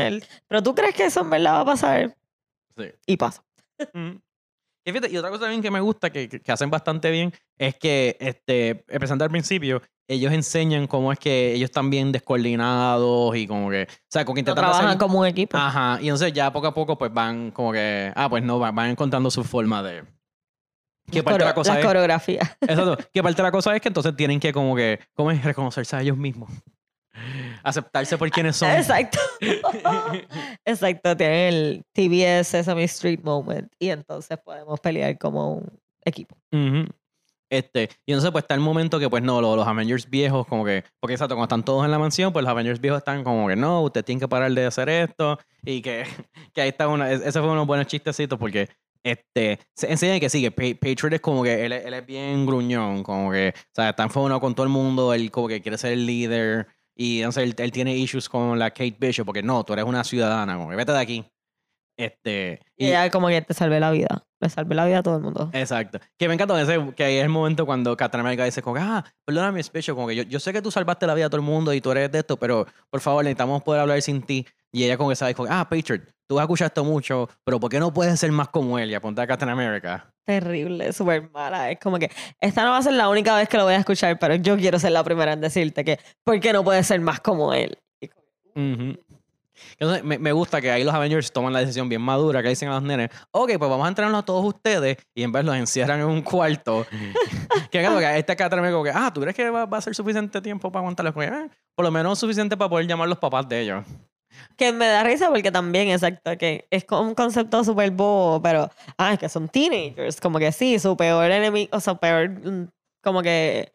él. 0.07 0.25
Pero 0.49 0.63
tú 0.63 0.75
crees 0.75 0.95
que 0.95 1.05
eso 1.05 1.21
en 1.21 1.31
verdad 1.31 1.55
va 1.55 1.61
a 1.61 1.65
pasar. 1.65 2.17
Sí. 2.77 2.85
Y 3.07 3.17
pasa. 3.17 3.45
Mm. 3.93 4.17
Y, 4.85 4.93
fíjate, 4.93 5.11
y 5.11 5.17
otra 5.17 5.31
cosa 5.31 5.43
también 5.43 5.63
que 5.63 5.71
me 5.71 5.81
gusta, 5.81 6.11
que, 6.11 6.29
que- 6.29 6.53
hacen 6.53 6.71
bastante 6.71 7.11
bien, 7.11 7.33
es 7.59 7.75
que, 7.77 8.17
este, 8.21 8.85
empezando 8.89 9.25
al 9.25 9.31
principio, 9.31 9.81
ellos 10.07 10.33
enseñan 10.33 10.87
cómo 10.87 11.11
es 11.11 11.19
que 11.19 11.55
ellos 11.55 11.71
están 11.71 11.89
bien 11.89 12.13
descoordinados 12.13 13.35
y 13.37 13.47
como 13.47 13.71
que, 13.71 13.85
o 13.85 14.11
sea, 14.11 14.27
como 14.27 14.35
que 14.35 14.41
intentan 14.41 14.63
trabajan 14.63 14.87
hacer... 14.89 14.99
como 14.99 15.21
un 15.21 15.27
equipo. 15.27 15.57
Ajá, 15.57 15.99
y 16.03 16.09
entonces 16.09 16.35
ya 16.35 16.53
poco 16.53 16.67
a 16.67 16.75
poco 16.75 16.99
pues 16.99 17.13
van 17.13 17.51
como 17.51 17.73
que, 17.73 18.13
ah, 18.15 18.29
pues 18.29 18.43
no, 18.43 18.59
van, 18.59 18.75
van 18.75 18.91
encontrando 18.91 19.31
su 19.31 19.43
forma 19.43 19.83
de... 19.83 20.05
Que 21.11 21.23
parte 21.23 21.39
de 21.39 21.45
la 21.47 21.55
cosa 21.55 21.79
es... 21.79 21.85
coreografías. 21.85 22.57
Exacto, 22.61 22.99
que 23.13 23.23
parte 23.23 23.37
de 23.37 23.43
la 23.43 23.53
cosa 23.53 23.75
es 23.75 23.81
que 23.81 23.89
entonces 23.89 24.15
tienen 24.17 24.41
que 24.41 24.53
como 24.53 24.77
que, 24.77 25.01
¿cómo 25.15 25.31
es? 25.31 25.43
Reconocerse 25.43 25.97
a 25.97 26.03
ellos 26.03 26.17
mismos. 26.19 26.51
Aceptarse 27.63 28.19
por 28.19 28.31
quienes 28.31 28.57
son. 28.57 28.71
Exacto. 28.71 29.19
Exacto. 30.65 31.17
Tienen 31.17 31.55
el 31.55 31.85
TBS 31.93 32.49
Sesame 32.49 32.85
Street 32.85 33.21
Moment. 33.23 33.73
Y 33.79 33.89
entonces 33.91 34.39
podemos 34.45 34.81
pelear 34.81 35.17
como 35.19 35.55
un 35.55 35.81
equipo. 36.05 36.37
Ujú. 36.53 36.87
Este, 37.51 37.89
y 38.07 38.13
entonces 38.13 38.33
pues 38.33 38.43
está 38.45 38.55
el 38.55 38.61
momento 38.61 38.99
que 38.99 39.09
pues 39.09 39.23
no, 39.23 39.41
lo- 39.41 39.55
los, 39.55 39.67
Avengers 39.69 40.09
viejos 40.11 40.47
como 40.47 40.65
que, 40.65 40.83
porque 40.99 41.13
exacto, 41.15 41.35
cuando 41.37 41.45
están 41.45 41.65
todos 41.65 41.85
en 41.85 41.91
la 41.91 41.99
mansión, 41.99 42.33
pues 42.33 42.43
los 42.43 42.51
Avengers 42.51 42.81
viejos 42.81 42.99
están 42.99 43.23
como 43.23 43.47
que 43.47 43.55
no, 43.55 43.83
usted 43.83 44.05
tiene 44.05 44.21
que 44.21 44.27
parar 44.29 44.51
de 44.51 44.67
hacer 44.67 44.89
esto 44.89 45.39
y 45.63 45.81
que, 45.81 46.05
que 46.55 46.63
ahí 46.63 46.71
está 46.71 46.89
una, 46.89 47.13
ese 47.13 47.33
fue 47.33 47.49
unos 47.51 47.67
buenos 47.67 47.87
chistecitos 47.87 48.39
porque 48.39 48.69
este, 49.05 49.61
se 49.77 49.93
enseñan 49.93 50.19
que 50.19 50.31
sí, 50.31 50.41
que 50.41 50.51
Pa- 50.51 50.79
Patriot 50.81 51.13
es 51.13 51.21
como 51.21 51.43
que 51.45 51.65
él, 51.67 51.73
él 51.75 51.95
es 51.95 52.07
bien 52.07 52.45
gruñón, 52.47 53.03
como 53.05 53.31
que, 53.31 53.53
o 53.55 53.75
sea, 53.75 53.91
está 53.91 54.03
enfadado 54.05 54.41
con 54.41 54.55
todo 54.55 54.65
el 54.65 54.73
mundo, 54.73 55.13
él 55.15 55.31
como 55.31 55.47
que 55.47 55.61
quiere 55.61 55.77
ser 55.79 55.93
el 55.93 56.07
líder 56.07 56.67
y 56.97 57.19
entonces 57.19 57.45
él, 57.45 57.55
él 57.59 57.73
tiene 57.73 57.97
issues 57.97 58.29
con 58.29 58.59
la 58.59 58.71
Kate 58.71 58.97
Bishop 58.99 59.27
porque 59.27 59.43
no, 59.43 59.65
tú 59.65 59.73
eres 59.73 59.85
una 59.85 60.05
ciudadana, 60.05 60.57
como 60.57 60.71
que 60.71 60.77
vete 60.77 60.93
de 60.93 60.99
aquí. 60.99 61.25
Este, 61.97 62.61
Y 62.77 62.87
ella 62.87 63.09
como 63.11 63.29
que 63.29 63.41
te 63.43 63.55
salvé 63.55 63.79
la 63.79 63.91
vida. 63.91 64.25
Le 64.41 64.49
salvé 64.49 64.75
la 64.75 64.85
vida 64.85 64.99
a 64.99 65.03
todo 65.03 65.17
el 65.17 65.23
mundo. 65.23 65.51
Exacto. 65.53 66.01
Que 66.19 66.29
me 66.29 66.35
encanta 66.35 66.61
ese, 66.61 66.93
que 66.95 67.05
ahí 67.05 67.17
es 67.17 67.23
el 67.23 67.29
momento 67.29 67.65
cuando 67.67 67.97
Captain 67.97 68.21
America 68.21 68.45
dice 68.45 68.63
como 68.63 68.77
que, 68.77 68.83
ah, 68.83 69.05
perdóname, 69.25 69.63
Special, 69.63 69.95
como 69.95 70.09
que 70.09 70.17
yo, 70.17 70.23
yo 70.25 70.41
sé 70.41 70.53
que 70.53 70.61
tú 70.61 70.71
salvaste 70.71 71.07
la 71.07 71.15
vida 71.15 71.27
a 71.27 71.31
todo 71.31 71.41
el 71.41 71.47
mundo 71.47 71.73
y 71.73 71.81
tú 71.81 71.93
eres 71.93 72.11
de 72.11 72.19
esto, 72.19 72.37
pero 72.37 72.67
por 72.91 73.01
favor 73.01 73.25
necesitamos 73.25 73.63
poder 73.63 73.81
hablar 73.81 74.03
sin 74.03 74.23
ti. 74.23 74.47
Y 74.73 74.85
ella 74.85 74.97
como 74.97 75.11
que 75.11 75.17
sabe, 75.17 75.35
como, 75.35 75.49
ah, 75.51 75.69
Patriot, 75.69 76.03
tú 76.27 76.39
has 76.39 76.45
escuchado 76.45 76.67
esto 76.69 76.85
mucho, 76.85 77.29
pero 77.45 77.59
¿por 77.61 77.71
qué 77.71 77.79
no 77.81 77.93
puedes 77.93 78.19
ser 78.19 78.33
más 78.33 78.49
como 78.49 78.79
él 78.79 78.91
y 78.91 78.95
apuntar 78.95 79.25
a 79.25 79.27
Captain 79.27 79.51
America? 79.51 80.11
Terrible, 80.25 80.93
súper 80.93 81.31
mala. 81.31 81.71
Es 81.71 81.79
como 81.79 81.99
que 81.99 82.11
esta 82.41 82.65
no 82.65 82.71
va 82.71 82.79
a 82.79 82.83
ser 82.83 82.95
la 82.95 83.09
única 83.09 83.37
vez 83.37 83.49
que 83.49 83.57
lo 83.59 83.65
voy 83.65 83.75
a 83.75 83.79
escuchar, 83.79 84.19
pero 84.19 84.35
yo 84.37 84.57
quiero 84.57 84.79
ser 84.79 84.93
la 84.93 85.05
primera 85.05 85.35
en 85.35 85.41
decirte 85.41 85.85
que, 85.85 85.99
¿por 86.25 86.41
qué 86.41 86.53
no 86.53 86.65
puedes 86.65 86.87
ser 86.87 87.01
más 87.01 87.21
como 87.21 87.53
él? 87.53 87.77
Entonces, 89.79 90.03
me, 90.05 90.19
me 90.19 90.33
gusta 90.33 90.61
que 90.61 90.71
ahí 90.71 90.83
los 90.83 90.95
Avengers 90.95 91.33
toman 91.33 91.53
la 91.53 91.61
decisión 91.61 91.89
bien 91.89 92.01
madura, 92.03 92.43
que 92.43 92.49
dicen 92.49 92.69
a 92.69 92.75
los 92.75 92.83
nenes, 92.83 93.11
ok, 93.31 93.53
pues 93.59 93.71
vamos 93.71 93.85
a 93.85 93.89
entrenarnos 93.89 94.23
a 94.23 94.25
todos 94.25 94.45
ustedes 94.45 94.97
y 95.15 95.23
en 95.23 95.31
vez 95.33 95.45
los 95.45 95.55
encierran 95.57 96.01
en 96.01 96.07
un 96.07 96.23
cuarto. 96.23 96.87
que 97.71 97.81
claro, 97.81 97.99
que 97.99 98.19
este 98.19 98.35
Captain 98.37 98.59
America 98.59 98.75
como 98.75 98.85
que, 98.85 98.93
ah, 98.95 99.11
¿tú 99.13 99.21
crees 99.21 99.37
que 99.37 99.51
va, 99.51 99.67
va 99.67 99.79
a 99.79 99.81
ser 99.81 99.95
suficiente 99.95 100.41
tiempo 100.41 100.73
para 100.73 100.89
que, 100.95 101.25
"Eh, 101.25 101.49
por 101.75 101.85
lo 101.85 101.91
menos 101.91 102.19
suficiente 102.19 102.57
para 102.57 102.69
poder 102.69 102.87
llamar 102.87 103.07
a 103.07 103.09
los 103.11 103.19
papás 103.19 103.49
de 103.49 103.61
ellos. 103.61 103.85
Que 104.57 104.73
me 104.73 104.87
da 104.87 105.03
risa 105.03 105.29
porque 105.29 105.51
también, 105.51 105.89
exacto, 105.89 106.37
que 106.39 106.67
es 106.71 106.85
como 106.85 107.03
un 107.03 107.15
concepto 107.15 107.65
súper 107.65 107.91
bobo, 107.91 108.41
pero, 108.41 108.71
ah, 108.99 109.15
es 109.15 109.19
que 109.19 109.29
son 109.29 109.49
teenagers. 109.49 110.21
Como 110.21 110.39
que 110.39 110.53
sí, 110.53 110.79
su 110.79 110.97
peor 110.97 111.31
enemigo, 111.31 111.71
o 111.73 111.81
sea, 111.81 111.97
peor, 111.97 112.31
mm, 112.31 112.69
como 113.03 113.23
que 113.23 113.75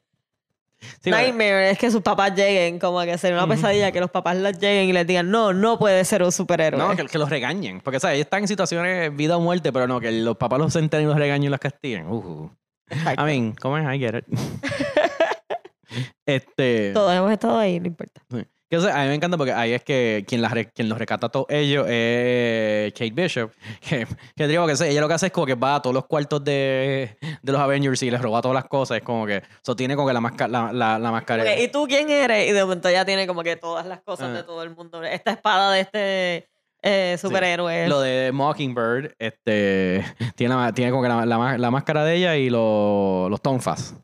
Sí, 1.01 1.11
nightmare 1.11 1.71
es 1.71 1.77
que 1.77 1.91
sus 1.91 2.01
papás 2.01 2.33
lleguen, 2.35 2.79
como 2.79 3.01
que 3.01 3.17
sería 3.17 3.37
una 3.37 3.53
pesadilla 3.53 3.91
que 3.91 3.99
los 3.99 4.09
papás 4.09 4.37
les 4.37 4.57
lleguen 4.59 4.89
y 4.89 4.93
les 4.93 5.05
digan, 5.05 5.29
no, 5.29 5.53
no 5.53 5.77
puede 5.77 6.03
ser 6.05 6.23
un 6.23 6.31
superhéroe. 6.31 6.79
No, 6.79 6.95
que, 6.95 7.05
que 7.05 7.17
los 7.17 7.29
regañen. 7.29 7.81
Porque, 7.81 7.99
¿sabes? 7.99 8.19
Están 8.19 8.43
en 8.43 8.47
situaciones 8.47 9.15
vida 9.15 9.37
o 9.37 9.41
muerte, 9.41 9.73
pero 9.73 9.87
no, 9.87 9.99
que 9.99 10.11
los 10.11 10.37
papás 10.37 10.59
los 10.59 10.71
senten 10.71 11.01
y 11.01 11.05
los 11.05 11.17
regañen 11.17 11.47
y 11.47 11.49
los 11.49 11.59
castiguen. 11.59 12.07
Uh. 12.07 12.49
Exacto. 12.89 13.21
I 13.21 13.25
mean, 13.25 13.55
¿cómo 13.59 13.77
es? 13.77 13.83
I 13.83 13.99
get 13.99 14.15
it. 14.15 14.25
este. 16.25 16.91
Todos 16.93 17.13
hemos 17.13 17.31
estado 17.31 17.59
ahí, 17.59 17.79
no 17.79 17.87
importa. 17.87 18.21
Que, 18.69 18.77
o 18.77 18.81
sea, 18.81 18.95
a 18.99 19.01
mí 19.03 19.07
me 19.09 19.15
encanta 19.15 19.35
porque 19.35 19.51
ahí 19.51 19.73
es 19.73 19.83
que 19.83 20.23
quien, 20.27 20.41
las 20.43 20.51
re- 20.51 20.69
quien 20.71 20.89
los 20.89 20.97
rescata 20.99 21.25
a 21.25 21.29
todos 21.29 21.47
ellos 21.49 21.87
es 21.89 22.93
Kate 22.93 23.11
Bishop. 23.11 23.51
Que, 23.81 24.05
que 24.35 24.47
digo 24.47 24.67
que 24.67 24.73
ella 24.73 25.01
lo 25.01 25.07
que 25.07 25.13
hace 25.15 25.25
es 25.27 25.31
como 25.31 25.47
que 25.47 25.55
va 25.55 25.75
a 25.75 25.81
todos 25.81 25.93
los 25.93 26.05
cuartos 26.05 26.43
de, 26.43 27.17
de 27.41 27.51
los 27.51 27.59
Avengers 27.59 28.03
y 28.03 28.11
les 28.11 28.21
roba 28.21 28.41
todas 28.41 28.53
las 28.55 28.65
cosas. 28.65 28.97
Es 28.97 29.03
como 29.03 29.25
que. 29.25 29.37
Eso 29.63 29.75
tiene 29.75 29.95
como 29.95 30.07
que 30.07 30.13
la, 30.13 30.21
masca- 30.21 30.47
la, 30.47 30.71
la, 30.71 30.99
la 30.99 31.59
¿Y 31.59 31.67
tú 31.69 31.87
quién 31.87 32.09
eres? 32.11 32.47
Y 32.47 32.51
de 32.51 32.61
momento 32.63 32.89
ya 32.91 33.03
tiene 33.05 33.25
como 33.25 33.41
que 33.41 33.55
todas 33.55 33.85
las 33.87 34.01
cosas 34.01 34.29
Ah. 34.29 34.33
de 34.33 34.43
todo 34.43 34.61
el 34.63 34.69
mundo. 34.75 35.01
Esta 35.03 35.31
espada 35.31 35.71
de 35.71 35.81
este 35.81 36.49
eh, 36.83 37.17
superhéroe. 37.19 37.87
Lo 37.87 37.99
de 38.01 38.31
Mockingbird, 38.31 39.13
este, 39.17 40.05
tiene, 40.35 40.55
la- 40.55 40.71
tiene 40.73 40.91
como 40.91 41.01
que 41.03 41.09
la, 41.09 41.25
la, 41.25 41.37
ma- 41.37 41.57
la 41.57 41.71
máscara 41.71 42.03
de 42.05 42.15
ella 42.15 42.35
y 42.37 42.49
lo- 42.51 43.27
los 43.29 43.41
tonfas. 43.41 43.95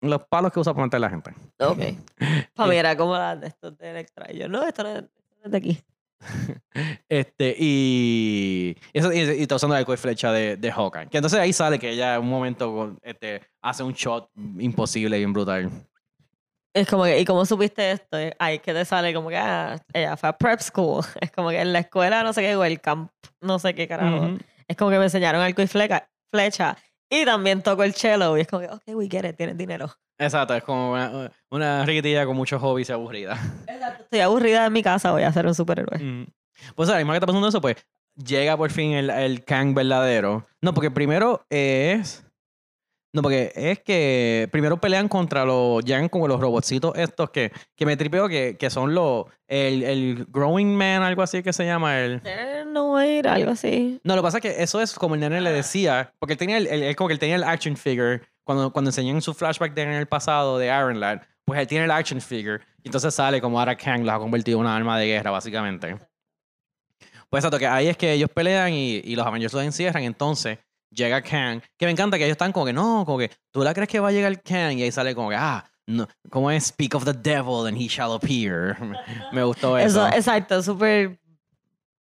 Los 0.00 0.24
palos 0.24 0.52
que 0.52 0.60
usa 0.60 0.72
para 0.72 0.86
matar 0.86 0.98
a 0.98 1.00
la 1.00 1.10
gente. 1.10 1.34
Ok. 1.58 1.78
Para 2.54 2.70
mí 2.70 2.76
era 2.76 2.96
como 2.96 3.16
las 3.16 3.40
de 3.40 3.48
estos 3.48 3.76
de 3.76 3.90
Electra. 3.90 4.26
Y 4.32 4.38
yo, 4.38 4.48
no, 4.48 4.62
esto 4.62 4.82
no 4.82 4.88
es, 4.90 4.96
esto 4.96 5.36
no 5.40 5.44
es 5.44 5.50
de 5.50 5.58
aquí. 5.58 5.80
Este, 7.08 7.56
y, 7.58 8.76
eso, 8.92 9.12
y, 9.12 9.18
y 9.18 9.42
está 9.42 9.56
usando 9.56 9.74
el 9.74 9.80
arco 9.80 9.92
y 9.94 9.96
flecha 9.96 10.32
de, 10.32 10.56
de 10.56 10.70
Hawkeye. 10.72 11.08
Que 11.08 11.18
entonces 11.18 11.38
ahí 11.40 11.52
sale 11.52 11.78
que 11.78 11.90
ella 11.90 12.14
en 12.16 12.22
un 12.22 12.28
momento 12.30 12.96
este, 13.02 13.42
hace 13.62 13.82
un 13.82 13.92
shot 13.92 14.30
imposible 14.58 15.16
y 15.16 15.20
bien 15.20 15.32
brutal. 15.32 15.70
Es 16.72 16.86
como 16.88 17.04
que, 17.04 17.18
¿y 17.18 17.24
cómo 17.24 17.44
supiste 17.44 17.90
esto? 17.90 18.16
Eh, 18.16 18.34
Ahí 18.38 18.56
es 18.56 18.62
que 18.62 18.72
te 18.72 18.84
sale 18.84 19.12
como 19.12 19.28
que, 19.28 19.36
ah, 19.36 19.76
ella 19.92 20.16
fue 20.16 20.28
a 20.28 20.36
prep 20.36 20.60
school. 20.60 21.04
Es 21.20 21.30
como 21.32 21.50
que 21.50 21.60
en 21.60 21.72
la 21.72 21.80
escuela 21.80 22.22
no 22.22 22.32
sé 22.32 22.42
qué, 22.42 22.54
o 22.54 22.64
el 22.64 22.80
camp, 22.80 23.10
no 23.40 23.58
sé 23.58 23.74
qué 23.74 23.88
carajo. 23.88 24.16
Ujú. 24.16 24.38
Es 24.68 24.76
como 24.76 24.90
que 24.90 24.98
me 24.98 25.04
enseñaron 25.04 25.40
arco 25.40 25.62
y 25.62 25.66
fleca, 25.66 26.08
flecha. 26.30 26.76
Y 27.10 27.24
también 27.24 27.62
toco 27.62 27.82
el 27.82 27.92
cello. 27.92 28.36
Y 28.36 28.42
es 28.42 28.46
como 28.48 28.60
que, 28.60 28.68
ok, 28.68 28.82
we 28.94 29.08
get 29.10 29.28
it, 29.28 29.36
tienes 29.36 29.56
dinero. 29.58 29.90
Exacto, 30.16 30.54
es 30.54 30.62
como 30.62 30.92
una, 30.92 31.30
una 31.50 31.84
riquitilla 31.84 32.24
con 32.24 32.36
muchos 32.36 32.60
hobbies 32.60 32.88
y 32.88 32.92
aburrida. 32.92 33.38
Estoy 34.00 34.20
aburrida 34.20 34.66
en 34.66 34.72
mi 34.72 34.82
casa, 34.82 35.10
voy 35.10 35.22
a 35.22 35.32
ser 35.32 35.46
un 35.46 35.54
superhéroe. 35.54 35.98
Mm. 35.98 36.26
Pues 36.74 36.88
ahora 36.88 36.98
mismo 37.00 37.12
que 37.12 37.16
está 37.16 37.26
pasando 37.26 37.48
eso, 37.48 37.60
pues 37.60 37.76
llega 38.16 38.56
por 38.56 38.70
fin 38.70 38.92
el, 38.92 39.10
el 39.10 39.44
Kang 39.44 39.74
verdadero. 39.74 40.46
No, 40.60 40.74
porque 40.74 40.90
primero 40.90 41.44
es. 41.48 42.24
No, 43.12 43.22
porque 43.22 43.50
es 43.56 43.80
que 43.80 44.48
primero 44.52 44.80
pelean 44.80 45.08
contra 45.08 45.44
los. 45.44 45.84
Llegan 45.84 46.08
como 46.08 46.28
los 46.28 46.40
robotcitos 46.40 46.96
estos 46.96 47.30
que, 47.30 47.50
que 47.74 47.84
me 47.84 47.96
tripeo 47.96 48.28
que, 48.28 48.56
que 48.56 48.70
son 48.70 48.94
los. 48.94 49.24
El, 49.48 49.82
el 49.82 50.26
Growing 50.28 50.76
Man, 50.76 51.02
algo 51.02 51.22
así 51.22 51.42
que 51.42 51.52
se 51.52 51.64
llama. 51.64 51.98
El, 51.98 52.22
No 52.72 52.86
voy 52.88 53.02
a 53.04 53.18
ir, 53.18 53.26
algo 53.28 53.50
así. 53.50 54.00
no, 54.04 54.14
lo 54.14 54.22
que 54.22 54.26
pasa 54.26 54.38
es 54.38 54.42
que 54.42 54.62
eso 54.62 54.80
es 54.80 54.94
como 54.94 55.16
el 55.16 55.20
nene 55.22 55.40
le 55.40 55.50
decía. 55.50 56.12
Porque 56.20 56.34
él 56.34 56.38
tenía 56.38 56.56
el, 56.58 56.68
el- 56.68 56.94
como 56.94 57.08
que 57.08 57.14
él 57.14 57.18
tenía 57.18 57.34
el 57.34 57.42
action 57.44 57.76
figure. 57.76 58.20
Cuando, 58.44 58.72
cuando 58.72 58.90
enseñan 58.90 59.20
su 59.22 59.34
flashback 59.34 59.74
de 59.74 59.82
en 59.82 59.90
el 59.90 60.06
pasado 60.06 60.58
de 60.58 60.66
Iron 60.66 60.98
Lad, 61.00 61.20
pues 61.44 61.58
él 61.60 61.66
tiene 61.66 61.86
el 61.86 61.90
action 61.90 62.20
figure. 62.20 62.62
Y 62.82 62.88
entonces 62.88 63.12
sale 63.12 63.40
como 63.40 63.58
ahora 63.58 63.76
Kang 63.76 64.04
los 64.04 64.14
ha 64.14 64.18
convertido 64.18 64.58
en 64.58 64.62
una 64.66 64.76
arma 64.76 64.96
de 64.98 65.06
guerra, 65.06 65.30
básicamente. 65.32 65.96
Pues 67.28 67.42
exacto, 67.44 67.58
que 67.58 67.66
ahí 67.66 67.88
es 67.88 67.96
que 67.96 68.12
ellos 68.12 68.30
pelean 68.32 68.72
y, 68.72 68.96
y 69.04 69.14
los 69.16 69.26
Avengers 69.26 69.52
los 69.52 69.62
encierran. 69.62 70.02
Entonces 70.04 70.58
llega 70.90 71.22
Kang, 71.22 71.60
que 71.78 71.86
me 71.86 71.92
encanta 71.92 72.18
que 72.18 72.24
ellos 72.24 72.34
están 72.34 72.52
como 72.52 72.66
que 72.66 72.72
no, 72.72 73.04
como 73.06 73.18
que 73.18 73.30
tú 73.50 73.62
la 73.62 73.72
crees 73.74 73.88
que 73.88 74.00
va 74.00 74.08
a 74.08 74.12
llegar 74.12 74.42
Kang 74.42 74.78
y 74.78 74.82
ahí 74.82 74.92
sale 74.92 75.14
como 75.14 75.30
que 75.30 75.36
ah, 75.36 75.64
no, 75.86 76.06
como 76.30 76.50
es 76.50 76.66
Speak 76.66 76.94
of 76.94 77.04
the 77.04 77.12
Devil 77.12 77.66
and 77.66 77.76
he 77.76 77.88
shall 77.88 78.12
appear. 78.12 78.76
me, 79.32 79.42
gustó 79.42 79.76
eso. 79.76 80.06
Eso, 80.06 80.16
exacto, 80.16 80.62
súper 80.62 81.18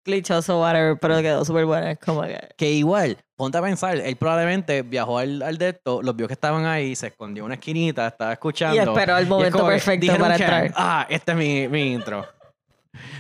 clichoso, 0.04 0.60
whatever, 0.60 0.98
pero 1.00 1.22
quedó 1.22 1.44
súper 1.44 1.66
bueno. 1.66 1.98
Como 2.04 2.22
que. 2.22 2.40
Que 2.56 2.72
igual, 2.72 3.18
ponte 3.36 3.58
a 3.58 3.62
pensar, 3.62 3.98
él 3.98 4.16
probablemente 4.16 4.84
viajó 4.84 5.18
al, 5.18 5.42
al 5.42 5.58
de 5.58 5.70
esto, 5.70 6.02
los 6.02 6.16
vio 6.16 6.28
que 6.28 6.34
estaban 6.34 6.66
ahí, 6.66 6.96
se 6.96 7.08
escondió 7.08 7.42
en 7.42 7.46
una 7.46 7.56
esquinita, 7.56 8.08
estaba 8.08 8.34
escuchando. 8.34 8.76
Y 8.76 8.80
esperó 8.80 9.18
el 9.18 9.28
momento 9.28 9.66
perfecto 9.66 10.18
para 10.18 10.36
entrar. 10.36 10.74
Ah, 10.76 11.08
este 11.10 11.32
es 11.32 11.38
mi, 11.38 11.68
mi 11.68 11.94
intro. 11.94 12.26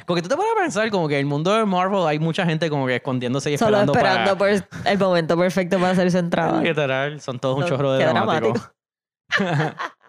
Porque 0.06 0.22
tú 0.22 0.30
te 0.30 0.36
a 0.36 0.62
pensar 0.62 0.90
como 0.90 1.08
que 1.08 1.16
en 1.16 1.22
el 1.22 1.26
mundo 1.26 1.56
de 1.56 1.66
Marvel 1.66 2.08
hay 2.08 2.20
mucha 2.20 2.46
gente 2.46 2.70
como 2.70 2.88
que 2.88 2.96
escondiéndose 2.96 3.52
y 3.52 3.58
Solo 3.58 3.78
esperando, 3.78 3.94
esperando 3.94 4.38
para... 4.38 4.62
por 4.62 4.88
el 4.88 4.98
momento 4.98 5.38
perfecto 5.38 5.78
para 5.78 5.92
hacer 5.92 6.12
su 6.12 6.18
entrada. 6.18 6.62
Literal, 6.62 7.22
son 7.22 7.40
todos 7.40 7.60
un 7.60 7.66
chorro 7.66 7.94
de 7.94 8.00
qué 8.00 8.06
dramáticos. 8.06 8.72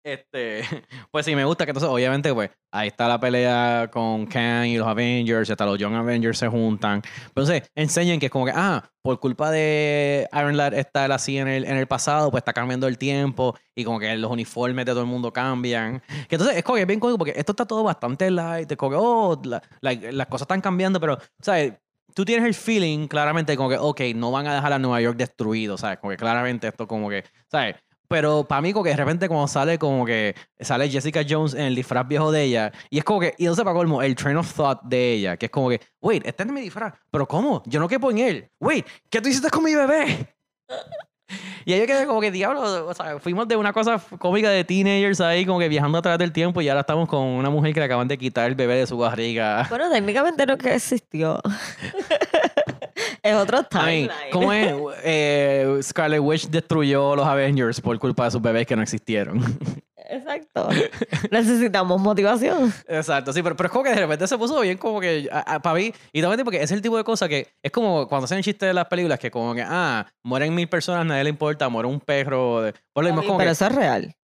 Este, 0.05 0.63
pues 1.11 1.25
sí, 1.25 1.33
me 1.33 1.45
gusta 1.45 1.63
que 1.65 1.71
entonces, 1.71 1.89
obviamente, 1.89 2.33
pues 2.33 2.51
ahí 2.71 2.89
está 2.89 3.07
la 3.07 3.19
pelea 3.21 3.89
con 3.91 4.25
Kang 4.25 4.65
y 4.65 4.77
los 4.77 4.85
Avengers, 4.85 5.49
hasta 5.49 5.65
los 5.65 5.79
Young 5.79 5.93
Avengers 5.95 6.37
se 6.37 6.49
juntan. 6.49 7.01
Entonces, 7.27 7.63
enseñan 7.73 8.19
que 8.19 8.25
es 8.25 8.31
como 8.31 8.43
que, 8.45 8.51
ah, 8.53 8.83
por 9.01 9.19
culpa 9.21 9.49
de 9.49 10.27
Iron 10.33 10.57
Lad 10.57 10.73
estar 10.73 11.09
así 11.13 11.37
en 11.37 11.47
el, 11.47 11.63
en 11.63 11.77
el 11.77 11.87
pasado, 11.87 12.31
pues 12.31 12.41
está 12.41 12.51
cambiando 12.51 12.87
el 12.87 12.97
tiempo 12.97 13.55
y 13.75 13.85
como 13.85 13.97
que 13.97 14.13
los 14.17 14.29
uniformes 14.29 14.85
de 14.85 14.91
todo 14.91 15.01
el 15.01 15.07
mundo 15.07 15.31
cambian. 15.31 16.01
Que 16.27 16.35
entonces 16.35 16.57
es 16.57 16.63
como 16.63 16.75
que 16.75 16.81
es 16.81 16.87
bien 16.87 16.99
cómico 16.99 17.17
porque 17.19 17.33
esto 17.37 17.53
está 17.53 17.65
todo 17.65 17.83
bastante 17.83 18.29
light, 18.29 18.69
es 18.69 18.77
como 18.77 18.89
que, 18.91 18.97
oh, 18.99 19.41
la- 19.45 19.61
like, 19.79 20.11
las 20.11 20.27
cosas 20.27 20.43
están 20.45 20.59
cambiando, 20.61 20.99
pero, 20.99 21.17
¿sabes? 21.39 21.73
Tú 22.13 22.25
tienes 22.25 22.45
el 22.45 22.53
feeling 22.53 23.07
claramente 23.07 23.55
como 23.57 23.69
que, 23.69 23.77
ok, 23.77 24.01
no 24.15 24.31
van 24.31 24.45
a 24.47 24.53
dejar 24.55 24.73
a 24.73 24.79
Nueva 24.79 24.99
York 25.01 25.17
destruido, 25.17 25.77
¿sabes? 25.77 25.97
Como 25.99 26.11
que 26.11 26.17
claramente 26.17 26.67
esto 26.67 26.87
como 26.87 27.09
que, 27.09 27.23
¿sabes? 27.49 27.75
Pero 28.13 28.43
para 28.43 28.61
mí, 28.61 28.73
como 28.73 28.83
que 28.83 28.91
de 28.91 28.95
repente 28.95 29.27
cuando 29.27 29.47
sale 29.47 29.79
como 29.79 30.05
que 30.05 30.35
sale 30.59 30.87
Jessica 30.87 31.21
Jones 31.27 31.55
en 31.55 31.61
el 31.61 31.73
disfraz 31.73 32.07
viejo 32.07 32.31
de 32.31 32.43
ella, 32.43 32.71
y 32.91 32.99
es 32.99 33.03
como 33.03 33.19
que, 33.19 33.33
y 33.39 33.45
no 33.45 33.55
sé 33.55 33.63
para 33.63 33.75
colmo, 33.75 34.03
el 34.03 34.15
train 34.15 34.37
of 34.37 34.53
thought 34.53 34.83
de 34.83 35.13
ella, 35.13 35.35
que 35.35 35.47
es 35.47 35.51
como 35.51 35.67
que, 35.67 35.81
wait, 35.99 36.23
este 36.23 36.43
es 36.43 36.51
mi 36.51 36.61
disfraz, 36.61 36.93
pero 37.09 37.27
¿cómo? 37.27 37.63
Yo 37.65 37.79
no 37.79 37.87
quepo 37.87 38.11
en 38.11 38.19
él. 38.19 38.51
Wait, 38.59 38.85
¿qué 39.09 39.19
tú 39.19 39.29
hiciste 39.29 39.49
con 39.49 39.63
mi 39.63 39.73
bebé? 39.73 40.27
Y 41.65 41.75
yo 41.79 41.87
quedé 41.87 42.05
como 42.05 42.19
que, 42.21 42.29
diablo, 42.29 42.87
o 42.87 42.93
sea, 42.93 43.17
fuimos 43.19 43.47
de 43.47 43.55
una 43.55 43.73
cosa 43.73 43.99
cómica 44.19 44.49
de 44.49 44.63
teenagers 44.63 45.21
ahí, 45.21 45.45
como 45.45 45.57
que 45.57 45.69
viajando 45.69 45.97
a 45.97 46.01
través 46.01 46.19
del 46.19 46.31
tiempo, 46.31 46.61
y 46.61 46.69
ahora 46.69 46.81
estamos 46.81 47.07
con 47.07 47.23
una 47.23 47.49
mujer 47.49 47.73
que 47.73 47.79
le 47.79 47.85
acaban 47.85 48.07
de 48.07 48.17
quitar 48.17 48.47
el 48.47 48.55
bebé 48.55 48.75
de 48.75 48.85
su 48.85 48.97
barriga. 48.97 49.65
Bueno, 49.69 49.89
técnicamente 49.89 50.45
no 50.45 50.57
que 50.57 50.75
existió. 50.75 51.41
es 53.23 53.35
otro 53.35 53.57
I 53.59 53.61
mean, 53.61 53.69
timeline. 54.09 54.31
¿cómo 54.31 54.53
es? 54.53 54.73
Eh, 55.05 55.79
Scarlet 55.81 56.19
Witch 56.21 56.47
destruyó 56.49 57.15
los 57.15 57.25
Avengers 57.25 57.81
por 57.81 57.97
culpa 57.99 58.25
de 58.25 58.31
sus 58.31 58.41
bebés 58.41 58.67
que 58.67 58.75
no 58.75 58.83
existieron. 58.83 59.41
Exacto. 60.09 60.69
Necesitamos 61.31 61.99
motivación. 61.99 62.73
Exacto, 62.87 63.33
sí, 63.33 63.41
pero, 63.41 63.55
pero 63.55 63.67
es 63.67 63.71
como 63.71 63.83
que 63.83 63.89
de 63.91 63.95
repente 63.95 64.27
se 64.27 64.37
puso 64.37 64.59
bien 64.61 64.77
como 64.77 64.99
que 64.99 65.29
para 65.61 65.73
mí, 65.75 65.93
y 66.11 66.21
también 66.21 66.43
porque 66.43 66.61
es 66.61 66.71
el 66.71 66.81
tipo 66.81 66.97
de 66.97 67.03
cosa 67.03 67.27
que 67.27 67.47
es 67.61 67.71
como 67.71 68.07
cuando 68.07 68.25
hacen 68.25 68.37
el 68.37 68.43
chiste 68.43 68.65
de 68.65 68.73
las 68.73 68.85
películas 68.85 69.17
que 69.19 69.31
como 69.31 69.55
que, 69.55 69.63
ah, 69.65 70.05
mueren 70.23 70.53
mil 70.53 70.67
personas, 70.69 71.05
nadie 71.05 71.23
le 71.23 71.29
importa, 71.31 71.69
muere 71.69 71.87
un 71.89 71.99
perro, 71.99 72.61
de- 72.61 72.73
por 72.93 73.03
lo 73.03 73.09
mismo 73.09 73.21
es 73.21 73.27
como 73.27 73.37
Pero 73.39 73.47
que, 73.49 73.53
eso 73.53 73.65
es 73.67 73.75
real. 73.75 74.15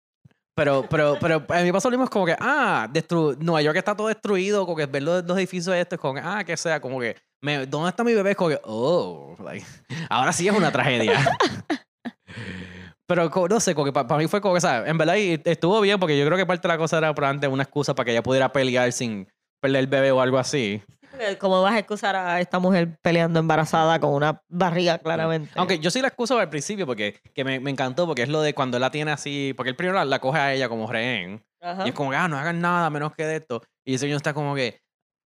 Pero, 0.59 0.85
pero, 0.89 1.17
pero 1.21 1.45
a 1.47 1.61
mí 1.61 1.71
pasó 1.71 1.89
lo 1.89 1.93
mismo 1.93 2.03
es 2.03 2.09
como 2.09 2.25
que, 2.25 2.35
ah, 2.37 2.85
destru 2.91 3.33
Nueva 3.39 3.61
York 3.61 3.77
está 3.77 3.95
todo 3.95 4.09
destruido, 4.09 4.65
como 4.65 4.75
que 4.75 4.87
ver 4.87 5.03
los, 5.03 5.23
los 5.23 5.37
edificios 5.37 5.73
estos, 5.73 5.97
como 5.97 6.15
que, 6.15 6.21
ah, 6.21 6.43
que 6.43 6.57
sea, 6.57 6.81
como 6.81 6.99
que, 6.99 7.15
me, 7.41 7.65
¿dónde 7.65 7.87
está 7.89 8.03
mi 8.03 8.13
bebé? 8.13 8.31
Es 8.31 8.35
como 8.35 8.49
que, 8.49 8.59
oh, 8.65 9.37
like, 9.41 9.65
ahora 10.09 10.33
sí 10.33 10.49
es 10.49 10.53
una 10.53 10.69
tragedia. 10.69 11.17
Pero 13.07 13.31
no 13.49 13.59
sé, 13.61 13.73
para 13.73 14.17
mí 14.17 14.27
fue 14.27 14.41
como 14.41 14.53
que, 14.53 14.59
¿sabes? 14.59 14.89
En 14.89 14.97
verdad 14.97 15.15
estuvo 15.17 15.79
bien 15.79 15.97
porque 15.97 16.19
yo 16.19 16.25
creo 16.25 16.37
que 16.37 16.45
parte 16.45 16.67
de 16.67 16.73
la 16.73 16.77
cosa 16.77 16.97
era 16.97 17.15
probablemente 17.15 17.47
una 17.47 17.63
excusa 17.63 17.95
para 17.95 18.05
que 18.05 18.11
ella 18.11 18.21
pudiera 18.21 18.51
pelear 18.51 18.91
sin 18.91 19.29
perder 19.61 19.79
el 19.79 19.87
bebé 19.87 20.11
o 20.11 20.19
algo 20.19 20.37
así. 20.37 20.83
Porque 21.19 21.37
¿Cómo 21.37 21.61
vas 21.61 21.73
a 21.73 21.79
excusar 21.79 22.15
a 22.15 22.39
esta 22.39 22.59
mujer 22.59 22.97
peleando 23.01 23.41
embarazada 23.41 23.99
con 23.99 24.13
una 24.13 24.41
barriga 24.47 24.99
claramente? 24.99 25.51
Aunque 25.55 25.77
yo 25.77 25.91
sí 25.91 26.01
la 26.01 26.07
excuso 26.07 26.39
al 26.39 26.49
principio 26.49 26.85
porque 26.87 27.19
que 27.33 27.43
me, 27.43 27.59
me 27.59 27.71
encantó 27.71 28.07
porque 28.07 28.21
es 28.21 28.29
lo 28.29 28.41
de 28.41 28.53
cuando 28.53 28.77
él 28.77 28.81
la 28.81 28.89
tiene 28.89 29.11
así, 29.11 29.53
porque 29.57 29.71
él 29.71 29.75
primero 29.75 29.97
la, 29.97 30.05
la 30.05 30.19
coge 30.19 30.39
a 30.39 30.53
ella 30.53 30.69
como 30.69 30.89
rehén. 30.89 31.43
Ajá. 31.59 31.83
Y 31.85 31.89
es 31.89 31.93
como 31.93 32.11
que, 32.11 32.15
ah, 32.15 32.29
no 32.29 32.37
hagan 32.37 32.61
nada 32.61 32.89
menos 32.89 33.13
que 33.13 33.25
de 33.25 33.35
esto. 33.35 33.61
Y 33.83 33.95
ese 33.95 34.05
señor 34.05 34.15
está 34.15 34.33
como 34.33 34.55
que, 34.55 34.81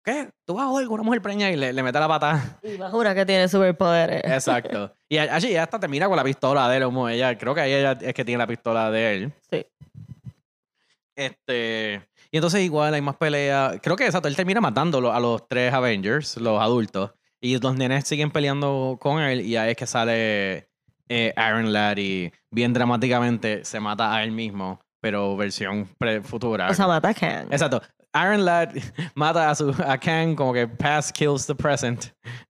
¿qué? 0.05 0.29
¿Tú 0.45 0.53
vas 0.53 0.67
a 0.67 0.86
con 0.86 0.93
una 0.93 1.03
mujer 1.03 1.21
preña 1.21 1.51
y 1.51 1.57
le, 1.57 1.73
le 1.73 1.84
mete 1.84 1.99
la 1.99 2.07
pata? 2.07 2.59
Y 2.63 2.75
una 2.79 3.13
que 3.13 3.25
tiene 3.25 3.49
superpoderes. 3.49 4.23
Exacto. 4.23 4.95
Y 5.09 5.17
allí 5.19 5.55
hasta 5.55 5.79
termina 5.79 6.07
con 6.07 6.15
la 6.15 6.23
pistola 6.23 6.67
de 6.69 6.77
él. 6.77 6.86
Como 6.86 7.07
ella, 7.07 7.38
creo 7.38 7.53
que 7.53 7.61
ahí 7.61 7.73
ella 7.73 7.91
es 8.01 8.15
que 8.15 8.25
tiene 8.25 8.39
la 8.39 8.47
pistola 8.47 8.89
de 8.89 9.13
él. 9.13 9.34
Sí. 9.51 9.63
Este. 11.15 12.01
Y 12.34 12.38
entonces 12.38 12.61
igual 12.61 12.95
hay 12.95 13.01
más 13.01 13.15
peleas. 13.17 13.77
Creo 13.84 13.95
que 13.95 14.05
exacto, 14.07 14.27
él 14.27 14.36
termina 14.36 14.59
matando 14.59 15.11
a 15.13 15.19
los 15.19 15.47
tres 15.47 15.71
Avengers, 15.71 16.36
los 16.38 16.59
adultos. 16.59 17.11
Y 17.39 17.59
los 17.59 17.75
nenes 17.75 18.07
siguen 18.07 18.31
peleando 18.31 18.97
con 18.99 19.21
él. 19.21 19.41
Y 19.41 19.55
ahí 19.55 19.69
es 19.71 19.77
que 19.77 19.86
sale 19.86 20.67
eh, 21.09 21.34
Iron 21.38 21.71
Lad 21.71 21.97
y 21.97 22.31
bien 22.49 22.73
dramáticamente 22.73 23.63
se 23.65 23.79
mata 23.79 24.15
a 24.15 24.23
él 24.23 24.31
mismo, 24.31 24.79
pero 24.99 25.38
versión 25.38 25.88
pre 25.99 26.21
futura. 26.21 26.69
O 26.69 26.73
sea, 26.73 26.88
mata 26.88 27.09
a 27.09 27.13
Kang. 27.13 27.47
Exacto. 27.51 27.81
Iron 28.15 28.45
Lad 28.45 28.69
mata 29.15 29.51
a, 29.51 29.55
su, 29.55 29.69
a 29.86 29.97
Kang 29.99 30.34
como 30.34 30.53
que 30.53 30.67
past 30.67 31.15
kills 31.15 31.45
the 31.45 31.53
present. 31.53 32.05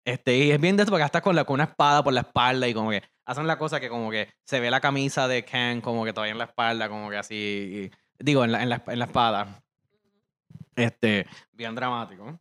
Este, 0.06 0.38
y 0.38 0.52
es 0.52 0.62
bien 0.62 0.78
de 0.78 0.84
esto 0.84 0.92
porque 0.92 1.04
está 1.04 1.20
con, 1.20 1.36
la, 1.36 1.44
con 1.44 1.56
una 1.56 1.66
espada 1.66 2.02
por 2.04 2.14
la 2.14 2.22
espalda 2.22 2.70
y 2.70 2.74
como 2.74 2.90
que 2.90 3.02
hacen 3.26 3.48
la 3.48 3.58
cosa 3.58 3.82
que 3.82 3.90
como 3.90 4.12
que 4.12 4.30
se 4.46 4.62
ve 4.62 4.72
la 4.72 4.80
camisa 4.80 5.28
de 5.28 5.44
Kang 5.44 5.82
como 5.82 6.06
que 6.06 6.14
todavía 6.14 6.32
en 6.32 6.38
la 6.38 6.46
espalda, 6.46 6.88
como 6.88 7.10
que 7.10 7.18
así, 7.18 7.36
y- 7.36 7.92
digo, 8.20 8.46
en 8.46 8.52
la, 8.54 8.64
en 8.64 8.70
la, 8.70 8.82
en 8.88 9.00
la 9.00 9.06
espada. 9.06 9.63
Este, 10.76 11.26
bien 11.52 11.76
dramático. 11.76 12.38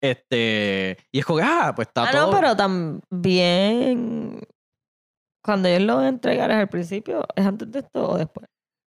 Este, 0.00 0.96
y 1.12 1.18
es 1.20 1.24
como 1.24 1.38
que, 1.38 1.44
ah, 1.44 1.72
pues 1.74 1.88
está 1.88 2.04
Ah, 2.04 2.10
todo... 2.12 2.26
no, 2.32 2.36
pero 2.38 2.56
también. 2.56 4.40
Cuando 5.42 5.68
ellos 5.68 5.82
lo 5.82 6.02
es 6.02 6.18
al 6.50 6.68
principio, 6.68 7.24
¿es 7.36 7.46
antes 7.46 7.70
de 7.70 7.80
esto 7.80 8.10
o 8.10 8.18
después? 8.18 8.46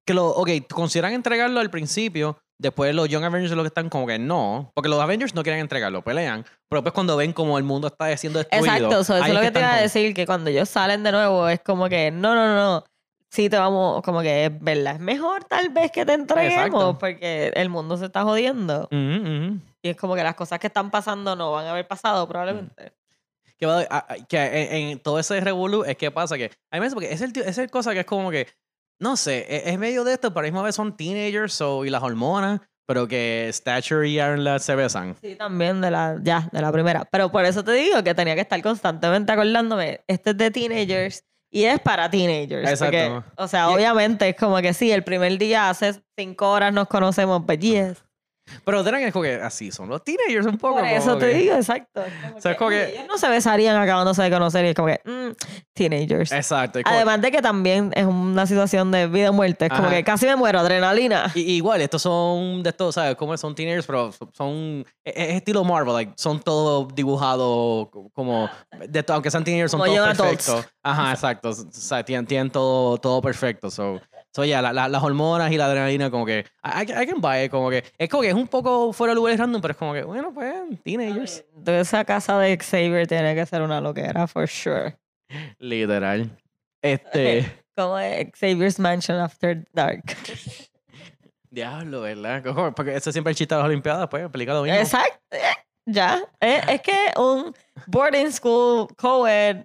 que 0.04 0.14
lo, 0.14 0.26
ok, 0.30 0.50
consideran 0.68 1.12
entregarlo 1.12 1.60
al 1.60 1.70
principio, 1.70 2.36
después 2.60 2.92
los 2.92 3.08
Young 3.08 3.22
Avengers 3.22 3.52
lo 3.52 3.62
que 3.62 3.68
están 3.68 3.88
como 3.88 4.04
que 4.06 4.18
no, 4.18 4.72
porque 4.74 4.88
los 4.88 5.00
Avengers 5.00 5.32
no 5.32 5.44
quieren 5.44 5.60
entregarlo, 5.60 6.02
pelean, 6.02 6.42
pero 6.68 6.80
después 6.80 6.92
cuando 6.92 7.16
ven 7.16 7.32
como 7.32 7.56
el 7.56 7.62
mundo 7.62 7.86
está 7.86 8.14
siendo 8.16 8.40
destruido. 8.40 8.66
Exacto, 8.74 9.04
so, 9.04 9.14
eso 9.16 9.24
es 9.26 9.32
lo 9.32 9.40
que, 9.40 9.52
te 9.52 9.58
están 9.58 9.62
iba 9.62 9.68
a 9.68 9.72
como- 9.74 9.82
decir, 9.82 10.12
que 10.14 10.26
cuando 10.26 10.50
ellos 10.50 10.68
salen 10.68 11.04
de 11.04 11.12
nuevo 11.12 11.48
es 11.48 11.60
como 11.60 11.88
que, 11.88 12.10
no, 12.10 12.34
no, 12.34 12.52
no, 12.52 12.84
sí 13.32 13.48
te 13.48 13.56
vamos, 13.56 14.02
como 14.02 14.20
que 14.20 14.44
es 14.46 14.60
verdad, 14.60 14.94
es 14.96 15.00
mejor 15.00 15.44
tal 15.44 15.70
vez 15.70 15.90
que 15.90 16.04
te 16.04 16.12
entreguemos 16.12 16.66
Exacto. 16.66 16.98
porque 16.98 17.50
el 17.54 17.68
mundo 17.70 17.96
se 17.96 18.04
está 18.06 18.22
jodiendo. 18.24 18.88
Y 18.90 19.88
es 19.88 19.96
como 19.96 20.14
que 20.14 20.22
las 20.22 20.34
cosas 20.34 20.58
que 20.60 20.66
están 20.66 20.90
pasando 20.90 21.34
no 21.34 21.50
van 21.52 21.66
a 21.66 21.70
haber 21.70 21.88
pasado 21.88 22.28
probablemente. 22.28 22.92
que, 23.58 23.66
va- 23.66 23.86
a- 23.90 24.06
que 24.28 24.38
en, 24.38 24.88
en 24.90 24.98
todo 25.00 25.18
ese 25.18 25.40
revolú 25.40 25.82
es 25.84 25.96
que 25.96 26.10
pasa 26.10 26.36
que. 26.36 26.50
A 26.70 26.76
mí 26.78 26.80
me 26.86 26.90
porque 26.90 27.12
es 27.12 27.20
el, 27.22 27.32
es 27.36 27.58
el 27.58 27.70
cosa 27.70 27.92
que 27.92 28.00
es 28.00 28.06
como 28.06 28.30
que. 28.30 28.46
No 29.00 29.16
sé, 29.16 29.46
e- 29.48 29.70
es, 29.70 29.78
medio 29.78 30.04
de 30.04 30.12
esto, 30.12 30.30
pero 30.30 30.40
a 30.40 30.42
la 30.42 30.48
misma 30.52 30.62
vez 30.62 30.74
son 30.76 30.96
teenagers 30.96 31.54
so, 31.54 31.84
y 31.84 31.90
las 31.90 32.02
hormonas, 32.02 32.60
pero 32.86 33.08
que 33.08 33.48
Stature 33.52 34.08
y 34.08 34.18
Aaron 34.20 34.44
Ladd 34.44 34.60
se 34.60 34.74
besan. 34.76 35.16
Sí, 35.20 35.34
también 35.36 35.80
de 35.80 35.90
la, 35.90 36.18
ya, 36.22 36.48
de 36.52 36.60
la 36.60 36.70
primera. 36.70 37.04
Pero 37.10 37.32
por 37.32 37.44
eso 37.44 37.64
te 37.64 37.72
digo 37.72 38.02
que 38.04 38.14
tenía 38.14 38.34
que 38.36 38.42
estar 38.42 38.60
constantemente 38.62 39.32
acordándome. 39.32 40.00
Este 40.06 40.30
es 40.30 40.36
de 40.36 40.50
teenagers 40.52 41.24
y 41.52 41.64
es 41.64 41.78
para 41.80 42.10
teenagers. 42.10 42.68
Exacto. 42.68 42.84
porque, 42.86 43.22
o 43.36 43.46
sea, 43.46 43.68
obviamente 43.68 44.28
es 44.30 44.36
como 44.36 44.56
que 44.62 44.72
sí, 44.72 44.90
el 44.90 45.04
primer 45.04 45.38
día 45.38 45.68
hace 45.68 46.02
cinco 46.16 46.50
horas 46.50 46.72
nos 46.72 46.88
conocemos, 46.88 47.44
but 47.46 47.60
yes. 47.60 48.02
Pero 48.64 48.82
Drag 48.82 49.02
es 49.02 49.12
como 49.12 49.22
que 49.22 49.34
así 49.36 49.70
son 49.70 49.88
los 49.88 50.02
teenagers 50.04 50.46
un 50.46 50.58
poco. 50.58 50.76
Por 50.78 50.84
eso 50.86 51.16
te 51.16 51.30
que- 51.30 51.34
digo, 51.38 51.54
exacto. 51.54 52.02
Es 52.04 52.12
como 52.22 52.36
O 52.36 52.40
sea, 52.40 52.52
es 52.52 52.58
como 52.58 52.68
"Oye, 52.68 52.86
que- 52.86 52.92
ellos 52.94 53.04
no 53.08 53.18
se 53.18 53.28
besarían 53.28 53.76
acabándose 53.76 54.22
de 54.22 54.30
conocer 54.30 54.64
y 54.64 54.68
es 54.68 54.74
como 54.74 54.88
que, 54.88 55.00
mm, 55.04 55.32
teenagers. 55.74 56.32
Exacto. 56.32 56.80
como- 56.82 56.94
Además 56.94 57.20
de 57.22 57.30
que 57.30 57.40
también 57.40 57.92
es 57.94 58.04
una 58.04 58.46
situación 58.46 58.90
de 58.90 59.06
vida 59.06 59.30
o 59.30 59.32
muerte. 59.32 59.66
Es 59.66 59.70
como 59.70 59.86
Ajá. 59.86 59.96
que 59.96 60.04
casi 60.04 60.26
me 60.26 60.36
muero, 60.36 60.58
adrenalina. 60.60 61.30
Y- 61.34 61.52
igual, 61.56 61.80
estos 61.80 62.02
son 62.02 62.62
de 62.62 62.70
estos, 62.70 62.94
¿sabes? 62.94 63.14
Como 63.16 63.36
son 63.36 63.54
teenagers, 63.54 63.86
pero 63.86 64.10
son. 64.32 64.84
Es, 65.04 65.14
es 65.16 65.34
estilo 65.36 65.64
Marvel, 65.64 65.94
like, 65.94 66.12
son 66.16 66.40
todos 66.40 66.94
dibujados 66.94 67.88
como. 68.12 68.48
De, 68.88 68.98
esto- 68.98 69.14
aunque 69.14 69.30
sean 69.30 69.44
teenagers, 69.44 69.70
son 69.70 69.80
Como 69.80 69.92
todos 69.94 70.18
perfectos. 70.18 70.66
Ajá, 70.82 71.12
exacto. 71.12 71.50
O 71.50 71.52
sea, 71.54 72.04
tienen, 72.04 72.26
tienen 72.26 72.50
todo, 72.50 72.98
todo 72.98 73.22
perfecto. 73.22 73.70
So, 73.70 74.00
so 74.34 74.44
yeah, 74.44 74.60
la- 74.62 74.72
la- 74.72 74.88
las 74.88 75.02
hormonas 75.02 75.50
y 75.52 75.56
la 75.56 75.66
adrenalina, 75.66 76.10
como 76.10 76.26
que. 76.26 76.44
I, 76.64 76.82
I 76.82 77.06
can 77.06 77.20
buy 77.20 77.44
it, 77.44 77.50
como 77.50 77.70
que. 77.70 77.84
Es 77.98 78.08
como 78.08 78.22
que 78.22 78.28
es 78.28 78.34
un 78.34 78.41
poco 78.46 78.92
fuera 78.92 79.12
de 79.12 79.16
lugar 79.16 79.38
random, 79.38 79.60
pero 79.60 79.72
es 79.72 79.78
como 79.78 79.92
que, 79.94 80.02
bueno, 80.04 80.32
pues, 80.32 80.54
teenagers. 80.82 81.44
Entonces 81.56 81.88
esa 81.88 82.04
casa 82.04 82.38
de 82.38 82.56
Xavier 82.58 83.06
tiene 83.06 83.34
que 83.34 83.44
ser 83.46 83.62
una 83.62 83.80
loquera, 83.80 84.26
for 84.26 84.46
sure. 84.48 84.96
Literal. 85.58 86.30
Este. 86.82 87.50
Como 87.76 87.98
es 87.98 88.28
Xavier's 88.38 88.78
Mansion 88.78 89.18
After 89.18 89.64
Dark. 89.72 90.02
Diablo, 91.50 92.02
¿verdad? 92.02 92.42
Porque 92.74 92.94
eso 92.96 93.12
siempre 93.12 93.30
el 93.30 93.36
chiste 93.36 93.54
de 93.54 93.60
las 93.60 93.66
Olimpiadas, 93.68 94.08
pues, 94.08 94.22
explicado 94.22 94.62
bien. 94.62 94.76
Exacto. 94.76 95.18
eh, 95.30 95.38
Ya. 95.86 96.22
Es, 96.40 96.62
es 96.68 96.80
que 96.82 96.96
un 97.18 97.54
boarding 97.86 98.30
school 98.32 98.88
co-ed 98.96 99.64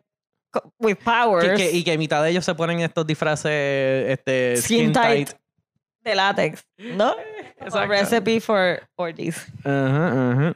co- 0.52 0.74
with 0.80 0.98
powers 1.04 1.48
Que, 1.50 1.56
que- 1.56 1.72
y 1.72 1.84
que 1.84 1.98
mitad 1.98 2.24
de 2.24 2.30
ellos 2.32 2.44
se 2.46 2.56
ponen 2.56 2.80
estos 2.82 3.06
disfraces 3.08 4.10
este, 4.10 4.56
Skin 4.58 4.78
skin, 4.78 4.94
tight. 4.94 5.28
tight. 5.30 5.40
De 6.08 6.16
látex, 6.16 6.66
¿no? 6.78 7.16
Exacto. 7.60 7.88
Recipe 7.88 8.40
for 8.40 8.80
orgies. 8.96 9.46
Ajá, 9.64 10.32
ajá. 10.32 10.56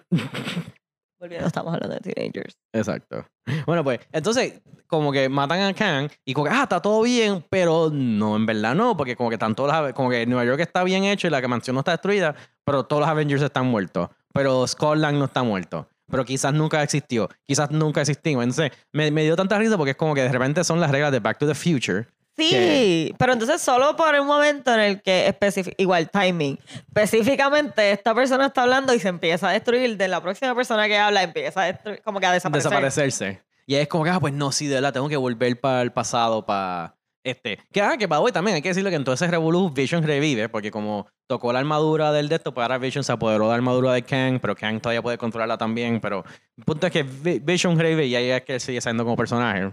Volviendo, 1.19 1.47
estamos 1.47 1.73
hablando 1.73 1.95
de 1.99 2.01
teenagers. 2.13 2.55
Exacto. 2.73 3.25
Bueno, 3.67 3.83
pues, 3.83 3.99
entonces, 4.11 4.59
como 4.87 5.11
que 5.11 5.29
matan 5.29 5.61
a 5.61 5.73
Kang 5.73 6.09
y 6.25 6.33
como 6.33 6.47
que, 6.47 6.53
ah, 6.55 6.63
está 6.63 6.81
todo 6.81 7.01
bien, 7.03 7.45
pero 7.49 7.89
no, 7.91 8.35
en 8.35 8.45
verdad 8.47 8.73
no, 8.73 8.97
porque 8.97 9.15
como 9.15 9.29
que 9.29 9.35
están 9.35 9.53
todos 9.53 9.69
los, 9.69 9.77
Ave- 9.77 9.93
como 9.93 10.09
que 10.09 10.25
Nueva 10.25 10.45
York 10.45 10.59
está 10.61 10.83
bien 10.83 11.03
hecho 11.03 11.27
y 11.27 11.29
la 11.29 11.47
mansión 11.47 11.75
no 11.75 11.81
está 11.81 11.91
destruida, 11.91 12.35
pero 12.65 12.83
todos 12.85 13.01
los 13.01 13.09
Avengers 13.09 13.41
están 13.43 13.67
muertos. 13.67 14.09
Pero 14.33 14.65
Scotland 14.65 15.17
no 15.19 15.25
está 15.25 15.43
muerto. 15.43 15.87
Pero 16.09 16.25
quizás 16.25 16.53
nunca 16.53 16.81
existió. 16.83 17.29
Quizás 17.45 17.69
nunca 17.71 18.01
existimos. 18.01 18.43
Entonces, 18.43 18.71
me, 18.91 19.11
me 19.11 19.23
dio 19.23 19.35
tanta 19.35 19.57
risa 19.59 19.77
porque 19.77 19.91
es 19.91 19.97
como 19.97 20.15
que 20.15 20.21
de 20.23 20.31
repente 20.31 20.63
son 20.63 20.79
las 20.79 20.89
reglas 20.91 21.11
de 21.11 21.19
Back 21.19 21.37
to 21.37 21.47
the 21.47 21.55
Future. 21.55 22.07
Sí, 22.37 22.49
Que- 22.49 23.15
pero 23.17 23.33
entonces 23.33 23.61
solo 23.61 23.95
por 23.95 24.13
un 24.19 24.25
momento 24.25 24.73
en 24.73 24.79
el 24.79 25.01
que 25.01 25.35
igual 25.77 26.09
timing, 26.09 26.57
específicamente 26.87 27.91
esta 27.91 28.13
persona 28.15 28.47
está 28.47 28.63
hablando 28.63 28.93
y 28.93 28.99
se 28.99 29.09
empieza 29.09 29.49
a 29.49 29.51
destruir, 29.51 29.97
de 29.97 30.07
la 30.07 30.21
próxima 30.21 30.55
persona 30.55 30.87
que 30.87 30.97
habla 30.97 31.23
empieza 31.23 31.61
a 31.63 31.65
destruir, 31.65 32.01
como 32.03 32.19
que 32.19 32.25
a 32.27 32.31
desaparecer. 32.31 32.69
desaparecerse. 32.71 33.41
Y 33.67 33.75
es 33.75 33.87
como 33.87 34.03
que, 34.03 34.09
ah, 34.09 34.19
pues 34.19 34.33
no, 34.33 34.51
sí, 34.51 34.67
de 34.67 34.75
verdad, 34.75 34.93
tengo 34.93 35.09
que 35.09 35.17
volver 35.17 35.59
para 35.59 35.81
el 35.81 35.91
pasado, 35.91 36.45
para 36.45 36.95
este. 37.23 37.59
Que, 37.71 37.81
ah, 37.81 37.95
que 37.97 38.07
para 38.07 38.21
hoy 38.21 38.31
también 38.31 38.55
hay 38.55 38.61
que 38.61 38.69
decirle 38.69 38.89
que 38.89 38.95
entonces 38.95 39.29
Revolu 39.29 39.69
Vision 39.69 40.03
revive, 40.03 40.49
porque 40.49 40.71
como 40.71 41.07
tocó 41.27 41.53
la 41.53 41.59
armadura 41.59 42.11
del 42.11 42.27
de 42.29 42.35
esto, 42.35 42.53
pues 42.53 42.63
ahora 42.63 42.77
Vision 42.79 43.03
se 43.03 43.11
apoderó 43.11 43.45
de 43.45 43.49
la 43.49 43.55
armadura 43.55 43.93
de 43.93 44.01
Kang, 44.03 44.39
pero 44.41 44.55
Kang 44.55 44.79
todavía 44.81 45.01
puede 45.01 45.17
controlarla 45.17 45.57
también. 45.57 45.99
Pero 46.01 46.23
el 46.57 46.63
punto 46.65 46.87
es 46.87 46.93
que 46.93 47.03
Vi- 47.03 47.39
Vision 47.39 47.77
revive 47.77 48.05
y 48.07 48.15
ahí 48.15 48.29
es 48.31 48.41
que 48.43 48.55
él 48.55 48.59
sigue 48.61 48.81
siendo 48.81 49.03
como 49.03 49.15
personaje. 49.15 49.71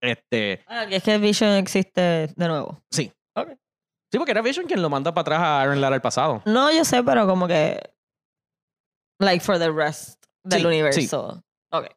Este. 0.00 0.62
Ah, 0.66 0.86
que 0.88 0.96
es 0.96 1.02
que 1.02 1.18
Vision 1.18 1.50
existe 1.54 2.00
de 2.34 2.48
nuevo. 2.48 2.80
Sí. 2.90 3.12
Ok. 3.34 3.48
Sí, 4.10 4.16
porque 4.18 4.30
era 4.32 4.42
Vision 4.42 4.66
quien 4.66 4.80
lo 4.80 4.88
manda 4.88 5.12
para 5.12 5.22
atrás 5.22 5.40
a 5.40 5.60
Aaron 5.62 5.80
Lara 5.80 5.94
al 5.96 6.02
pasado. 6.02 6.42
No, 6.46 6.70
yo 6.72 6.84
sé, 6.84 7.02
pero 7.02 7.26
como 7.26 7.46
que. 7.48 7.78
Like 9.20 9.44
for 9.44 9.58
the 9.58 9.70
rest 9.70 10.22
del 10.44 10.60
Sí, 10.60 10.62
sí. 10.62 10.66
universo. 10.66 11.42
Ok. 11.72 11.88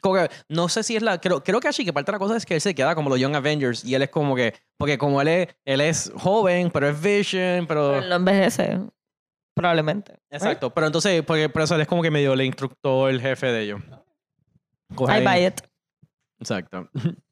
Como 0.00 0.14
que, 0.16 0.30
no 0.48 0.68
sé 0.68 0.82
si 0.82 0.96
es 0.96 1.02
la. 1.02 1.18
Creo, 1.20 1.42
creo 1.42 1.60
que 1.60 1.68
así 1.68 1.84
que 1.84 1.92
parte 1.92 2.12
de 2.12 2.16
la 2.16 2.18
cosa 2.18 2.36
es 2.36 2.46
que 2.46 2.54
él 2.54 2.60
se 2.60 2.74
queda 2.74 2.94
como 2.94 3.10
los 3.10 3.18
Young 3.18 3.34
Avengers 3.34 3.84
y 3.84 3.94
él 3.94 4.02
es 4.02 4.10
como 4.10 4.36
que. 4.36 4.54
Porque 4.76 4.96
como 4.98 5.20
él 5.20 5.28
es, 5.28 5.48
él 5.64 5.80
es 5.80 6.12
joven, 6.16 6.70
pero 6.70 6.88
es 6.88 7.00
Vision, 7.00 7.66
pero. 7.66 7.90
Pero 7.90 8.02
él 8.04 8.08
no 8.08 8.16
envejece. 8.16 8.80
Probablemente. 9.56 10.14
Exacto, 10.30 10.70
pero 10.74 10.86
entonces, 10.88 11.22
porque 11.22 11.48
por 11.48 11.62
eso 11.62 11.74
él 11.76 11.80
es 11.80 11.86
como 11.88 12.02
que 12.02 12.10
medio 12.10 12.32
el 12.32 12.42
instructor, 12.42 13.10
el 13.10 13.20
jefe 13.20 13.46
de 13.52 13.62
ellos. 13.62 13.80
Coge 14.94 15.20
I 15.20 15.24
buy 15.24 15.46
it. 15.46 15.60
Exacto. 16.50 16.88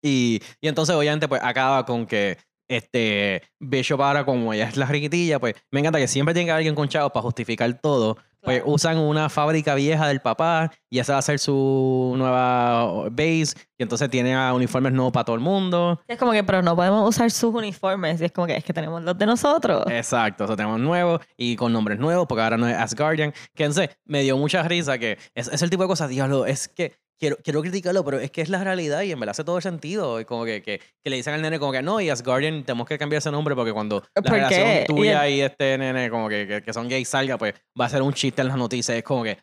Y, 0.00 0.40
y 0.60 0.68
entonces, 0.68 0.94
obviamente, 0.94 1.26
pues 1.26 1.42
acaba 1.42 1.84
con 1.84 2.06
que 2.06 2.38
este 2.68 3.42
Bishop 3.58 4.00
ahora, 4.00 4.24
como 4.24 4.52
ella 4.52 4.68
es 4.68 4.76
la 4.76 4.86
riquitilla, 4.86 5.40
pues 5.40 5.54
me 5.72 5.80
encanta 5.80 5.98
que 5.98 6.06
siempre 6.06 6.34
tiene 6.34 6.46
que 6.46 6.50
haber 6.52 6.58
alguien 6.60 6.74
con 6.76 6.88
chavos 6.88 7.10
para 7.10 7.22
justificar 7.22 7.72
todo. 7.80 8.16
Pues 8.40 8.58
Claro. 8.58 8.72
usan 8.72 8.98
una 8.98 9.28
fábrica 9.28 9.74
vieja 9.74 10.06
del 10.06 10.20
papá 10.20 10.70
y 10.88 11.00
esa 11.00 11.14
va 11.14 11.18
a 11.18 11.22
ser 11.22 11.40
su 11.40 12.14
nueva 12.16 13.08
base. 13.10 13.54
Y 13.76 13.82
entonces 13.82 14.08
tiene 14.08 14.36
a 14.36 14.54
uniformes 14.54 14.92
nuevos 14.92 15.12
para 15.12 15.24
todo 15.24 15.34
el 15.34 15.42
mundo. 15.42 16.00
Es 16.06 16.16
como 16.16 16.30
que, 16.30 16.44
pero 16.44 16.62
no 16.62 16.76
podemos 16.76 17.08
usar 17.08 17.28
sus 17.32 17.52
uniformes. 17.52 18.20
Y 18.20 18.26
es 18.26 18.32
como 18.32 18.46
que 18.46 18.54
es 18.56 18.62
que 18.62 18.72
tenemos 18.72 19.02
los 19.02 19.18
de 19.18 19.26
nosotros. 19.26 19.82
Exacto, 19.90 20.44
eso 20.44 20.54
tenemos 20.54 20.78
nuevos 20.78 21.20
y 21.36 21.56
con 21.56 21.72
nombres 21.72 21.98
nuevos, 21.98 22.26
porque 22.28 22.42
ahora 22.42 22.56
no 22.56 22.68
es 22.68 22.76
Asgardian. 22.76 23.32
Que 23.56 23.64
entonces 23.64 23.98
me 24.04 24.22
dio 24.22 24.36
mucha 24.36 24.62
risa 24.62 24.96
que 24.98 25.18
es, 25.34 25.48
es 25.48 25.60
el 25.62 25.70
tipo 25.70 25.82
de 25.82 25.88
cosas, 25.88 26.08
diablo, 26.08 26.46
es 26.46 26.68
que 26.68 26.92
quiero, 27.18 27.36
quiero 27.42 27.60
criticarlo, 27.62 28.04
pero 28.04 28.18
es 28.18 28.30
que 28.30 28.40
es 28.40 28.48
la 28.48 28.62
realidad 28.64 29.02
y 29.02 29.12
en 29.12 29.20
verdad 29.20 29.32
hace 29.32 29.44
todo 29.44 29.56
el 29.56 29.62
sentido. 29.62 30.20
Y 30.20 30.24
como 30.24 30.44
que, 30.44 30.62
que, 30.62 30.78
que 30.78 31.10
le 31.10 31.16
dicen 31.16 31.34
al 31.34 31.42
nene 31.42 31.58
como 31.58 31.72
que 31.72 31.82
no, 31.82 32.00
y 32.00 32.10
Asgardian 32.10 32.64
tenemos 32.64 32.86
que 32.86 32.98
cambiar 32.98 33.18
ese 33.18 33.30
nombre 33.30 33.54
porque 33.54 33.72
cuando 33.72 34.02
la 34.14 34.22
¿Por 34.22 34.32
relación 34.32 34.60
qué? 34.66 34.82
Y 34.82 34.86
tuya 34.86 35.28
y, 35.28 35.40
este 35.40 35.76
nene 35.78 36.08
como 36.10 36.28
que, 36.28 36.46
que, 36.46 36.62
que 36.62 36.72
son 36.72 36.88
gays 36.88 37.08
salga, 37.08 37.36
pues 37.38 37.54
va 37.78 37.86
a 37.86 37.88
ser 37.88 38.02
un 38.02 38.12
chiste 38.12 38.42
en 38.42 38.48
las 38.48 38.56
noticias. 38.56 38.96
Es 38.96 39.04
como 39.04 39.22
que... 39.24 39.38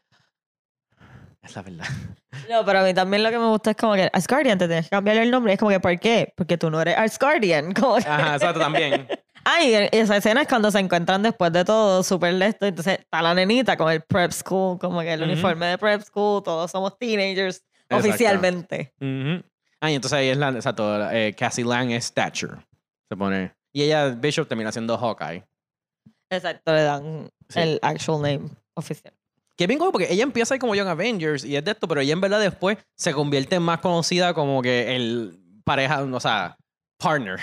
Es 1.42 1.56
la 1.56 1.62
verdad. 1.62 1.86
No, 2.50 2.66
pero 2.66 2.80
a 2.80 2.84
mí 2.84 2.94
también 2.94 3.24
lo 3.24 3.30
que 3.32 3.40
me 3.40 3.48
gusta 3.48 3.72
es 3.72 3.78
como 3.78 3.94
que 3.94 4.10
Asgardian 4.12 4.58
te 4.58 4.68
tienes 4.68 4.86
que 4.86 4.90
cambiar 4.90 5.18
el 5.18 5.32
nombre. 5.32 5.54
Es 5.54 5.60
como 5.60 5.72
que, 5.72 5.80
¿por 5.80 5.98
qué? 6.00 6.34
Porque 6.36 6.58
tú 6.58 6.70
no 6.70 6.82
eres 6.82 6.98
Asgardian. 6.98 7.72
Como 7.80 7.96
que- 7.96 8.08
Ajá, 8.08 8.36
exacto, 8.36 8.60
también. 8.60 9.08
Ay, 9.48 9.88
esa 9.92 10.18
escena 10.18 10.42
es 10.42 10.48
cuando 10.48 10.72
se 10.72 10.80
encuentran 10.80 11.22
después 11.22 11.54
de 11.54 11.64
todo, 11.64 12.02
súper 12.04 12.34
lesto. 12.34 12.66
Entonces 12.66 13.00
está 13.00 13.22
la 13.22 13.34
nenita 13.34 13.78
con 13.78 13.92
el 13.92 14.02
prep 14.02 14.32
school, 14.32 14.80
como 14.80 15.02
que 15.02 15.14
el 15.14 15.22
uniforme 15.22 15.68
de 15.68 15.78
prep 15.78 16.02
school, 16.02 16.42
todos 16.44 16.72
somos 16.72 16.98
teenagers 16.98 17.64
Exacto. 17.88 18.10
oficialmente. 18.10 18.94
Ah, 19.80 19.92
y 19.92 19.96
entonces 19.96 20.18
ahí 20.18 20.30
es 20.30 20.38
la, 20.38 20.50
exacto, 20.50 21.12
eh, 21.12 21.34
Cassie 21.38 21.64
Lang 21.64 21.92
es 21.92 22.06
Stature. 22.06 22.58
Se 23.08 23.16
pone... 23.16 23.54
Y 23.72 23.84
ella, 23.84 24.10
Bishop, 24.10 24.48
termina 24.48 24.72
siendo 24.72 24.98
Hawkeye. 24.98 25.44
Exacto, 26.30 26.74
le 26.74 26.82
dan 26.82 27.30
Sí. 27.50 27.60
el 27.60 27.80
actual 27.84 28.22
name 28.24 28.50
oficial. 28.74 29.14
Que 29.56 29.68
bien 29.68 29.78
porque 29.80 30.12
ella 30.12 30.24
empieza 30.24 30.56
ahí 30.56 30.60
como 30.60 30.74
Young 30.74 30.88
Avengers 30.88 31.46
y 31.46 31.56
es 31.56 31.64
de 31.64 31.72
esto, 31.72 31.88
pero 31.88 32.02
ella 32.02 32.14
en 32.14 32.22
verdad 32.22 32.40
después 32.40 32.78
se 32.96 33.14
convierte 33.14 33.58
en 33.58 33.62
más 33.62 33.80
conocida 33.80 34.34
como 34.34 34.62
que 34.64 34.96
el 34.96 35.40
pareja, 35.64 36.02
o 36.04 36.20
sea, 36.20 36.58
partner, 36.98 37.40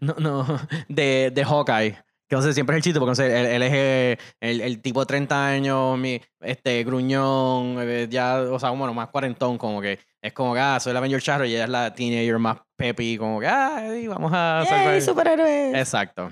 no, 0.00 0.14
no, 0.18 0.60
de, 0.88 1.30
de 1.34 1.44
Hawkeye. 1.44 1.98
Que 2.28 2.36
no 2.36 2.42
sé, 2.42 2.52
siempre 2.52 2.76
es 2.76 2.78
el 2.78 2.82
chiste, 2.82 3.00
porque 3.00 3.12
no 3.12 3.14
sé, 3.14 3.40
él, 3.40 3.46
él 3.46 3.62
es 3.62 3.72
eh, 3.72 4.18
el, 4.40 4.60
el 4.60 4.82
tipo 4.82 5.00
de 5.00 5.06
30 5.06 5.46
años, 5.46 5.98
mi, 5.98 6.20
este, 6.40 6.84
gruñón, 6.84 7.76
eh, 7.80 8.06
ya, 8.10 8.40
o 8.40 8.58
sea, 8.58 8.68
bueno, 8.70 8.92
más 8.92 9.08
cuarentón, 9.08 9.56
como 9.56 9.80
que 9.80 9.98
es 10.20 10.32
como 10.34 10.52
que, 10.52 10.60
ah, 10.60 10.78
soy 10.78 10.90
el 10.90 10.98
Avenger 10.98 11.22
Charro 11.22 11.46
y 11.46 11.54
ella 11.54 11.64
es 11.64 11.70
la 11.70 11.94
teenager 11.94 12.38
más 12.38 12.58
peppy, 12.76 13.16
como 13.16 13.40
que, 13.40 13.46
ah, 13.46 13.82
vamos 14.08 14.30
a 14.34 14.62
¡Yay, 14.68 15.00
superhéroes! 15.00 15.74
Exacto. 15.74 16.30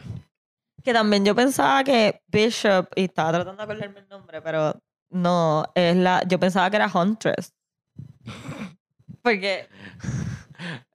Que 0.85 0.93
también 0.93 1.25
yo 1.25 1.35
pensaba 1.35 1.83
que 1.83 2.21
Bishop, 2.27 2.89
y 2.95 3.05
estaba 3.05 3.33
tratando 3.33 3.57
de 3.57 3.63
acordarme 3.63 4.01
el 4.01 4.09
nombre, 4.09 4.43
pero 4.43 4.79
no, 5.11 5.65
es 5.75 5.97
la, 5.97 6.23
yo 6.27 6.39
pensaba 6.39 6.69
que 6.69 6.77
era 6.77 6.91
Huntress. 6.93 7.55
Porque 9.23 9.69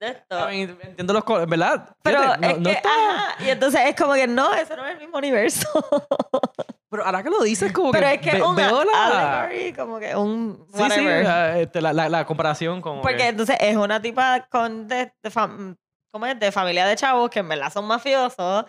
de 0.00 0.08
esto. 0.08 0.50
I 0.50 0.66
mean, 0.66 0.78
entiendo 0.82 1.12
los 1.12 1.24
colores, 1.24 1.48
¿verdad? 1.48 1.94
Pero 2.02 2.20
Fíjate, 2.20 2.46
es 2.46 2.52
no- 2.54 2.58
no 2.58 2.64
que, 2.70 2.76
está- 2.76 2.88
ajá, 2.90 3.44
y 3.44 3.50
entonces 3.50 3.80
es 3.86 3.96
como 3.96 4.14
que 4.14 4.26
no, 4.26 4.52
eso 4.54 4.76
no 4.76 4.86
es 4.86 4.92
el 4.94 4.98
mismo 4.98 5.18
universo. 5.18 5.68
Pero 6.90 7.06
ahora 7.06 7.22
que 7.22 7.30
lo 7.30 7.40
dices, 7.42 7.72
como 7.72 7.90
Pero 7.90 8.06
que 8.08 8.14
es 8.14 8.20
que 8.20 8.42
un 8.42 8.54
veo 8.54 8.84
la... 8.84 9.44
allegory, 9.44 9.72
como 9.72 9.98
que 9.98 10.14
un 10.14 10.66
Sí, 10.68 10.76
sí, 10.76 10.82
whatever. 10.82 11.24
la, 11.24 11.58
este, 11.58 11.80
la, 11.80 11.92
la 11.94 12.26
comparación 12.26 12.82
como 12.82 13.00
Porque 13.00 13.16
que- 13.16 13.28
entonces 13.28 13.56
es 13.60 13.76
una 13.76 14.00
tipa 14.02 14.46
con 14.50 14.86
de, 14.88 15.10
de 15.22 15.30
fam- 15.30 15.74
¿cómo 16.10 16.26
es? 16.26 16.38
de 16.38 16.52
familia 16.52 16.86
de 16.86 16.94
chavos 16.96 17.30
que 17.30 17.38
en 17.38 17.48
verdad 17.48 17.72
son 17.72 17.86
mafiosos. 17.86 18.66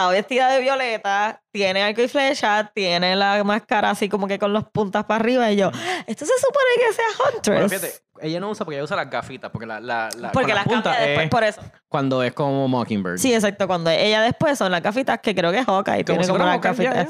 Está 0.00 0.08
vestida 0.08 0.50
de 0.52 0.60
violeta, 0.60 1.42
tiene 1.52 1.82
arco 1.82 2.00
y 2.02 2.08
flecha, 2.08 2.70
tiene 2.74 3.14
la 3.16 3.42
máscara 3.44 3.90
así 3.90 4.08
como 4.08 4.26
que 4.26 4.38
con 4.38 4.52
las 4.52 4.64
puntas 4.64 5.04
para 5.04 5.20
arriba. 5.20 5.50
Y 5.50 5.56
yo, 5.56 5.70
esto 6.06 6.24
se 6.24 6.32
supone 6.38 6.66
que 6.76 6.92
sea 6.94 7.04
Bueno, 7.18 7.36
Huntress. 7.36 7.80
fíjate, 7.82 8.26
ella 8.26 8.40
no 8.40 8.50
usa 8.50 8.64
porque 8.64 8.76
ella 8.76 8.84
usa 8.84 8.96
las 8.96 9.10
gafitas, 9.10 9.50
porque 9.50 9.66
la, 9.66 9.80
la, 9.80 10.08
la 10.16 10.32
porque 10.32 10.54
las 10.54 10.64
puntas 10.66 10.98
después, 10.98 11.24
es 11.24 11.30
por 11.30 11.44
eso. 11.44 11.62
cuando 11.88 12.22
es 12.22 12.32
como 12.32 12.68
Mockingbird. 12.68 13.18
Sí, 13.18 13.32
exacto. 13.34 13.66
Cuando 13.66 13.90
ella 13.90 14.22
después 14.22 14.56
son 14.58 14.70
las 14.72 14.82
gafitas 14.82 15.18
que 15.20 15.34
creo 15.34 15.50
que 15.52 15.58
es 15.58 15.66
Hawkeye. 15.66 16.04
Como 16.04 16.18
Tiene 16.18 16.24
si 16.24 16.30
como 16.30 16.44
ya, 16.44 16.58
gafitas. 16.58 17.08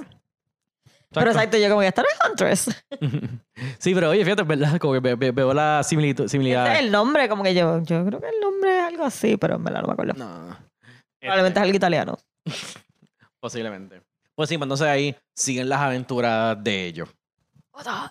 Pero 1.13 1.31
Exacto. 1.33 1.57
yo 1.59 1.69
como 1.69 1.81
que 1.81 1.89
esta 1.89 2.03
no 2.03 2.09
es 2.09 2.29
Huntress. 2.31 2.85
Sí, 3.79 3.95
pero 3.95 4.11
oye, 4.11 4.25
fíjate, 4.25 4.43
¿verdad? 4.45 4.79
Como 4.79 4.95
que 4.95 5.01
ve- 5.01 5.15
ve- 5.17 5.33
veo 5.33 5.53
la 5.53 5.83
similitud, 5.83 6.25
Ese 6.25 6.33
similidad. 6.33 6.73
es 6.73 6.79
el 6.79 6.91
nombre, 6.91 7.29
como 7.29 7.43
que 7.43 7.53
yo, 7.55 7.83
yo 7.83 8.07
creo 8.07 8.21
que 8.21 8.29
el 8.29 8.41
nombre 8.41 8.79
es 8.79 8.85
algo 8.85 9.05
así, 9.05 9.37
pero 9.37 9.57
en 9.57 9.65
verdad 9.65 9.83
no 9.83 9.89
me 9.89 9.93
acuerdo. 9.93 10.15
No. 10.17 10.57
Probablemente 11.21 11.59
Este, 11.59 11.61
es 11.61 11.65
algo 11.65 11.77
italiano. 11.77 12.19
Posiblemente. 13.41 14.03
Pues 14.35 14.49
sí, 14.49 14.57
pues 14.57 14.65
entonces 14.67 14.87
ahí 14.87 15.15
siguen 15.35 15.69
las 15.69 15.81
aventuras 15.81 16.63
de 16.63 16.87
ellos. 16.87 17.09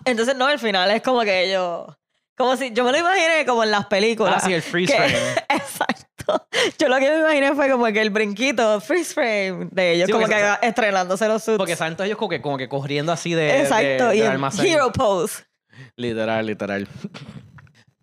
Entonces, 0.04 0.36
no, 0.36 0.46
al 0.46 0.58
final 0.58 0.90
es 0.90 1.02
como 1.02 1.20
que 1.22 1.44
ellos. 1.48 1.86
Como 2.36 2.56
si. 2.56 2.72
Yo 2.72 2.84
me 2.84 2.92
lo 2.92 2.98
imaginé 2.98 3.44
como 3.46 3.62
en 3.64 3.70
las 3.70 3.86
películas. 3.86 4.36
Ah, 4.38 4.40
sí, 4.46 4.52
el 4.52 4.62
freeze 4.62 4.92
que- 4.92 4.98
frame. 4.98 5.34
Exacto. 5.48 6.46
Yo 6.78 6.88
lo 6.88 6.96
que 6.98 7.10
me 7.10 7.18
imaginé 7.20 7.54
fue 7.54 7.70
como 7.70 7.86
que 7.86 8.00
el 8.00 8.10
brinquito, 8.10 8.80
freeze 8.80 9.12
frame 9.14 9.68
de 9.70 9.92
ellos, 9.94 10.06
Sí, 10.06 10.12
como 10.12 10.26
que 10.26 10.54
estrenándose 10.62 11.26
los 11.28 11.42
suits. 11.42 11.58
Porque 11.58 11.76
saben 11.76 11.94
todos 11.96 12.06
ellos 12.06 12.18
como 12.18 12.28
que, 12.28 12.40
como 12.40 12.56
que 12.56 12.68
corriendo 12.68 13.12
así 13.12 13.34
de, 13.34 13.60
Exacto, 13.60 14.08
de- 14.08 14.16
y 14.16 14.20
el 14.22 14.66
hero 14.66 14.92
pose. 14.92 15.44
Literal, 15.96 16.46
literal. 16.46 16.88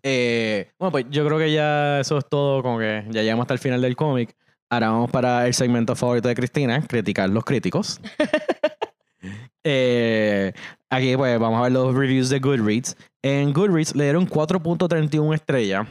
Eh, 0.04 0.70
bueno, 0.78 0.92
pues 0.92 1.06
yo 1.10 1.26
creo 1.26 1.38
que 1.38 1.52
ya 1.52 1.98
eso 2.00 2.18
es 2.18 2.24
todo, 2.28 2.62
como 2.62 2.78
que 2.78 3.04
ya 3.10 3.20
llegamos 3.22 3.42
hasta 3.44 3.54
el 3.54 3.58
final 3.60 3.82
del 3.82 3.96
cómic. 3.96 4.34
Ahora 4.70 4.90
vamos 4.90 5.10
para 5.10 5.46
el 5.46 5.54
segmento 5.54 5.96
favorito 5.96 6.28
de 6.28 6.34
Cristina, 6.34 6.82
criticar 6.86 7.28
los 7.30 7.44
críticos. 7.44 8.00
Eh, 9.70 10.52
aquí 10.88 11.14
pues 11.16 11.38
vamos 11.38 11.58
a 11.58 11.62
ver 11.64 11.72
los 11.72 11.94
reviews 11.94 12.30
de 12.30 12.38
Goodreads. 12.38 12.96
En 13.20 13.52
Goodreads 13.52 13.94
le 13.94 14.04
dieron 14.04 14.26
4.31 14.26 15.34
estrellas. 15.34 15.86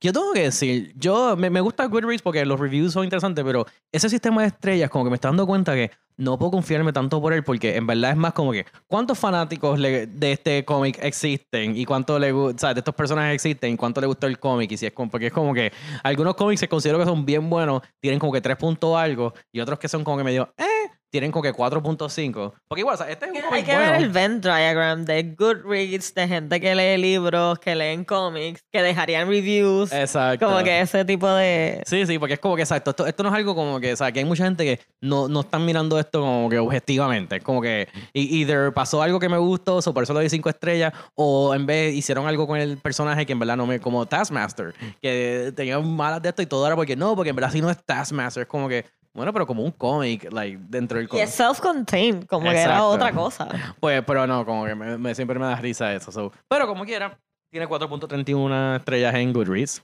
Yo 0.00 0.12
tengo 0.12 0.32
que 0.32 0.42
decir, 0.42 0.92
yo 0.96 1.34
me, 1.36 1.50
me 1.50 1.60
gusta 1.60 1.86
Goodreads 1.86 2.22
porque 2.22 2.44
los 2.44 2.60
reviews 2.60 2.92
son 2.92 3.02
interesantes, 3.02 3.42
pero 3.44 3.66
ese 3.90 4.08
sistema 4.08 4.42
de 4.42 4.48
estrellas 4.48 4.90
como 4.90 5.04
que 5.04 5.10
me 5.10 5.16
está 5.16 5.28
dando 5.28 5.46
cuenta 5.46 5.74
que 5.74 5.90
no 6.20 6.38
puedo 6.38 6.52
confiarme 6.52 6.92
tanto 6.92 7.20
por 7.20 7.32
él 7.32 7.42
porque 7.42 7.76
en 7.76 7.86
verdad 7.86 8.10
es 8.12 8.16
más 8.16 8.32
como 8.32 8.52
que 8.52 8.66
cuántos 8.86 9.18
fanáticos 9.18 9.78
le- 9.78 10.06
de 10.06 10.32
este 10.32 10.64
cómic 10.64 10.98
existen 11.02 11.76
y 11.76 11.84
cuánto 11.84 12.18
le 12.18 12.32
o 12.32 12.52
de 12.52 12.72
estos 12.76 12.94
personajes 12.94 13.34
existen 13.34 13.72
y 13.74 13.76
cuánto 13.76 14.00
le 14.00 14.06
gustó 14.06 14.26
el 14.26 14.38
cómic 14.38 14.70
y 14.72 14.76
si 14.76 14.86
es 14.86 14.92
como, 14.92 15.10
porque 15.10 15.26
es 15.28 15.32
como 15.32 15.52
que 15.54 15.72
algunos 16.02 16.34
cómics 16.36 16.60
se 16.60 16.68
considero 16.68 16.98
que 16.98 17.04
son 17.06 17.24
bien 17.24 17.48
buenos, 17.50 17.82
tienen 18.00 18.20
como 18.20 18.32
que 18.32 18.40
3 18.40 18.56
puntos 18.56 18.96
algo 18.96 19.32
y 19.52 19.60
otros 19.60 19.78
que 19.78 19.88
son 19.88 20.04
como 20.04 20.18
que 20.18 20.24
medio 20.24 20.52
eh, 20.58 20.64
tienen 21.10 21.32
como 21.32 21.42
que 21.42 21.52
4.5. 21.52 22.52
Porque 22.68 22.80
igual, 22.80 22.94
o 22.94 22.96
sea, 22.96 23.10
este 23.10 23.26
es 23.26 23.32
un 23.32 23.52
Hay 23.52 23.64
que 23.64 23.76
ver 23.76 23.88
bueno. 23.90 24.04
el 24.04 24.10
Venn 24.10 24.40
diagram 24.40 25.04
de 25.04 25.34
Goodreads, 25.36 26.14
de 26.14 26.28
gente 26.28 26.60
que 26.60 26.74
lee 26.74 26.96
libros, 27.00 27.58
que 27.58 27.74
leen 27.74 28.04
cómics, 28.04 28.62
que 28.70 28.80
dejarían 28.80 29.28
reviews. 29.28 29.92
Exacto. 29.92 30.46
Como 30.46 30.62
que 30.62 30.80
ese 30.80 31.04
tipo 31.04 31.28
de. 31.28 31.82
Sí, 31.86 32.06
sí, 32.06 32.18
porque 32.18 32.34
es 32.34 32.40
como 32.40 32.56
que 32.56 32.62
exacto. 32.62 32.90
Esto, 32.90 33.06
esto 33.06 33.22
no 33.22 33.30
es 33.30 33.34
algo 33.34 33.54
como 33.54 33.80
que, 33.80 33.92
o 33.92 33.96
sea, 33.96 34.12
que 34.12 34.20
hay 34.20 34.24
mucha 34.24 34.44
gente 34.44 34.64
que 34.64 34.80
no, 35.00 35.28
no 35.28 35.40
están 35.40 35.64
mirando 35.64 35.98
esto 35.98 36.20
como 36.20 36.48
que 36.48 36.58
objetivamente. 36.58 37.36
Es 37.36 37.42
como 37.42 37.60
que 37.60 37.88
either 38.12 38.72
pasó 38.72 39.02
algo 39.02 39.18
que 39.18 39.28
me 39.28 39.38
gustó, 39.38 39.78
o 39.78 39.94
por 39.94 40.04
eso 40.04 40.14
le 40.14 40.20
di 40.20 40.30
cinco 40.30 40.48
estrellas, 40.48 40.92
o 41.14 41.54
en 41.54 41.66
vez 41.66 41.94
hicieron 41.94 42.26
algo 42.26 42.46
con 42.46 42.58
el 42.58 42.78
personaje 42.78 43.26
que 43.26 43.32
en 43.32 43.38
verdad 43.40 43.56
no 43.56 43.66
me. 43.66 43.80
como 43.80 44.06
Taskmaster, 44.06 44.74
que 45.02 45.52
tenían 45.56 45.88
malas 45.90 46.22
de 46.22 46.28
esto 46.28 46.42
y 46.42 46.46
todo 46.46 46.66
era 46.66 46.76
porque 46.76 46.94
no, 46.96 47.16
porque 47.16 47.30
en 47.30 47.36
verdad 47.36 47.50
si 47.50 47.60
no 47.60 47.68
es 47.68 47.78
Taskmaster, 47.84 48.42
es 48.42 48.48
como 48.48 48.68
que. 48.68 48.84
Bueno, 49.12 49.32
pero 49.32 49.46
como 49.46 49.62
un 49.64 49.72
cómic, 49.72 50.32
like, 50.32 50.58
dentro 50.68 50.98
del 50.98 51.06
Y 51.06 51.08
cómic. 51.08 51.24
es 51.24 51.30
self-contained, 51.38 52.26
como 52.26 52.48
que 52.50 52.60
era 52.60 52.84
otra 52.84 53.12
cosa. 53.12 53.48
Pues, 53.80 54.02
pero 54.06 54.26
no, 54.26 54.44
como 54.46 54.66
que 54.66 54.74
me, 54.74 54.96
me- 54.98 55.14
siempre 55.14 55.38
me 55.38 55.46
da 55.46 55.56
risa 55.56 55.92
eso. 55.94 56.12
so. 56.12 56.32
Pero 56.48 56.66
como 56.68 56.84
quiera, 56.84 57.18
tiene 57.50 57.66
4.31 57.68 58.76
estrellas 58.76 59.14
en 59.16 59.32
Goodreads. 59.32 59.82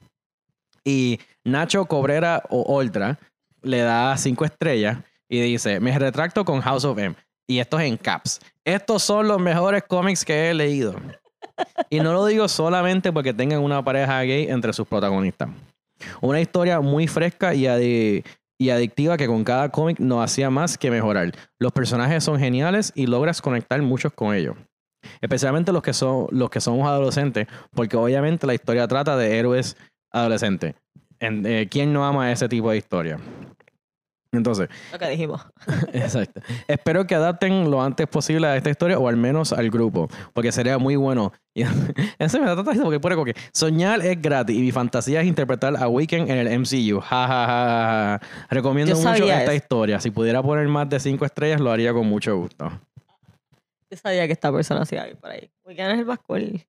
Y 0.85 1.19
Nacho 1.45 1.85
Cobrera 1.87 2.43
o 2.51 2.77
Ultra 2.79 3.19
le 3.63 3.81
da 3.81 4.17
5 4.17 4.45
estrellas 4.45 4.99
y 5.29 5.41
dice, 5.41 5.81
me 5.81 5.99
retracto 5.99 6.45
con 6.45 6.61
House 6.61 6.85
of 6.85 6.97
M. 6.99 7.17
Y 7.49 7.59
esto 7.59 7.79
es 7.81 7.87
en 7.87 7.97
caps. 7.97 8.41
Estos 8.65 9.03
son 9.03 9.27
los 9.27 9.41
mejores 9.41 9.83
cómics 9.89 10.25
que 10.25 10.51
he 10.51 10.55
leído. 10.55 10.95
Y 11.91 12.01
no 12.01 12.13
lo 12.13 12.27
digo 12.27 12.49
solamente 12.49 13.11
porque 13.13 13.33
tengan 13.33 13.61
una 13.61 13.83
pareja 13.83 14.21
gay 14.23 14.47
entre 14.49 14.73
sus 14.75 14.87
protagonistas. 14.87 15.49
Una 16.21 16.39
historia 16.41 16.81
muy 16.81 17.07
fresca 17.07 17.55
y, 17.55 17.65
adi- 17.67 18.25
y 18.59 18.71
adictiva 18.71 19.17
que 19.17 19.27
con 19.27 19.45
cada 19.45 19.71
cómic 19.71 19.99
no 20.01 20.23
hacía 20.23 20.51
más 20.51 20.79
que 20.79 20.91
mejorar. 20.91 21.33
Los 21.59 21.73
personajes 21.73 22.25
son 22.25 22.39
geniales 22.39 22.93
y 22.95 23.07
logras 23.07 23.43
conectar 23.43 23.81
muchos 23.83 24.13
con 24.13 24.35
ellos. 24.35 24.57
Especialmente 25.21 25.73
los 25.73 25.83
que 25.83 25.93
son 25.93 26.27
los 26.31 26.51
que 26.51 26.61
somos 26.61 26.87
adolescentes, 26.89 27.47
porque 27.75 27.97
obviamente 27.97 28.47
la 28.47 28.55
historia 28.55 28.89
trata 28.89 29.17
de 29.17 29.39
héroes 29.39 29.77
adolescentes. 30.13 30.75
En- 31.21 31.47
eh, 31.47 31.69
¿Quién 31.71 31.93
no 31.93 32.05
ama 32.07 32.33
ese 32.33 32.49
tipo 32.49 32.71
de 32.71 32.79
historia? 32.79 33.19
Entonces, 34.37 34.69
Lo 34.93 34.99
que 34.99 35.09
dijimos. 35.09 35.41
Exacto. 35.93 36.41
Espero 36.69 37.07
que 37.07 37.15
adapten 37.15 37.71
lo 37.71 37.83
antes 37.83 38.07
posible 38.07 38.47
a 38.47 38.57
esta 38.57 38.71
historia 38.71 38.99
o 38.99 39.09
al 39.09 39.17
menos 39.17 39.53
al 39.53 39.71
grupo, 39.71 40.09
porque 40.33 40.53
sería 40.53 40.79
muy 40.79 40.97
bueno. 40.97 41.33
Y 41.55 41.63
eso 42.19 42.39
me 42.41 42.47
da 42.47 42.55
tanta 42.55 42.73
porque 42.83 43.01
como 43.01 43.25
que 43.25 43.35
soñar 43.53 44.05
es 44.05 44.21
gratis 44.21 44.57
y 44.57 44.61
mi 44.61 44.73
fantasía 44.73 45.23
es 45.23 45.27
interpretar 45.27 45.75
a 45.77 45.89
Weekend 45.89 46.31
en 46.31 46.39
el 46.47 46.59
MCU. 46.61 47.01
Ja, 47.01 47.27
ja, 47.27 47.47
ja. 47.47 48.21
Recomiendo 48.51 48.93
Yo 48.95 48.99
mucho 48.99 49.25
esta 49.25 49.43
eso. 49.45 49.53
historia. 49.55 50.01
Si 50.01 50.11
pudiera 50.11 50.43
poner 50.43 50.69
más 50.69 50.89
de 50.89 51.01
cinco 51.01 51.25
estrellas, 51.25 51.61
lo 51.61 51.71
haría 51.71 51.93
con 51.93 52.07
mucho 52.07 52.37
gusto. 52.37 52.71
Yo 53.91 53.97
sabía 53.97 54.27
que 54.27 54.33
esta 54.33 54.53
persona 54.53 54.85
se 54.85 54.97
iba 54.97 55.05
a 55.05 55.09
ir 55.09 55.17
por 55.17 55.31
ahí. 55.31 55.49
Weekend 55.65 55.93
es 55.93 55.99
el 56.01 56.05
más 56.07 56.19
cool. 56.27 56.61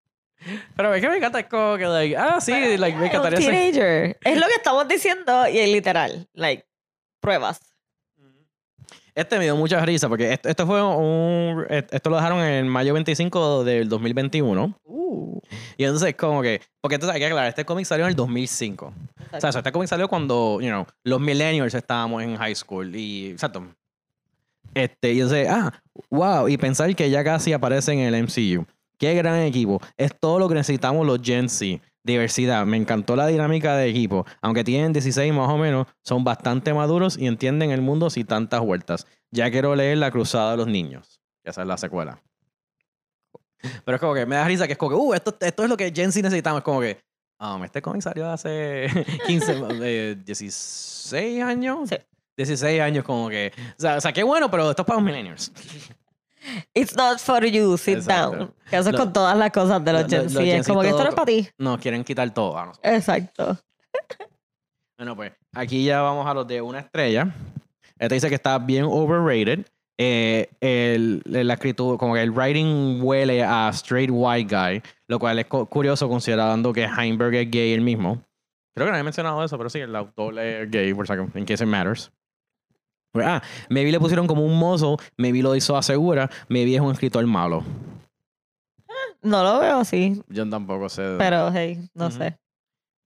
Pero 0.75 0.93
es 0.93 1.01
que 1.01 1.09
me 1.09 1.17
encanta, 1.17 1.39
es 1.39 1.47
como 1.47 1.77
que, 1.77 1.85
like, 1.85 2.15
ah, 2.15 2.39
sí, 2.39 2.77
like, 2.77 2.95
me 2.97 3.07
encantaría 3.07 3.41
ser- 3.41 3.49
teenager. 3.51 4.17
Es 4.23 4.37
lo 4.39 4.45
que 4.45 4.53
estamos 4.53 4.87
diciendo 4.87 5.47
y 5.49 5.57
es 5.57 5.69
literal. 5.69 6.27
Like, 6.33 6.66
pruebas. 7.27 7.59
Este 9.13 9.37
me 9.37 9.43
dio 9.43 9.55
mucha 9.57 9.83
risa 9.85 10.07
porque 10.07 10.31
esto, 10.31 10.47
esto 10.47 10.65
fue 10.65 10.81
un. 10.81 11.65
Esto 11.69 12.09
lo 12.09 12.15
dejaron 12.15 12.39
en 12.39 12.69
mayo 12.69 12.93
25 12.93 13.65
del 13.65 13.89
2021. 13.89 14.79
Uh. 14.85 15.41
Y 15.75 15.83
entonces, 15.83 16.15
como 16.15 16.41
que. 16.41 16.61
Porque 16.79 16.95
entonces 16.95 17.13
hay 17.13 17.19
que 17.19 17.25
aclarar, 17.25 17.49
este 17.49 17.65
cómic 17.65 17.85
salió 17.85 18.05
en 18.05 18.11
el 18.11 18.15
2005. 18.15 18.93
O 19.33 19.41
sea, 19.41 19.49
este 19.49 19.71
cómic 19.73 19.89
salió 19.89 20.07
cuando, 20.07 20.59
you 20.61 20.69
know, 20.69 20.85
los 21.03 21.19
millennials 21.19 21.73
estábamos 21.73 22.23
en 22.23 22.37
high 22.37 22.55
school. 22.55 22.95
Y. 22.95 23.31
Exacto. 23.31 23.67
Este, 24.73 25.11
y 25.11 25.19
entonces, 25.19 25.49
ah, 25.49 25.73
wow. 26.09 26.47
Y 26.47 26.57
pensar 26.57 26.95
que 26.95 27.09
ya 27.09 27.25
casi 27.25 27.51
aparece 27.51 27.91
en 27.91 27.99
el 27.99 28.23
MCU. 28.23 28.65
Qué 28.97 29.13
gran 29.15 29.41
equipo. 29.41 29.81
Es 29.97 30.17
todo 30.17 30.39
lo 30.39 30.47
que 30.47 30.55
necesitamos 30.55 31.05
los 31.05 31.19
Gen 31.21 31.49
Z. 31.49 31.81
Diversidad. 32.07 32.65
Me 32.65 32.77
encantó 32.77 33.15
la 33.15 33.27
dinámica 33.27 33.75
de 33.77 33.87
equipo. 33.87 34.25
Aunque 34.41 34.63
tienen 34.63 34.93
16 34.93 35.31
más 35.33 35.49
o 35.49 35.57
menos, 35.57 35.85
son 36.01 36.23
bastante 36.23 36.73
maduros 36.73 37.17
y 37.17 37.27
entienden 37.27 37.69
el 37.69 37.81
mundo 37.81 38.09
sin 38.09 38.25
tantas 38.25 38.61
vueltas. 38.61 39.05
Ya 39.29 39.51
quiero 39.51 39.75
leer 39.75 39.99
La 39.99 40.09
Cruzada 40.09 40.51
de 40.51 40.57
los 40.57 40.67
Niños. 40.67 41.21
Esa 41.43 41.61
es 41.61 41.67
la 41.67 41.77
secuela. 41.77 42.23
Pero 43.85 43.95
es 43.95 44.01
como 44.01 44.13
que 44.13 44.25
me 44.25 44.35
da 44.35 44.45
risa 44.45 44.65
que 44.65 44.73
es 44.73 44.79
como 44.79 44.91
que, 44.91 44.95
uh, 44.95 45.13
esto, 45.13 45.35
esto 45.39 45.63
es 45.63 45.69
lo 45.69 45.77
que 45.77 45.91
Gen 45.93 46.11
Z 46.11 46.23
necesitamos. 46.23 46.59
Es 46.59 46.63
como 46.63 46.81
que, 46.81 46.99
um, 47.39 47.63
este 47.63 47.81
cómic 47.81 48.01
salió 48.01 48.29
hace 48.29 48.87
15, 49.27 49.63
eh, 49.83 50.15
16 50.25 51.43
años. 51.43 51.89
Sí. 51.89 51.97
16 52.37 52.81
años, 52.81 53.03
como 53.03 53.29
que. 53.29 53.51
O 53.77 53.81
sea, 53.81 53.97
o 53.97 54.01
sea, 54.01 54.13
qué 54.13 54.23
bueno, 54.23 54.49
pero 54.49 54.69
esto 54.69 54.83
es 54.83 54.85
para 54.85 54.99
los 54.99 55.05
millennials. 55.05 55.51
It's 56.73 56.95
not 56.95 57.19
for 57.19 57.43
you, 57.45 57.77
sit 57.77 57.97
Exacto. 57.97 58.31
down. 58.37 58.53
Que 58.69 58.77
eso 58.77 58.89
es 58.89 58.93
Lo- 58.95 58.99
con 58.99 59.13
todas 59.13 59.37
las 59.37 59.51
cosas 59.51 59.83
de 59.83 59.93
los 59.93 60.03
lo- 60.03 60.09
Gen 60.09 60.23
lo- 60.23 60.29
Z. 60.29 60.41
Gen 60.45 60.59
Es 60.61 60.67
como 60.67 60.81
que 60.81 60.89
esto 60.89 61.03
no 61.03 61.09
es 61.09 61.15
para 61.15 61.25
ti. 61.25 61.47
Nos 61.57 61.79
quieren 61.79 62.03
quitar 62.03 62.33
todo 62.33 62.57
a. 62.57 62.71
Exacto. 62.83 63.57
Bueno, 64.99 65.15
pues 65.15 65.31
aquí 65.53 65.83
ya 65.85 66.01
vamos 66.01 66.25
a 66.25 66.33
los 66.33 66.47
de 66.47 66.59
una 66.59 66.79
estrella. 66.79 67.31
Este 67.99 68.15
dice 68.15 68.29
que 68.29 68.35
está 68.35 68.57
bien 68.57 68.85
overrated. 68.85 69.63
Eh, 69.99 70.49
el, 70.59 71.21
la 71.25 71.53
escritura, 71.53 71.97
como 71.99 72.13
que 72.15 72.21
el 72.23 72.31
writing 72.31 72.99
huele 73.03 73.43
a 73.43 73.69
straight 73.69 74.09
white 74.11 74.55
guy, 74.55 74.81
lo 75.07 75.19
cual 75.19 75.37
es 75.39 75.45
cu- 75.45 75.67
curioso 75.67 76.07
considerando 76.09 76.73
que 76.73 76.85
Heinberg 76.85 77.33
es 77.35 77.51
gay 77.51 77.73
él 77.73 77.81
mismo. 77.81 78.21
Creo 78.75 78.85
que 78.87 78.91
no 78.91 78.95
había 78.95 79.03
mencionado 79.03 79.43
eso, 79.43 79.57
pero 79.57 79.69
sí, 79.69 79.79
el 79.79 79.95
autor 79.95 80.37
es 80.39 80.69
gay, 80.69 80.93
por 80.95 81.05
si 81.07 81.13
acaso, 81.13 81.29
in 81.37 81.45
case 81.45 81.63
it 81.63 81.69
matters. 81.69 82.11
Pues, 83.17 83.27
ah, 83.27 83.41
maybe 83.69 83.91
le 83.91 83.99
pusieron 83.99 84.27
como 84.27 84.45
un 84.45 84.57
mozo, 84.59 84.97
maybe 85.17 85.41
lo 85.41 85.55
hizo 85.55 85.75
asegura, 85.75 86.29
maybe 86.49 86.75
es 86.75 86.81
un 86.81 86.91
escritor 86.91 87.25
malo. 87.25 87.63
No 89.21 89.43
lo 89.43 89.59
veo 89.59 89.77
así, 89.79 90.21
Yo 90.29 90.47
tampoco 90.47 90.87
sé. 90.89 91.15
pero 91.17 91.51
hey, 91.51 91.89
no 91.95 92.07
Ujú. 92.07 92.17
sé. 92.17 92.37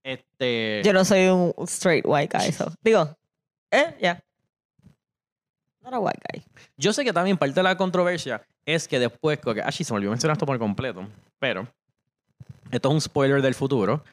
Este. 0.04 0.82
Yo 0.84 0.92
no 0.92 1.04
soy 1.04 1.28
un 1.28 1.54
straight 1.66 2.04
white 2.06 2.36
guy, 2.36 2.52
so. 2.52 2.70
Digo, 2.82 3.16
eh, 3.70 3.96
yeah. 4.00 4.20
Not 5.82 5.94
a 5.94 5.98
white 5.98 6.20
guy. 6.32 6.42
Yo 6.76 6.92
sé 6.92 7.04
que 7.04 7.12
también 7.12 7.36
parte 7.38 7.54
de 7.54 7.62
la 7.62 7.76
controversia 7.76 8.42
es 8.66 8.86
que 8.86 8.98
después, 8.98 9.38
que, 9.40 9.62
ah, 9.64 9.72
sí, 9.72 9.82
se 9.84 9.92
me 9.92 9.96
olvidó 9.96 10.10
mencionar 10.10 10.34
esto 10.36 10.46
por 10.46 10.58
completo, 10.58 11.06
pero 11.38 11.66
esto 12.70 12.88
es 12.88 12.94
un 12.94 13.00
spoiler 13.00 13.40
del 13.42 13.54
futuro. 13.54 14.04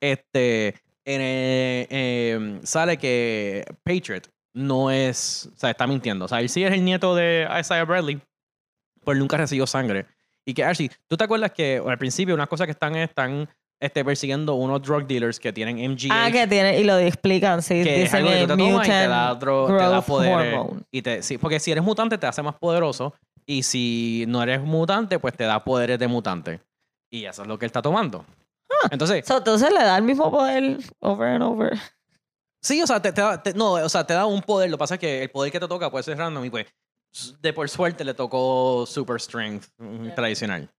Este, 0.00 0.68
en 1.04 1.20
el- 1.20 1.86
em, 1.90 2.62
sale 2.62 2.96
que 2.98 3.64
Patriot 3.82 4.28
no 4.58 4.90
es, 4.90 5.48
o 5.54 5.58
sea, 5.58 5.70
está 5.70 5.86
mintiendo. 5.86 6.24
O 6.24 6.28
sea, 6.28 6.40
él 6.40 6.48
sí 6.48 6.64
es 6.64 6.72
el 6.72 6.84
nieto 6.84 7.14
de 7.14 7.48
Isaiah 7.58 7.84
Bradley, 7.84 8.20
pero 9.04 9.18
nunca 9.18 9.36
recibió 9.36 9.66
sangre. 9.66 10.06
Y 10.44 10.54
que, 10.54 10.64
Archie, 10.64 10.90
¿tú 11.06 11.16
te 11.16 11.24
acuerdas 11.24 11.52
que 11.52 11.82
al 11.84 11.98
principio 11.98 12.34
unas 12.34 12.48
cosas 12.48 12.66
que 12.66 12.72
están 12.72 12.96
están 12.96 13.48
este, 13.80 14.04
persiguiendo 14.04 14.54
unos 14.54 14.82
drug 14.82 15.06
dealers 15.06 15.38
que 15.38 15.52
tienen 15.52 15.76
MGH? 15.76 16.08
Ah, 16.10 16.30
que 16.32 16.46
tiene, 16.46 16.80
y 16.80 16.84
lo 16.84 16.98
explican, 16.98 17.62
sí. 17.62 17.82
que 17.84 18.02
es 18.02 18.14
algo 18.14 18.30
que 18.30 18.40
tú 18.40 18.46
te 18.48 18.56
tomas 18.56 18.86
y 18.86 18.90
te 18.90 19.08
da, 19.08 19.32
otro, 19.32 19.66
te 19.66 19.72
da 19.74 19.98
hormone. 19.98 20.84
Y 20.90 21.02
te, 21.02 21.22
sí, 21.22 21.38
porque 21.38 21.60
si 21.60 21.70
eres 21.70 21.84
mutante 21.84 22.18
te 22.18 22.26
hace 22.26 22.42
más 22.42 22.54
poderoso. 22.56 23.14
Y 23.46 23.62
si 23.62 24.26
no 24.28 24.42
eres 24.42 24.60
mutante, 24.60 25.18
pues 25.18 25.34
te 25.34 25.44
da 25.44 25.64
poderes 25.64 25.98
de 25.98 26.06
mutante. 26.06 26.60
Y 27.10 27.24
eso 27.24 27.42
es 27.42 27.48
lo 27.48 27.58
que 27.58 27.64
él 27.64 27.68
está 27.68 27.80
tomando. 27.80 28.26
Entonces, 28.90 29.24
So, 29.24 29.38
entonces 29.38 29.70
le 29.72 29.82
da 29.82 29.96
el 29.96 30.02
mismo 30.02 30.30
poder 30.30 30.78
over 31.00 31.28
and 31.28 31.42
over. 31.42 31.78
Sí, 32.60 32.82
o 32.82 32.86
sea, 32.86 33.00
te, 33.00 33.12
te 33.12 33.20
da, 33.20 33.42
te- 33.42 33.54
no, 33.54 33.72
o 33.72 33.88
sea, 33.88 34.04
te 34.06 34.14
da 34.14 34.26
un 34.26 34.42
poder. 34.42 34.70
Lo 34.70 34.76
que 34.76 34.80
pasa 34.80 34.94
es 34.94 35.00
que 35.00 35.22
el 35.22 35.30
poder 35.30 35.50
que 35.52 35.60
te 35.60 35.68
toca 35.68 35.90
puede 35.90 36.04
ser 36.04 36.18
random 36.18 36.44
y 36.44 36.50
pues 36.50 36.66
de 37.40 37.52
por 37.52 37.68
suerte 37.68 38.04
le 38.04 38.14
tocó 38.14 38.84
Super 38.86 39.20
Strength 39.20 39.66
mm, 39.78 40.04
Yeah. 40.04 40.14
tradicional. 40.14 40.70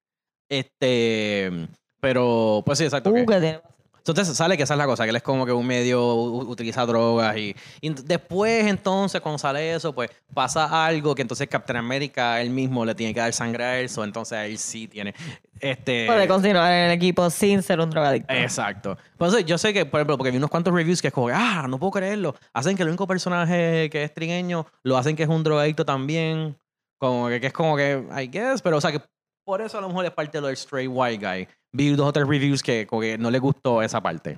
Este, 0.48 1.52
pero 2.00 2.62
pues 2.66 2.78
sí, 2.78 2.84
exacto. 2.86 3.10
Uh, 3.12 3.14
que- 3.14 3.26
que 3.26 3.40
tiene. 3.40 3.62
Entonces 4.00 4.36
sale 4.36 4.58
que 4.58 4.64
esa 4.64 4.74
es 4.74 4.78
la 4.78 4.86
cosa, 4.86 5.04
que 5.04 5.12
él 5.12 5.16
es 5.16 5.24
como 5.24 5.45
que 5.45 5.52
un 5.52 5.66
medio 5.66 6.14
utiliza 6.16 6.86
drogas 6.86 7.38
y, 7.38 7.56
y 7.82 7.89
después 7.89 8.66
entonces 8.66 9.22
cuando 9.22 9.38
sale 9.38 9.74
eso, 9.74 9.93
pues 9.93 10.10
pasa 10.34 10.86
algo 10.86 11.16
que 11.16 11.22
entonces 11.22 11.47
Captain 11.47 11.78
America 11.78 12.41
él 12.41 12.50
mismo 12.50 12.86
le 12.86 12.95
tiene 12.95 13.14
que 13.14 13.20
dar 13.20 13.34
sangre 13.34 13.64
a 13.64 13.80
él, 13.80 13.89
so, 13.89 14.04
entonces 14.04 14.38
él 14.39 14.58
sí 14.58 14.88
tiene 14.88 15.14
este 15.60 16.06
Puede 16.08 16.28
continuar 16.28 16.72
en 16.72 16.86
el 16.86 16.91
equipo 16.91 17.30
sin 17.30 17.62
ser 17.62 17.80
un 17.80 17.89
drogadicto. 17.89 18.34
Exacto. 18.34 18.97
Entonces, 19.12 19.45
yo 19.45 19.58
sé 19.58 19.74
que, 19.74 19.86
por 19.86 20.00
ejemplo, 20.00 20.18
porque 20.18 20.32
vi 20.32 20.38
unos 20.38 20.50
cuantos 20.50 20.74
reviews 20.74 21.02
que 21.02 21.10
es 21.10 21.14
como, 21.14 21.30
ah, 21.30 21.66
no 21.68 21.80
puedo 21.80 21.91
creerlo. 21.91 22.36
Hacen 22.54 22.76
que 22.76 22.84
el 22.84 22.89
único 22.89 23.08
personaje 23.08 23.89
que 23.89 24.04
es 24.04 24.14
trigueño, 24.14 24.66
lo 24.84 24.97
hacen 24.97 25.16
que 25.16 25.24
es 25.24 25.30
un 25.30 25.43
drogadicto 25.43 25.86
también. 25.86 26.58
Como 26.97 27.30
que, 27.30 27.39
que 27.39 27.47
es 27.47 27.54
como 27.54 27.76
que, 27.76 28.06
I 28.18 28.28
guess, 28.28 28.62
pero 28.62 28.78
o 28.78 28.82
sea 28.82 28.91
que 28.91 29.02
por 29.45 29.62
eso 29.62 29.78
a 29.78 29.82
lo 29.82 29.88
mejor 29.88 30.06
es 30.06 30.12
parte 30.12 30.38
de 30.38 30.41
lo 30.41 30.47
del 30.47 30.56
straight 30.56 30.89
white 30.91 31.26
guy. 31.26 31.47
Vi 31.72 31.89
dos 31.95 32.07
o 32.07 32.13
tres 32.13 32.28
reviews 32.28 32.63
que 32.63 32.88
como 32.88 33.01
que 33.01 33.17
no 33.17 33.30
le 33.30 33.39
gustó 33.39 33.82
esa 33.82 34.01
parte. 34.01 34.38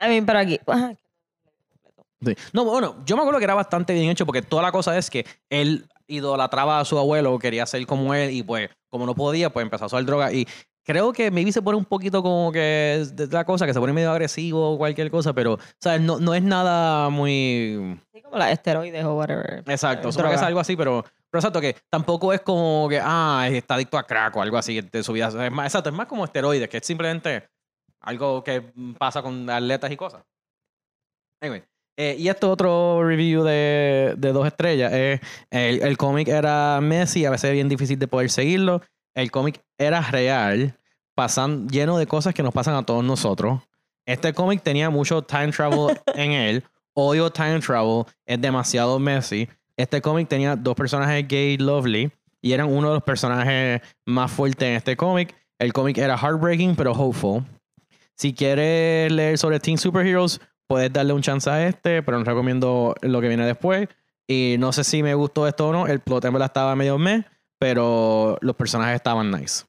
I 0.00 0.08
mean, 0.08 0.26
pero 0.26 0.38
aquí. 0.38 0.58
ajá, 0.66 0.94
Sí. 2.22 2.34
No, 2.52 2.66
bueno, 2.66 2.96
yo 3.06 3.16
me 3.16 3.22
acuerdo 3.22 3.38
que 3.38 3.44
era 3.44 3.54
bastante 3.54 3.94
bien 3.94 4.10
hecho 4.10 4.26
porque 4.26 4.42
toda 4.42 4.62
la 4.62 4.72
cosa 4.72 4.96
es 4.98 5.08
que 5.08 5.24
él 5.48 5.88
idolatraba 6.06 6.80
a 6.80 6.84
su 6.84 6.98
abuelo, 6.98 7.38
quería 7.38 7.64
ser 7.64 7.86
como 7.86 8.12
él 8.12 8.30
y 8.30 8.42
pues 8.42 8.68
como 8.90 9.06
no 9.06 9.14
podía, 9.14 9.50
pues 9.50 9.64
empezó 9.64 9.84
a 9.84 9.86
usar 9.86 10.04
droga 10.04 10.30
y 10.30 10.46
creo 10.84 11.12
que 11.12 11.30
maybe 11.30 11.52
se 11.52 11.62
pone 11.62 11.78
un 11.78 11.84
poquito 11.84 12.22
como 12.22 12.52
que 12.52 13.06
de 13.12 13.26
la 13.28 13.44
cosa, 13.44 13.64
que 13.64 13.72
se 13.72 13.80
pone 13.80 13.92
medio 13.92 14.10
agresivo 14.10 14.72
o 14.72 14.78
cualquier 14.78 15.10
cosa, 15.10 15.32
pero, 15.32 15.58
¿sabes? 15.78 16.00
No, 16.00 16.18
no 16.18 16.34
es 16.34 16.42
nada 16.42 17.08
muy... 17.08 17.98
Sí, 18.12 18.20
como 18.22 18.36
las 18.36 18.52
esteroides 18.52 19.04
o 19.04 19.14
whatever. 19.14 19.62
Exacto, 19.66 20.10
supongo 20.12 20.30
que 20.30 20.36
es 20.36 20.42
algo 20.42 20.60
así, 20.60 20.76
pero, 20.76 21.04
pero 21.30 21.40
exacto, 21.40 21.60
que 21.60 21.76
tampoco 21.88 22.32
es 22.32 22.40
como 22.40 22.88
que, 22.88 23.00
ah, 23.02 23.48
está 23.50 23.74
adicto 23.74 23.96
a 23.96 24.06
crack 24.06 24.36
o 24.36 24.42
algo 24.42 24.56
así 24.56 24.80
de 24.80 25.02
su 25.02 25.12
vida. 25.12 25.28
Es 25.28 25.52
más, 25.52 25.66
exacto, 25.66 25.90
es 25.90 25.96
más 25.96 26.06
como 26.06 26.24
esteroides, 26.24 26.68
que 26.68 26.78
es 26.78 26.86
simplemente 26.86 27.48
algo 28.00 28.42
que 28.42 28.72
pasa 28.98 29.22
con 29.22 29.48
atletas 29.48 29.90
y 29.92 29.96
cosas. 29.96 30.24
Anyway, 31.40 31.62
eh, 31.96 32.16
y 32.18 32.28
esto 32.28 32.50
otro 32.50 33.06
review 33.06 33.42
de, 33.44 34.14
de 34.16 34.32
dos 34.32 34.46
estrellas. 34.46 34.92
eh, 34.92 35.20
el 35.50 35.82
el 35.82 35.96
cómic 35.96 36.28
era 36.28 36.80
Messi, 36.80 37.24
a 37.24 37.30
veces 37.30 37.50
es 37.50 37.54
bien 37.54 37.68
difícil 37.68 37.98
de 37.98 38.08
poder 38.08 38.30
seguirlo. 38.30 38.82
El 39.14 39.30
cómic 39.30 39.62
era 39.78 40.00
real, 40.00 40.78
pasan, 41.14 41.68
lleno 41.68 41.98
de 41.98 42.06
cosas 42.06 42.34
que 42.34 42.42
nos 42.42 42.54
pasan 42.54 42.74
a 42.74 42.84
todos 42.84 43.04
nosotros. 43.04 43.60
Este 44.06 44.32
cómic 44.32 44.62
tenía 44.62 44.90
mucho 44.90 45.22
time 45.22 45.52
travel 45.52 46.00
en 46.14 46.32
él. 46.32 46.64
Odio 46.94 47.30
time 47.30 47.60
travel, 47.60 48.04
es 48.26 48.40
demasiado 48.40 48.98
Messi. 48.98 49.48
Este 49.80 50.00
cómic 50.02 50.28
tenía 50.28 50.56
dos 50.56 50.74
personajes 50.74 51.26
gay 51.26 51.56
lovely 51.56 52.10
y 52.42 52.52
eran 52.52 52.68
uno 52.70 52.88
de 52.88 52.94
los 52.94 53.02
personajes 53.02 53.80
más 54.06 54.30
fuertes 54.30 54.68
en 54.68 54.74
este 54.74 54.96
cómic. 54.96 55.34
El 55.58 55.72
cómic 55.72 55.98
era 55.98 56.16
heartbreaking 56.16 56.76
pero 56.76 56.92
hopeful. 56.92 57.44
Si 58.16 58.34
quieres 58.34 59.10
leer 59.10 59.38
sobre 59.38 59.60
Teen 59.60 59.78
Superheroes, 59.78 60.40
puedes 60.66 60.92
darle 60.92 61.12
un 61.14 61.22
chance 61.22 61.48
a 61.48 61.66
este, 61.66 62.02
pero 62.02 62.18
no 62.18 62.24
recomiendo 62.24 62.94
lo 63.00 63.20
que 63.20 63.28
viene 63.28 63.46
después. 63.46 63.88
Y 64.28 64.56
no 64.58 64.72
sé 64.72 64.84
si 64.84 65.02
me 65.02 65.14
gustó 65.14 65.48
esto 65.48 65.68
o 65.68 65.72
no. 65.72 65.86
El 65.86 66.00
plot 66.00 66.24
en 66.26 66.32
verdad 66.34 66.46
estaba 66.46 66.76
medio 66.76 66.98
meh, 66.98 67.24
pero 67.58 68.36
los 68.42 68.54
personajes 68.54 68.96
estaban 68.96 69.30
nice. 69.30 69.64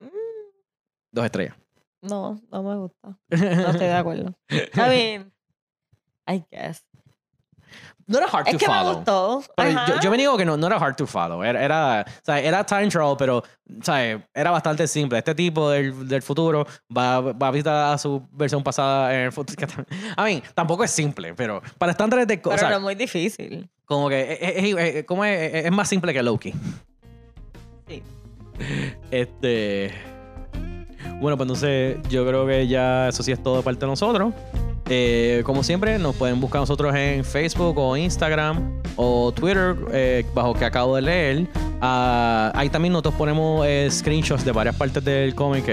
Mm, 0.00 0.08
Dos 1.12 1.24
estrellas. 1.24 1.56
No, 2.02 2.40
no 2.52 2.62
me 2.62 2.76
gusta. 2.76 3.18
No 3.30 3.70
estoy 3.70 3.86
de 3.86 3.94
acuerdo. 3.94 4.34
I 4.50 4.88
mean, 4.88 5.32
I 6.28 6.44
guess. 6.50 6.84
No 8.08 8.18
era 8.18 8.26
hard 8.28 8.46
Es 8.46 8.52
to 8.52 8.58
que 8.58 8.68
me 8.68 8.74
follow. 8.74 8.94
gustó. 8.94 9.42
Pero 9.56 10.00
yo, 10.00 10.10
me 10.12 10.16
digo 10.16 10.36
que 10.36 10.44
no, 10.44 10.56
no 10.56 10.66
era 10.68 10.76
hard 10.76 10.94
to 10.94 11.06
follow. 11.08 11.42
Era, 11.42 11.60
era, 11.64 12.04
o 12.06 12.24
sea, 12.24 12.38
era 12.40 12.64
time 12.64 12.88
travel, 12.88 13.16
pero 13.18 13.38
o 13.38 13.44
sea, 13.82 14.24
era 14.32 14.50
bastante 14.52 14.86
simple. 14.86 15.18
Este 15.18 15.34
tipo 15.34 15.68
del, 15.70 16.06
del 16.06 16.22
futuro 16.22 16.64
va, 16.96 17.20
va 17.20 17.48
a 17.48 17.50
visitar 17.50 17.92
a 17.92 17.98
su 17.98 18.22
versión 18.30 18.62
pasada 18.62 19.12
en 19.12 19.20
el 19.22 19.32
futuro. 19.32 19.66
I 20.16 20.22
mean, 20.22 20.42
tampoco 20.54 20.84
es 20.84 20.90
simple, 20.92 21.34
pero 21.34 21.60
para 21.78 21.90
estándares 21.92 22.28
de 22.28 22.38
Pero 22.38 22.50
cosas, 22.50 22.70
no 22.70 22.76
es 22.76 22.82
muy 22.82 22.94
difícil. 22.94 23.68
como 23.84 24.08
que 24.08 24.38
es, 24.98 25.04
como 25.04 25.24
es, 25.24 25.64
es 25.66 25.72
más 25.72 25.88
simple 25.88 26.12
que 26.14 26.22
Loki. 26.22 26.54
Sí. 27.88 28.02
Este. 29.10 29.92
Bueno, 31.20 31.36
pues 31.36 31.46
entonces 31.46 31.96
yo 32.08 32.26
creo 32.26 32.46
que 32.46 32.66
ya 32.68 33.08
eso 33.08 33.22
sí 33.22 33.32
es 33.32 33.42
todo 33.42 33.56
de 33.58 33.62
parte 33.62 33.80
de 33.80 33.86
nosotros. 33.86 34.32
Eh, 34.88 35.42
como 35.44 35.62
siempre, 35.64 35.98
nos 35.98 36.14
pueden 36.14 36.40
buscar 36.40 36.60
nosotros 36.60 36.94
en 36.94 37.24
Facebook 37.24 37.76
o 37.78 37.96
Instagram 37.96 38.80
o 38.96 39.32
Twitter, 39.32 39.74
eh, 39.92 40.24
bajo 40.34 40.54
que 40.54 40.64
acabo 40.64 40.94
de 40.96 41.02
leer. 41.02 41.46
Ah, 41.80 42.52
ahí 42.54 42.68
también 42.70 42.92
nosotros 42.92 43.14
ponemos 43.14 43.66
eh, 43.66 43.88
screenshots 43.90 44.44
de 44.44 44.52
varias 44.52 44.76
partes 44.76 45.04
del 45.04 45.34
cómic. 45.34 45.64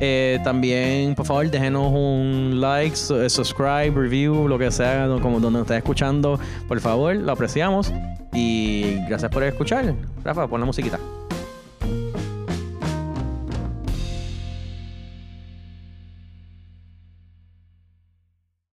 eh, 0.00 0.38
también, 0.44 1.14
por 1.14 1.26
favor, 1.26 1.48
déjenos 1.50 1.92
un 1.92 2.58
like, 2.60 2.96
su- 2.96 3.28
subscribe, 3.30 3.90
review, 3.94 4.48
lo 4.48 4.58
que 4.58 4.70
sea, 4.70 5.06
como 5.22 5.38
donde 5.38 5.58
nos 5.60 5.70
escuchando. 5.70 6.38
Por 6.68 6.80
favor, 6.80 7.14
lo 7.16 7.32
apreciamos. 7.32 7.92
Y 8.32 8.96
gracias 9.08 9.30
por 9.30 9.42
escuchar. 9.44 9.94
Rafa, 10.24 10.46
pon 10.48 10.60
la 10.60 10.66
musiquita. 10.66 10.98